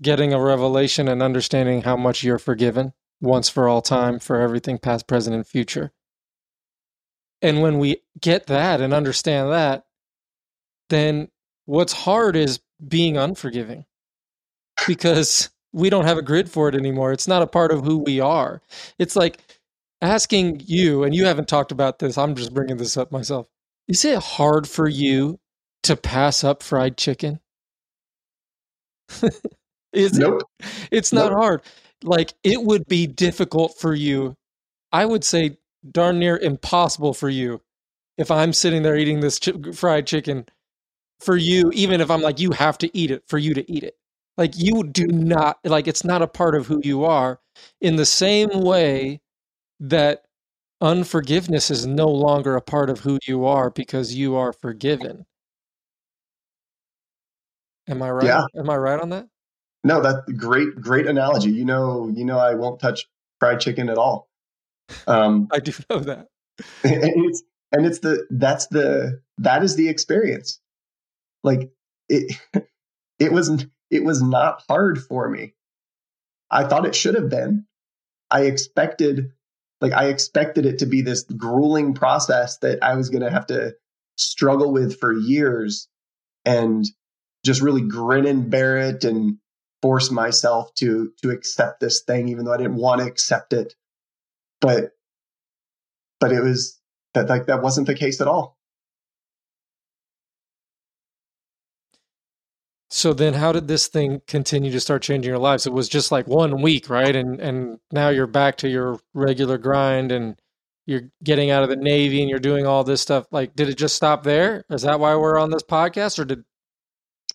[0.02, 4.78] getting a revelation and understanding how much you're forgiven once for all time for everything
[4.78, 5.92] past, present, and future.
[7.42, 9.84] And when we get that and understand that,
[10.90, 11.28] then
[11.66, 13.84] what's hard is being unforgiving
[14.86, 17.12] because we don't have a grid for it anymore.
[17.12, 18.60] It's not a part of who we are.
[18.98, 19.38] It's like
[20.02, 22.18] asking you, and you haven't talked about this.
[22.18, 23.48] I'm just bringing this up myself.
[23.88, 25.38] Is it hard for you
[25.84, 27.40] to pass up fried chicken?
[29.92, 30.42] Is nope.
[30.60, 30.66] it?
[30.90, 31.40] It's not Nope.
[31.40, 31.62] hard.
[32.02, 34.36] Like it would be difficult for you.
[34.92, 35.58] I would say
[35.88, 37.60] darn near impossible for you
[38.18, 40.46] if I'm sitting there eating this chi- fried chicken.
[41.20, 43.82] For you, even if I'm like, you have to eat it for you to eat
[43.82, 43.96] it.
[44.38, 47.40] Like you do not like it's not a part of who you are.
[47.80, 49.20] In the same way
[49.80, 50.24] that
[50.80, 55.26] unforgiveness is no longer a part of who you are because you are forgiven.
[57.86, 58.26] Am I right?
[58.26, 58.44] Yeah.
[58.56, 59.28] Am I right on that?
[59.84, 61.50] No, that's great, great analogy.
[61.50, 63.06] You know, you know, I won't touch
[63.40, 64.29] fried chicken at all.
[65.06, 66.28] Um, I do know that.
[66.84, 67.42] and it's
[67.72, 70.60] and it's the that's the that is the experience.
[71.42, 71.70] Like
[72.08, 72.36] it,
[73.18, 75.54] it was it was not hard for me.
[76.50, 77.66] I thought it should have been.
[78.30, 79.32] I expected,
[79.80, 83.46] like I expected it to be this grueling process that I was going to have
[83.46, 83.74] to
[84.16, 85.88] struggle with for years,
[86.44, 86.84] and
[87.44, 89.38] just really grin and bear it and
[89.82, 93.74] force myself to to accept this thing even though I didn't want to accept it
[94.60, 94.92] but
[96.20, 96.80] but it was
[97.14, 98.58] that like that wasn't the case at all
[102.92, 105.64] So then how did this thing continue to start changing your lives?
[105.64, 107.14] It was just like one week, right?
[107.14, 110.40] And and now you're back to your regular grind and
[110.86, 113.26] you're getting out of the Navy and you're doing all this stuff.
[113.30, 114.64] Like, did it just stop there?
[114.70, 116.18] Is that why we're on this podcast?
[116.18, 116.44] Or did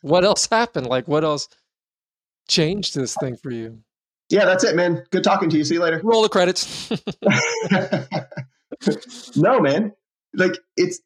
[0.01, 0.87] what else happened?
[0.87, 1.47] Like what else
[2.49, 3.79] changed this thing for you?
[4.29, 5.03] Yeah that's it man.
[5.11, 5.63] Good talking to you.
[5.63, 6.01] See you later.
[6.03, 6.91] Roll the credits.
[9.35, 9.93] no man.
[10.33, 10.99] Like it's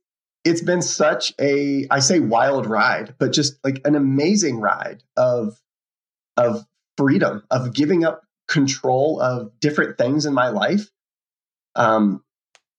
[0.45, 5.59] it's been such a i say wild ride but just like an amazing ride of
[6.37, 6.65] of
[6.97, 10.89] freedom of giving up control of different things in my life
[11.75, 12.23] um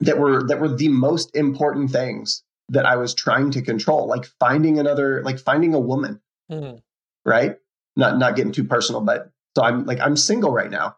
[0.00, 4.24] that were that were the most important things that i was trying to control like
[4.38, 6.20] finding another like finding a woman.
[6.48, 6.76] Hmm.
[7.24, 7.56] right?
[7.94, 10.96] Not not getting too personal but so i'm like i'm single right now.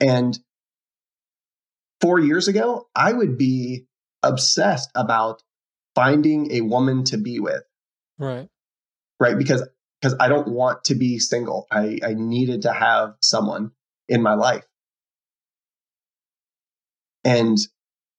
[0.00, 0.38] And
[2.00, 3.86] four years ago i would be
[4.22, 5.42] obsessed about
[5.94, 7.62] finding a woman to be with.
[8.18, 8.48] Right.
[9.18, 9.36] right?
[9.36, 9.66] Because
[10.00, 11.66] because i don't want to be single.
[11.70, 13.72] I i needed to have someone
[14.08, 14.64] in my life.
[17.24, 17.58] And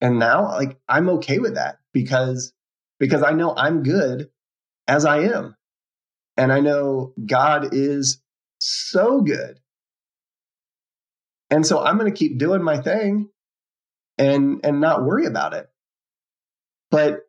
[0.01, 2.53] and now like i'm okay with that because
[2.99, 4.29] because i know i'm good
[4.87, 5.55] as i am.
[6.37, 8.22] And i know god is
[8.63, 9.59] so good.
[11.49, 13.29] And so i'm going to keep doing my thing
[14.17, 15.69] and and not worry about it.
[16.89, 17.21] But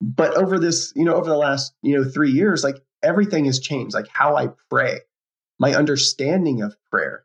[0.00, 3.60] but over this you know over the last you know 3 years like everything has
[3.60, 5.00] changed like how i pray
[5.58, 7.24] my understanding of prayer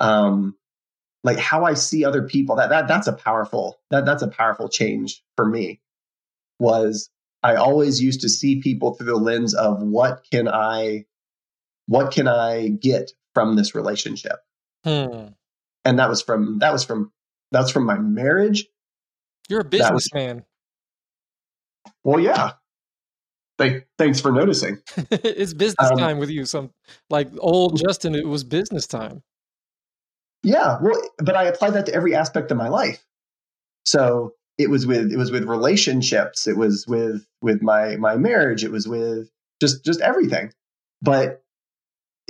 [0.00, 0.56] um
[1.22, 4.68] like how i see other people that that that's a powerful that that's a powerful
[4.68, 5.80] change for me
[6.58, 7.08] was
[7.44, 11.04] i always used to see people through the lens of what can i
[11.92, 14.38] what can i get from this relationship
[14.84, 15.28] Hmm.
[15.84, 17.12] and that was from that was from
[17.52, 18.66] that's from my marriage
[19.48, 20.44] You're a businessman.
[22.04, 22.52] well yeah
[23.58, 24.78] Thank, thanks for noticing
[25.10, 26.46] it's business Um, time with you.
[26.46, 26.70] Some
[27.10, 29.22] like old Justin, it was business time.
[30.42, 33.04] Yeah, well, but I applied that to every aspect of my life.
[33.84, 38.64] So it was with it was with relationships, it was with with my my marriage,
[38.64, 40.52] it was with just just everything.
[41.02, 41.41] But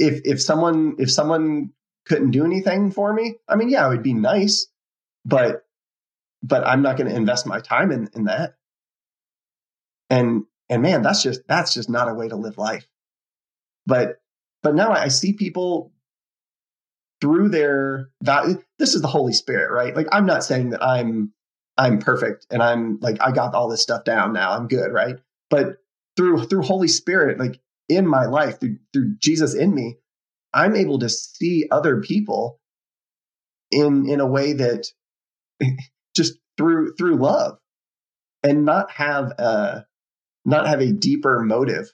[0.02, 1.70] if if someone if someone
[2.06, 4.66] couldn't do anything for me, I mean, yeah, it would be nice,
[5.24, 5.64] but
[6.42, 8.56] but I'm not going to invest my time in in that.
[10.10, 12.86] And and man, that's just that's just not a way to live life.
[13.86, 14.20] But
[14.62, 15.92] but now I see people
[17.20, 18.60] through their value.
[18.78, 19.94] This is the Holy Spirit, right?
[19.94, 21.32] Like I'm not saying that I'm
[21.78, 24.50] I'm perfect and I'm like I got all this stuff down now.
[24.50, 25.16] I'm good, right?
[25.48, 25.78] But
[26.16, 27.60] through through Holy Spirit, like
[27.96, 29.98] in my life, through through Jesus in me,
[30.52, 32.60] I'm able to see other people
[33.70, 34.88] in in a way that
[36.16, 37.58] just through through love
[38.42, 39.86] and not have a
[40.44, 41.92] not have a deeper motive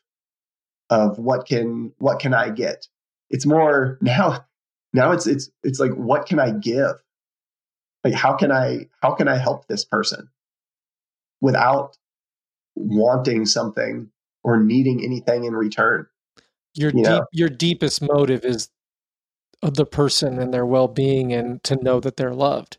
[0.91, 2.87] of what can what can I get.
[3.31, 4.45] It's more now
[4.93, 6.95] now it's it's it's like what can I give?
[8.05, 10.29] Like how can I how can I help this person
[11.41, 11.97] without
[12.75, 14.11] wanting something
[14.45, 16.07] or needing anything in return?
[16.75, 17.27] Your You deep, know.
[17.33, 18.69] your deepest motive is
[19.63, 22.79] of the person and their well-being and to know that they're loved.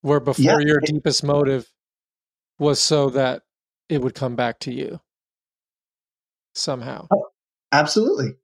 [0.00, 0.66] Where before Yeah.
[0.66, 1.70] your deepest motive
[2.58, 3.42] was so that
[3.88, 5.00] it would come back to you
[6.54, 7.06] somehow.
[7.10, 7.28] Oh,
[7.72, 8.36] absolutely.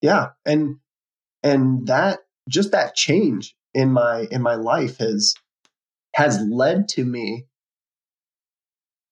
[0.00, 0.30] Yeah.
[0.44, 0.80] And
[1.42, 5.34] and that just that change in my in my life has
[6.14, 7.45] has led to me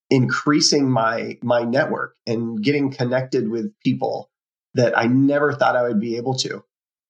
[0.09, 4.29] increasing my my network and getting connected with people
[4.73, 6.63] that I never thought I would be able to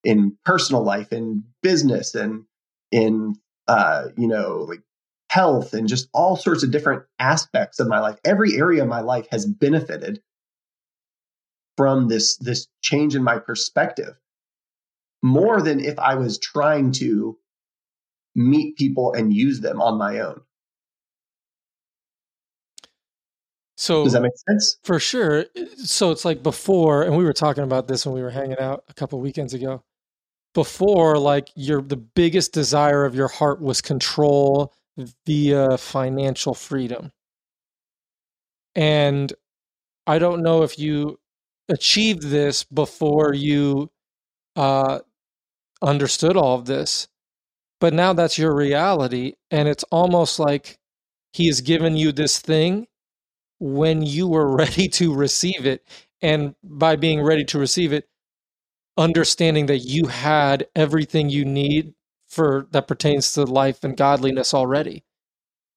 [0.04, 2.46] in personal life, in business, and
[2.92, 3.36] in
[3.68, 4.82] uh, you know like
[5.30, 8.18] health and just all sorts of different aspects of my life.
[8.24, 10.22] Every area of my life has benefited
[11.78, 14.16] from this this change in my perspective
[15.22, 17.38] more than if I was trying to
[18.36, 20.42] meet people and use them on my own.
[23.78, 24.78] So Does that make sense?
[24.84, 25.46] For sure.
[25.78, 28.84] So it's like before, and we were talking about this when we were hanging out
[28.88, 29.84] a couple weekends ago.
[30.54, 34.74] Before, like your the biggest desire of your heart was control
[35.26, 37.12] via financial freedom.
[38.76, 39.34] And
[40.08, 41.20] I don't know if you
[41.70, 43.92] achieved this before you
[44.56, 45.00] uh,
[45.82, 47.08] understood all of this,
[47.82, 49.34] but now that's your reality.
[49.52, 50.78] And it's almost like
[51.34, 52.88] he has given you this thing
[53.60, 55.88] when you were ready to receive it.
[56.22, 58.08] And by being ready to receive it,
[58.98, 61.94] understanding that you had everything you need
[62.28, 65.04] for that pertains to life and godliness already.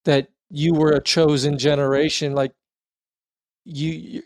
[0.04, 2.52] That you were a chosen generation, like
[3.64, 4.22] you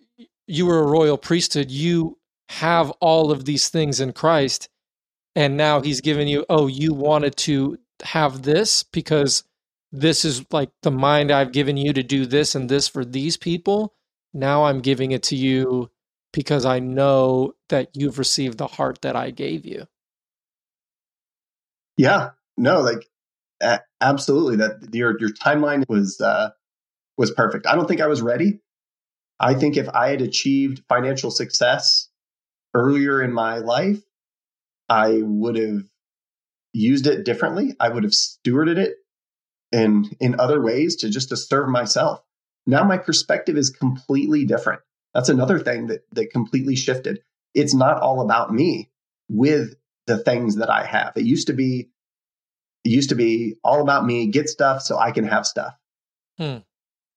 [0.47, 1.71] you were a royal priesthood.
[1.71, 2.19] You
[2.51, 4.69] have all of these things in Christ,
[5.35, 6.45] and now He's given you.
[6.49, 9.45] Oh, you wanted to have this because
[9.93, 13.37] this is like the mind I've given you to do this and this for these
[13.37, 13.95] people.
[14.33, 15.91] Now I'm giving it to you
[16.33, 19.87] because I know that you've received the heart that I gave you.
[21.99, 23.07] Yeah, no, like
[24.01, 24.57] absolutely.
[24.57, 26.51] That your your timeline was uh,
[27.19, 27.67] was perfect.
[27.67, 28.61] I don't think I was ready.
[29.39, 32.09] I think if I had achieved financial success
[32.75, 34.01] earlier in my life,
[34.89, 35.83] I would have
[36.73, 37.75] used it differently.
[37.79, 38.95] I would have stewarded it
[39.73, 42.23] and in other ways to just to serve myself.
[42.67, 44.83] Now my perspective is completely different.
[45.15, 47.23] That's another thing that that completely shifted.
[47.55, 48.91] It's not all about me
[49.29, 49.75] with
[50.07, 51.13] the things that I have.
[51.17, 51.91] It used to be
[52.85, 55.75] it used to be all about me, get stuff so I can have stuff.
[56.39, 56.59] Hmm.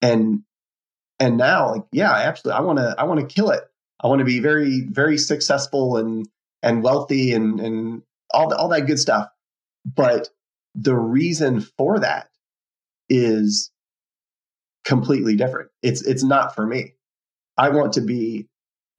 [0.01, 0.43] And
[1.19, 3.63] and now like yeah, I absolutely I want to I want to kill it.
[4.01, 6.27] I want to be very very successful and
[6.61, 8.01] and wealthy and and
[8.31, 9.29] all the, all that good stuff.
[9.85, 10.29] But
[10.73, 12.29] the reason for that
[13.09, 13.71] is
[14.85, 15.69] completely different.
[15.81, 16.93] It's it's not for me.
[17.57, 18.47] I want to be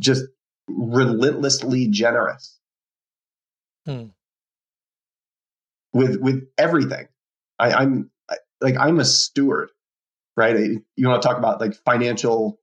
[0.01, 0.25] just
[0.69, 2.59] relentlessly generous
[3.87, 4.07] hmm.
[5.93, 7.09] with with everything.
[7.59, 9.71] I, I'm I, like I'm a steward,
[10.37, 10.57] right?
[10.97, 12.61] You want to talk about like financial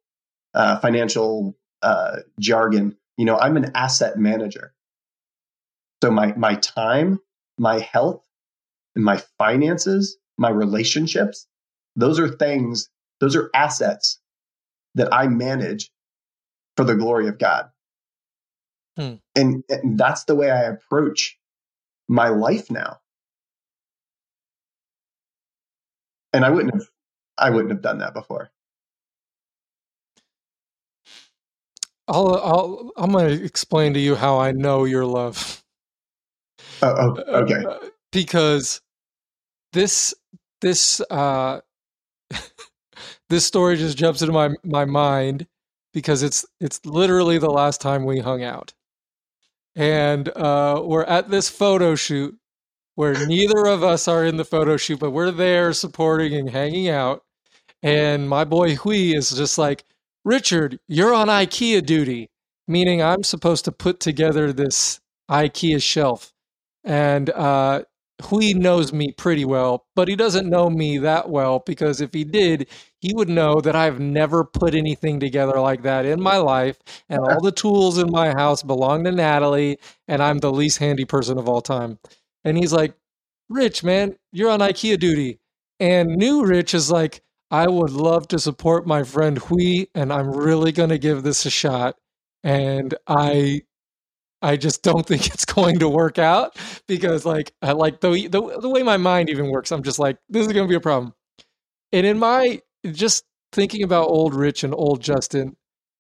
[0.54, 2.98] uh, financial uh, jargon?
[3.18, 4.74] You know, I'm an asset manager.
[6.04, 7.20] So my my time,
[7.58, 8.24] my health,
[8.96, 11.48] and my finances my relationships,
[11.96, 12.90] those are things,
[13.20, 14.20] those are assets
[14.96, 15.92] that I manage
[16.76, 17.70] for the glory of God.
[18.98, 19.16] Hmm.
[19.36, 21.38] And, and that's the way I approach
[22.08, 23.00] my life now.
[26.32, 26.88] And I wouldn't have
[27.38, 28.52] I wouldn't have done that before.
[32.08, 35.64] I'll, I'll I'm going to explain to you how I know your love.
[36.82, 37.64] Oh, oh okay.
[37.66, 38.82] Uh, because
[39.74, 40.14] this
[40.64, 41.62] this uh
[43.30, 45.48] this story just jumps into my my mind
[45.94, 48.74] because it's it's literally the last time we hung out.
[49.76, 52.36] And uh we're at this photo shoot
[52.96, 56.90] where neither of us are in the photo shoot, but we're there supporting and hanging
[56.90, 57.24] out.
[57.82, 59.84] And my boy Hui is just like,
[60.24, 62.30] Richard, you're on IKEA duty,
[62.68, 66.34] meaning I'm supposed to put together this IKEA shelf.
[66.84, 67.84] And uh,
[68.24, 72.24] Hui knows me pretty well, but he doesn't know me that well because if he
[72.24, 72.68] did,
[73.00, 76.80] he would know that I've never put anything together like that in my life.
[77.10, 79.78] And all the tools in my house belong to Natalie,
[80.08, 82.00] and I'm the least handy person of all time.
[82.44, 82.96] And he's like,
[83.50, 85.40] Rich, man, you're on IKEA duty.
[85.80, 87.22] And new Rich is like,
[87.52, 91.46] I would love to support my friend Hui, and I'm really going to give this
[91.46, 91.98] a shot.
[92.44, 93.62] And I
[94.44, 96.58] I just don't think it's going to work out
[96.88, 99.72] because like I like the, the the way my mind even works.
[99.72, 101.14] I'm just like this is going to be a problem.
[101.92, 102.62] And in my
[102.92, 105.56] just thinking about old Rich and old Justin,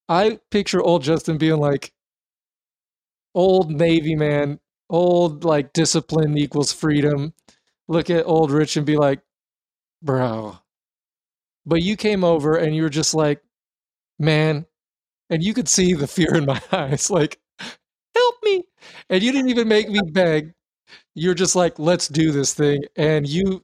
[0.09, 1.93] I picture old Justin being like
[3.33, 4.59] old Navy man,
[4.89, 7.33] old like discipline equals freedom.
[7.87, 9.21] Look at old Rich and be like,
[10.01, 10.59] bro.
[11.65, 13.41] But you came over and you were just like,
[14.19, 14.65] man,
[15.29, 17.09] and you could see the fear in my eyes.
[17.09, 17.39] Like,
[18.15, 18.63] help me.
[19.09, 20.53] And you didn't even make me beg.
[21.15, 22.83] You're just like, let's do this thing.
[22.95, 23.63] And you,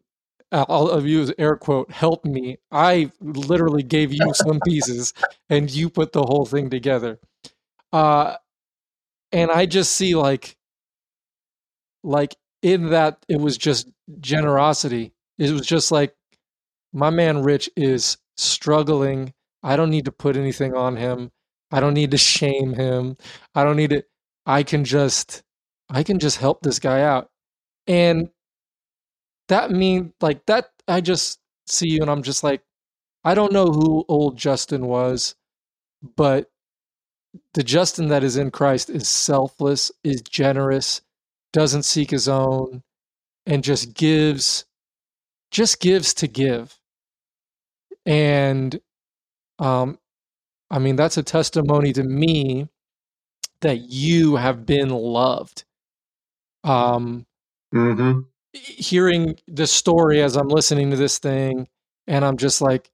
[0.51, 2.57] I'll use air quote, help me.
[2.71, 5.13] I literally gave you some pieces
[5.49, 7.19] and you put the whole thing together.
[7.93, 8.35] Uh,
[9.31, 10.57] and I just see like,
[12.03, 13.89] like in that it was just
[14.19, 15.13] generosity.
[15.37, 16.15] It was just like,
[16.93, 19.33] my man Rich is struggling.
[19.63, 21.31] I don't need to put anything on him.
[21.71, 23.17] I don't need to shame him.
[23.55, 24.03] I don't need to
[24.49, 25.43] I can just
[25.91, 27.29] I can just help this guy out.
[27.85, 28.29] And
[29.47, 32.63] that mean like that I just see you and I'm just like
[33.23, 35.35] I don't know who old Justin was,
[36.15, 36.49] but
[37.53, 41.01] the Justin that is in Christ is selfless, is generous,
[41.53, 42.81] doesn't seek his own,
[43.45, 44.65] and just gives
[45.51, 46.75] just gives to give.
[48.07, 48.81] And
[49.59, 49.99] um
[50.71, 52.67] I mean that's a testimony to me
[53.61, 55.65] that you have been loved.
[56.63, 57.25] Um,
[57.73, 58.21] mm-hmm.
[58.53, 61.67] hearing the story as I'm listening to this thing,
[62.07, 62.91] and I'm just like,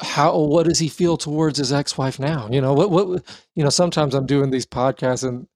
[0.00, 3.22] how what does he feel towards his ex-wife now you know what what
[3.54, 5.46] you know sometimes i'm doing these podcasts and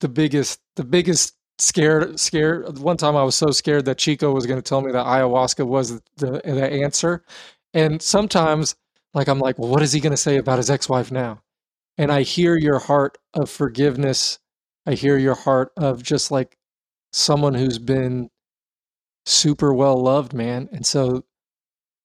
[0.00, 4.46] the biggest the biggest scared scared one time i was so scared that chico was
[4.46, 7.22] going to tell me that ayahuasca was the the answer
[7.74, 8.74] and sometimes
[9.14, 11.40] like i'm like well what is he going to say about his ex-wife now
[11.98, 14.38] and I hear your heart of forgiveness.
[14.86, 16.56] I hear your heart of just like
[17.12, 18.30] someone who's been
[19.24, 20.68] super well loved, man.
[20.72, 21.24] And so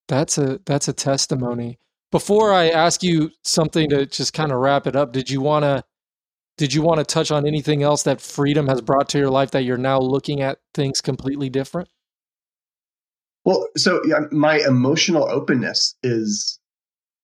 [0.08, 1.78] that's a that's a testimony.
[2.12, 5.64] Before I ask you something to just kind of wrap it up, did you want
[5.64, 5.84] to
[6.58, 9.52] did you want to touch on anything else that freedom has brought to your life
[9.52, 11.90] that you're now looking at things completely different?
[13.44, 16.60] Well, so yeah, my emotional openness is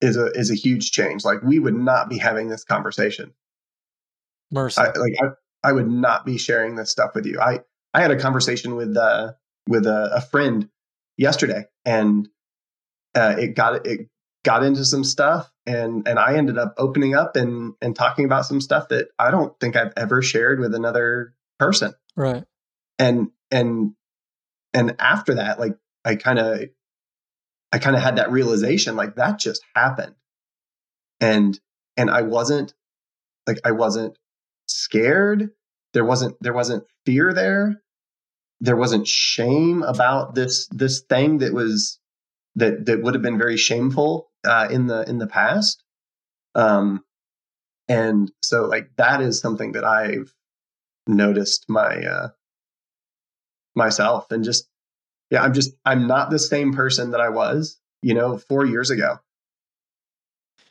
[0.02, 1.26] is a is a huge change.
[1.26, 3.34] Like we would not be having this conversation.
[4.52, 4.82] Mercy.
[4.82, 7.40] I, like I, I would not be sharing this stuff with you.
[7.40, 7.62] I
[7.94, 9.34] I had a conversation with uh
[9.68, 10.70] with a, a friend
[11.18, 12.30] yesterday, and
[13.16, 14.10] uh, it got it
[14.46, 18.46] got into some stuff, and and I ended up opening up and and talking about
[18.46, 21.94] some stuff that I don't think I've ever shared with another person.
[22.16, 22.44] Right.
[23.00, 23.94] And and
[24.74, 26.62] and after that, like I kind of
[27.72, 30.16] I kind of had that realization like that just happened.
[31.20, 31.60] And
[31.96, 32.74] and I wasn't
[33.48, 34.18] like I wasn't
[34.68, 35.50] scared.
[35.94, 37.82] There wasn't there wasn't fear there.
[38.60, 42.00] There wasn't shame about this this thing that was
[42.56, 45.84] that that would have been very shameful uh, in the in the past.
[46.56, 47.04] Um,
[47.88, 50.34] and so like that is something that I've
[51.08, 52.30] noticed my uh,
[53.76, 54.68] myself and just
[55.30, 58.90] yeah, I'm just I'm not the same person that I was, you know, 4 years
[58.90, 59.20] ago.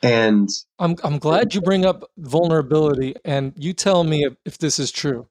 [0.03, 4.79] And I'm I'm glad you bring up vulnerability and you tell me if, if this
[4.79, 5.27] is true.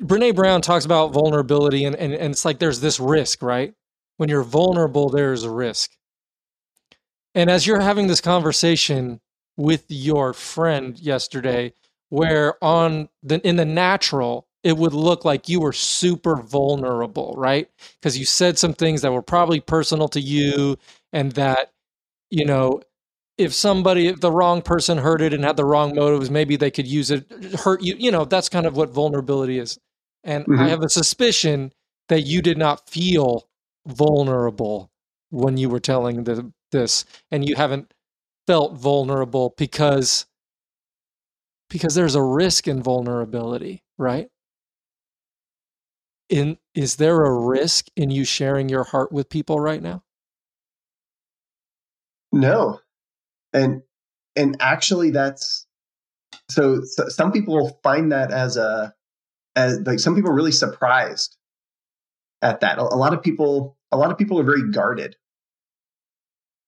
[0.00, 3.74] Brene Brown talks about vulnerability and, and, and it's like there's this risk, right?
[4.16, 5.92] When you're vulnerable, there's a risk.
[7.34, 9.20] And as you're having this conversation
[9.56, 11.72] with your friend yesterday,
[12.08, 17.68] where on the in the natural, it would look like you were super vulnerable, right?
[18.00, 20.76] Because you said some things that were probably personal to you
[21.12, 21.72] and that,
[22.30, 22.82] you know,
[23.36, 26.72] if somebody, if the wrong person heard it and had the wrong motives, maybe they
[26.72, 27.30] could use it,
[27.60, 27.94] hurt you.
[27.96, 29.78] You know, that's kind of what vulnerability is.
[30.24, 30.60] And mm-hmm.
[30.60, 31.72] I have a suspicion
[32.08, 33.48] that you did not feel
[33.86, 34.90] vulnerable
[35.30, 37.94] when you were telling the, this, and you haven't
[38.46, 40.26] felt vulnerable because
[41.70, 44.30] because there's a risk in vulnerability, right?
[46.28, 50.02] In is there a risk in you sharing your heart with people right now?
[52.32, 52.80] No.
[53.52, 53.82] And
[54.36, 55.66] and actually that's
[56.50, 58.94] so, so some people will find that as a
[59.56, 61.36] as like some people are really surprised
[62.42, 62.78] at that.
[62.78, 65.16] A, a lot of people a lot of people are very guarded.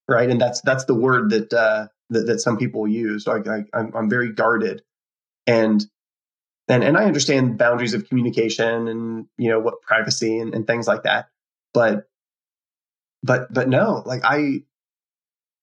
[0.08, 0.28] Right?
[0.28, 3.28] And that's that's the word that uh that, that some people use.
[3.28, 4.82] I, I, I'm, I'm very guarded.
[5.46, 5.84] And
[6.70, 10.86] and and I understand boundaries of communication and you know what privacy and, and things
[10.86, 11.28] like that.
[11.74, 12.08] But
[13.22, 14.62] but but no, like I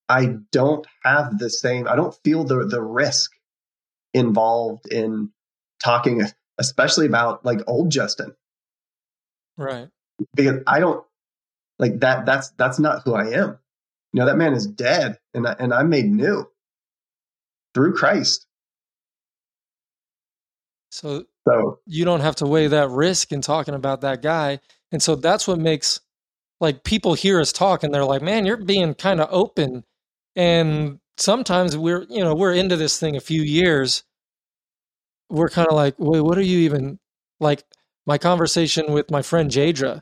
[0.09, 1.87] I don't have the same.
[1.87, 3.31] I don't feel the the risk
[4.13, 5.31] involved in
[5.81, 6.23] talking,
[6.57, 8.35] especially about like old Justin.
[9.57, 9.87] Right.
[10.35, 11.05] Because I don't
[11.79, 12.25] like that.
[12.25, 13.57] That's that's not who I am.
[14.13, 16.49] You know that man is dead, and I, and I'm made new
[17.73, 18.45] through Christ.
[20.97, 24.59] So, so you don't have to weigh that risk in talking about that guy.
[24.91, 25.99] And so that's what makes
[26.59, 29.83] like people hear us talk and they're like, man, you're being kind of open.
[30.35, 34.03] And sometimes we're you know we're into this thing a few years
[35.29, 36.99] we're kind of like wait what are you even
[37.39, 37.63] like
[38.05, 40.01] my conversation with my friend jadra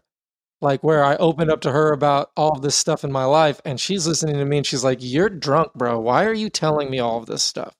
[0.61, 3.79] like where i opened up to her about all this stuff in my life and
[3.79, 6.99] she's listening to me and she's like you're drunk bro why are you telling me
[6.99, 7.75] all of this stuff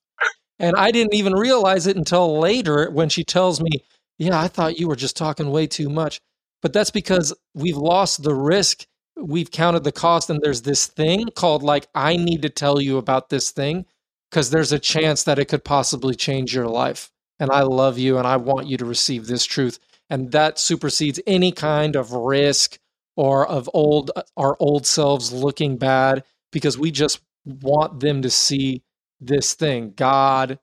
[0.60, 3.69] and i didn't even realize it until later when she tells me
[4.18, 6.22] yeah i thought you were just talking way too much.
[6.61, 8.88] But that's because we've lost the risk.
[9.18, 12.98] We've counted the cost and there's this thing called like i need to tell you
[12.98, 13.86] about this thing
[14.30, 17.11] because there's a chance that it could possibly change your life.
[17.40, 19.80] And i love you and i want you to receive this truth.
[20.10, 22.80] And that supersedes any kind of risk
[23.15, 28.82] or of old our old selves looking bad because we just want them to see
[29.19, 30.59] this thing god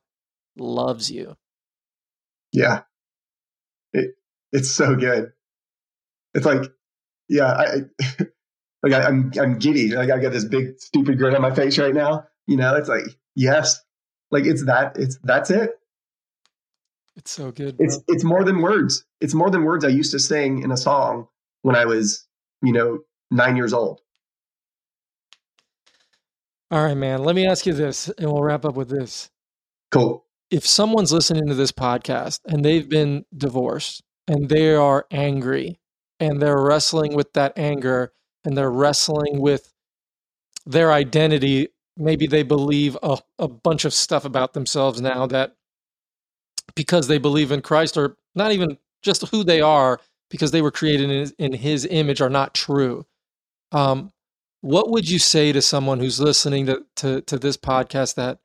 [0.57, 1.35] loves you
[2.53, 2.83] Yeah.
[3.91, 4.11] It
[4.53, 5.33] it's so good.
[6.33, 6.71] It's like,
[7.27, 7.65] yeah, I,
[8.83, 9.89] like I, I'm I'm giddy.
[9.89, 12.27] Like I got this big stupid grin on my face right now.
[12.47, 13.05] You know, it's like,
[13.35, 13.81] yes.
[14.31, 15.71] Like it's that it's that's it.
[17.15, 17.85] it's so good bro.
[17.85, 19.05] It's it's more than words.
[19.19, 21.27] It's more than words I used to sing in a song
[21.63, 22.27] when I was,
[22.61, 22.99] you know,
[23.31, 24.01] nine years old.
[26.73, 29.29] All right man let me ask you this and we'll wrap up with this
[29.91, 30.25] Cool.
[30.49, 35.79] if someone's listening to this podcast and they've been divorced and they are angry
[36.19, 38.11] and they're wrestling with that anger
[38.43, 39.71] and they're wrestling with
[40.65, 41.67] their identity,
[41.97, 45.55] maybe they believe a, a bunch of stuff about themselves now that
[46.75, 50.71] because they believe in Christ or not even just who they are because they were
[50.71, 53.05] created in his, in his image are not true.
[53.71, 54.11] Um,
[54.63, 58.39] what would you say to someone who's listening to, to, to this podcast that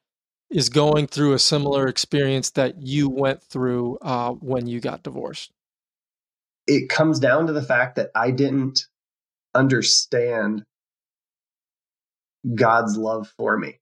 [0.51, 5.53] is going through a similar experience that you went through uh, when you got divorced.
[6.67, 8.81] It comes down to the fact that I didn't
[9.55, 10.65] understand
[12.53, 13.79] God's love for me.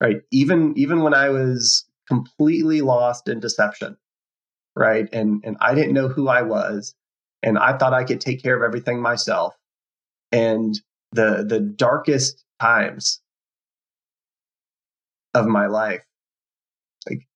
[0.00, 0.16] Right?
[0.32, 3.96] Even even when I was completely lost in deception,
[4.74, 5.08] right?
[5.12, 6.92] And and I didn't know who I was
[7.40, 9.54] and I thought I could take care of everything myself.
[10.32, 10.78] And
[11.12, 13.20] the the darkest times
[15.34, 16.02] of my life
[17.08, 17.26] like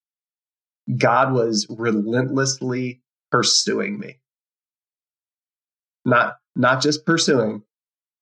[0.97, 4.19] God was relentlessly pursuing me.
[6.05, 7.63] Not not just pursuing,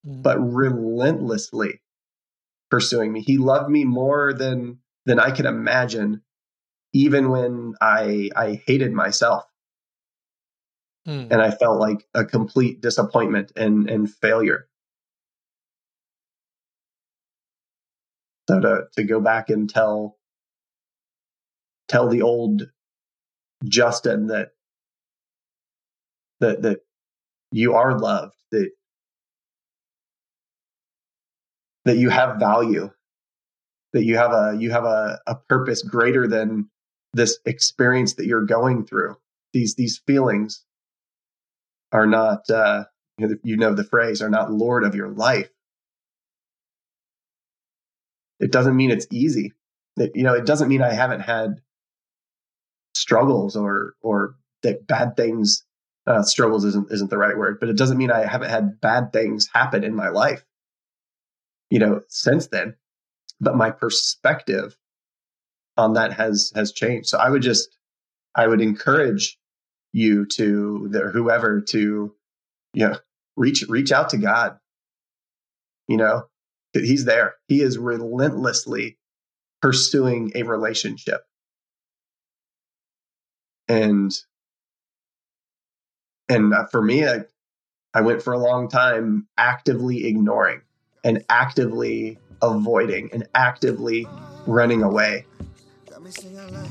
[0.06, 0.22] mm.
[0.22, 1.80] but relentlessly
[2.70, 3.20] pursuing me.
[3.20, 6.22] He loved me more than than I could imagine,
[6.92, 9.44] even when I I hated myself
[11.06, 11.28] Hmm.
[11.30, 14.68] and I felt like a complete disappointment and and failure.
[18.48, 20.18] So to to go back and tell
[21.88, 22.68] tell the old
[23.64, 24.52] Justin that
[26.40, 26.80] that that
[27.52, 28.70] you are loved, that
[31.84, 32.90] that you have value,
[33.92, 36.68] that you have a you have a, a purpose greater than
[37.14, 39.16] this experience that you're going through.
[39.52, 40.64] These these feelings
[41.92, 42.84] are not uh,
[43.18, 45.50] you, know, the phrase are not lord of your life.
[48.40, 49.52] It doesn't mean it's easy.
[49.96, 51.60] It, you know, it doesn't mean I haven't had
[52.94, 55.64] struggles or or that bad things.
[56.06, 59.12] Uh, struggles isn't isn't the right word, but it doesn't mean I haven't had bad
[59.12, 60.44] things happen in my life.
[61.70, 62.76] You know, since then,
[63.40, 64.76] but my perspective
[65.76, 67.08] on that has has changed.
[67.08, 67.76] So I would just
[68.34, 69.37] I would encourage
[69.92, 72.14] you to the, whoever to
[72.74, 72.96] you know
[73.36, 74.58] reach reach out to God.
[75.86, 76.24] You know,
[76.72, 77.36] he's there.
[77.48, 78.98] He is relentlessly
[79.60, 81.22] pursuing a relationship.
[83.68, 84.12] And
[86.28, 87.20] and uh, for me I,
[87.94, 90.62] I went for a long time actively ignoring
[91.04, 94.06] and actively avoiding and actively
[94.46, 95.24] running away.
[95.90, 96.70] Got me singing like,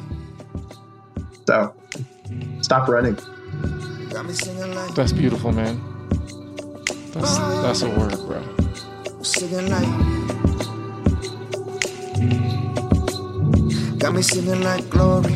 [1.46, 1.76] So
[2.68, 3.16] stop running.
[4.10, 5.80] got me singing like, That's beautiful, man.
[7.14, 8.44] That's that's a word, bro.
[9.24, 9.88] singing like.
[14.00, 15.34] Got me singing like glory.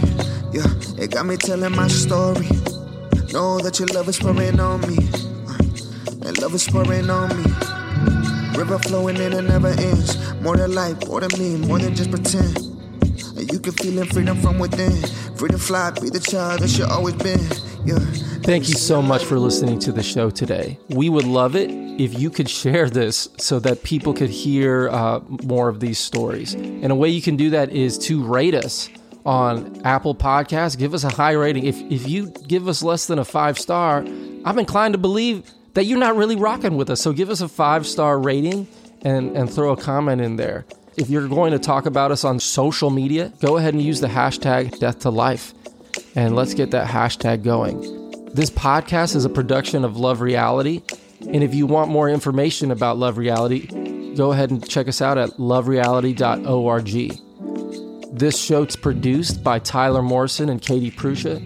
[0.52, 0.68] Yeah,
[1.02, 2.50] it got me telling my story.
[3.32, 4.98] Know that your love is pouring on me.
[5.48, 7.46] Uh, And love is pouring on me.
[8.60, 10.18] River flowing in and never ends.
[10.42, 12.71] More than life, more than me, more than just pretend.
[13.42, 15.02] And you can feel freedom from within.
[15.36, 17.40] Free to fly, be the child that you always been.
[17.84, 17.98] Yeah.
[18.44, 20.78] Thank you so much for listening to the show today.
[20.90, 25.22] We would love it if you could share this so that people could hear uh,
[25.44, 26.54] more of these stories.
[26.54, 28.90] And a way you can do that is to rate us
[29.26, 30.78] on Apple Podcasts.
[30.78, 31.66] Give us a high rating.
[31.66, 34.06] If, if you give us less than a five star,
[34.46, 37.02] I'm inclined to believe that you're not really rocking with us.
[37.02, 38.68] So give us a five star rating
[39.02, 40.64] and, and throw a comment in there.
[40.98, 44.08] If you're going to talk about us on social media, go ahead and use the
[44.08, 45.54] hashtag death to life
[46.16, 47.80] and let's get that hashtag going.
[48.34, 50.82] This podcast is a production of Love Reality.
[51.22, 55.18] And if you want more information about Love Reality, go ahead and check us out
[55.18, 57.20] at lovereality.org.
[58.18, 61.42] This show's produced by Tyler Morrison and Katie Prusha.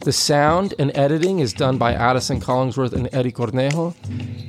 [0.00, 3.94] The sound and editing is done by Addison Collingsworth and Eddie Cornejo.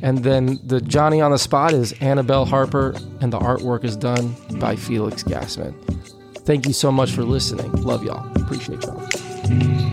[0.02, 4.34] And then the Johnny on the spot is Annabelle Harper, and the artwork is done
[4.60, 5.74] by Felix Gassman.
[6.46, 7.72] Thank you so much for listening.
[7.84, 8.26] Love y'all.
[8.42, 9.91] Appreciate y'all.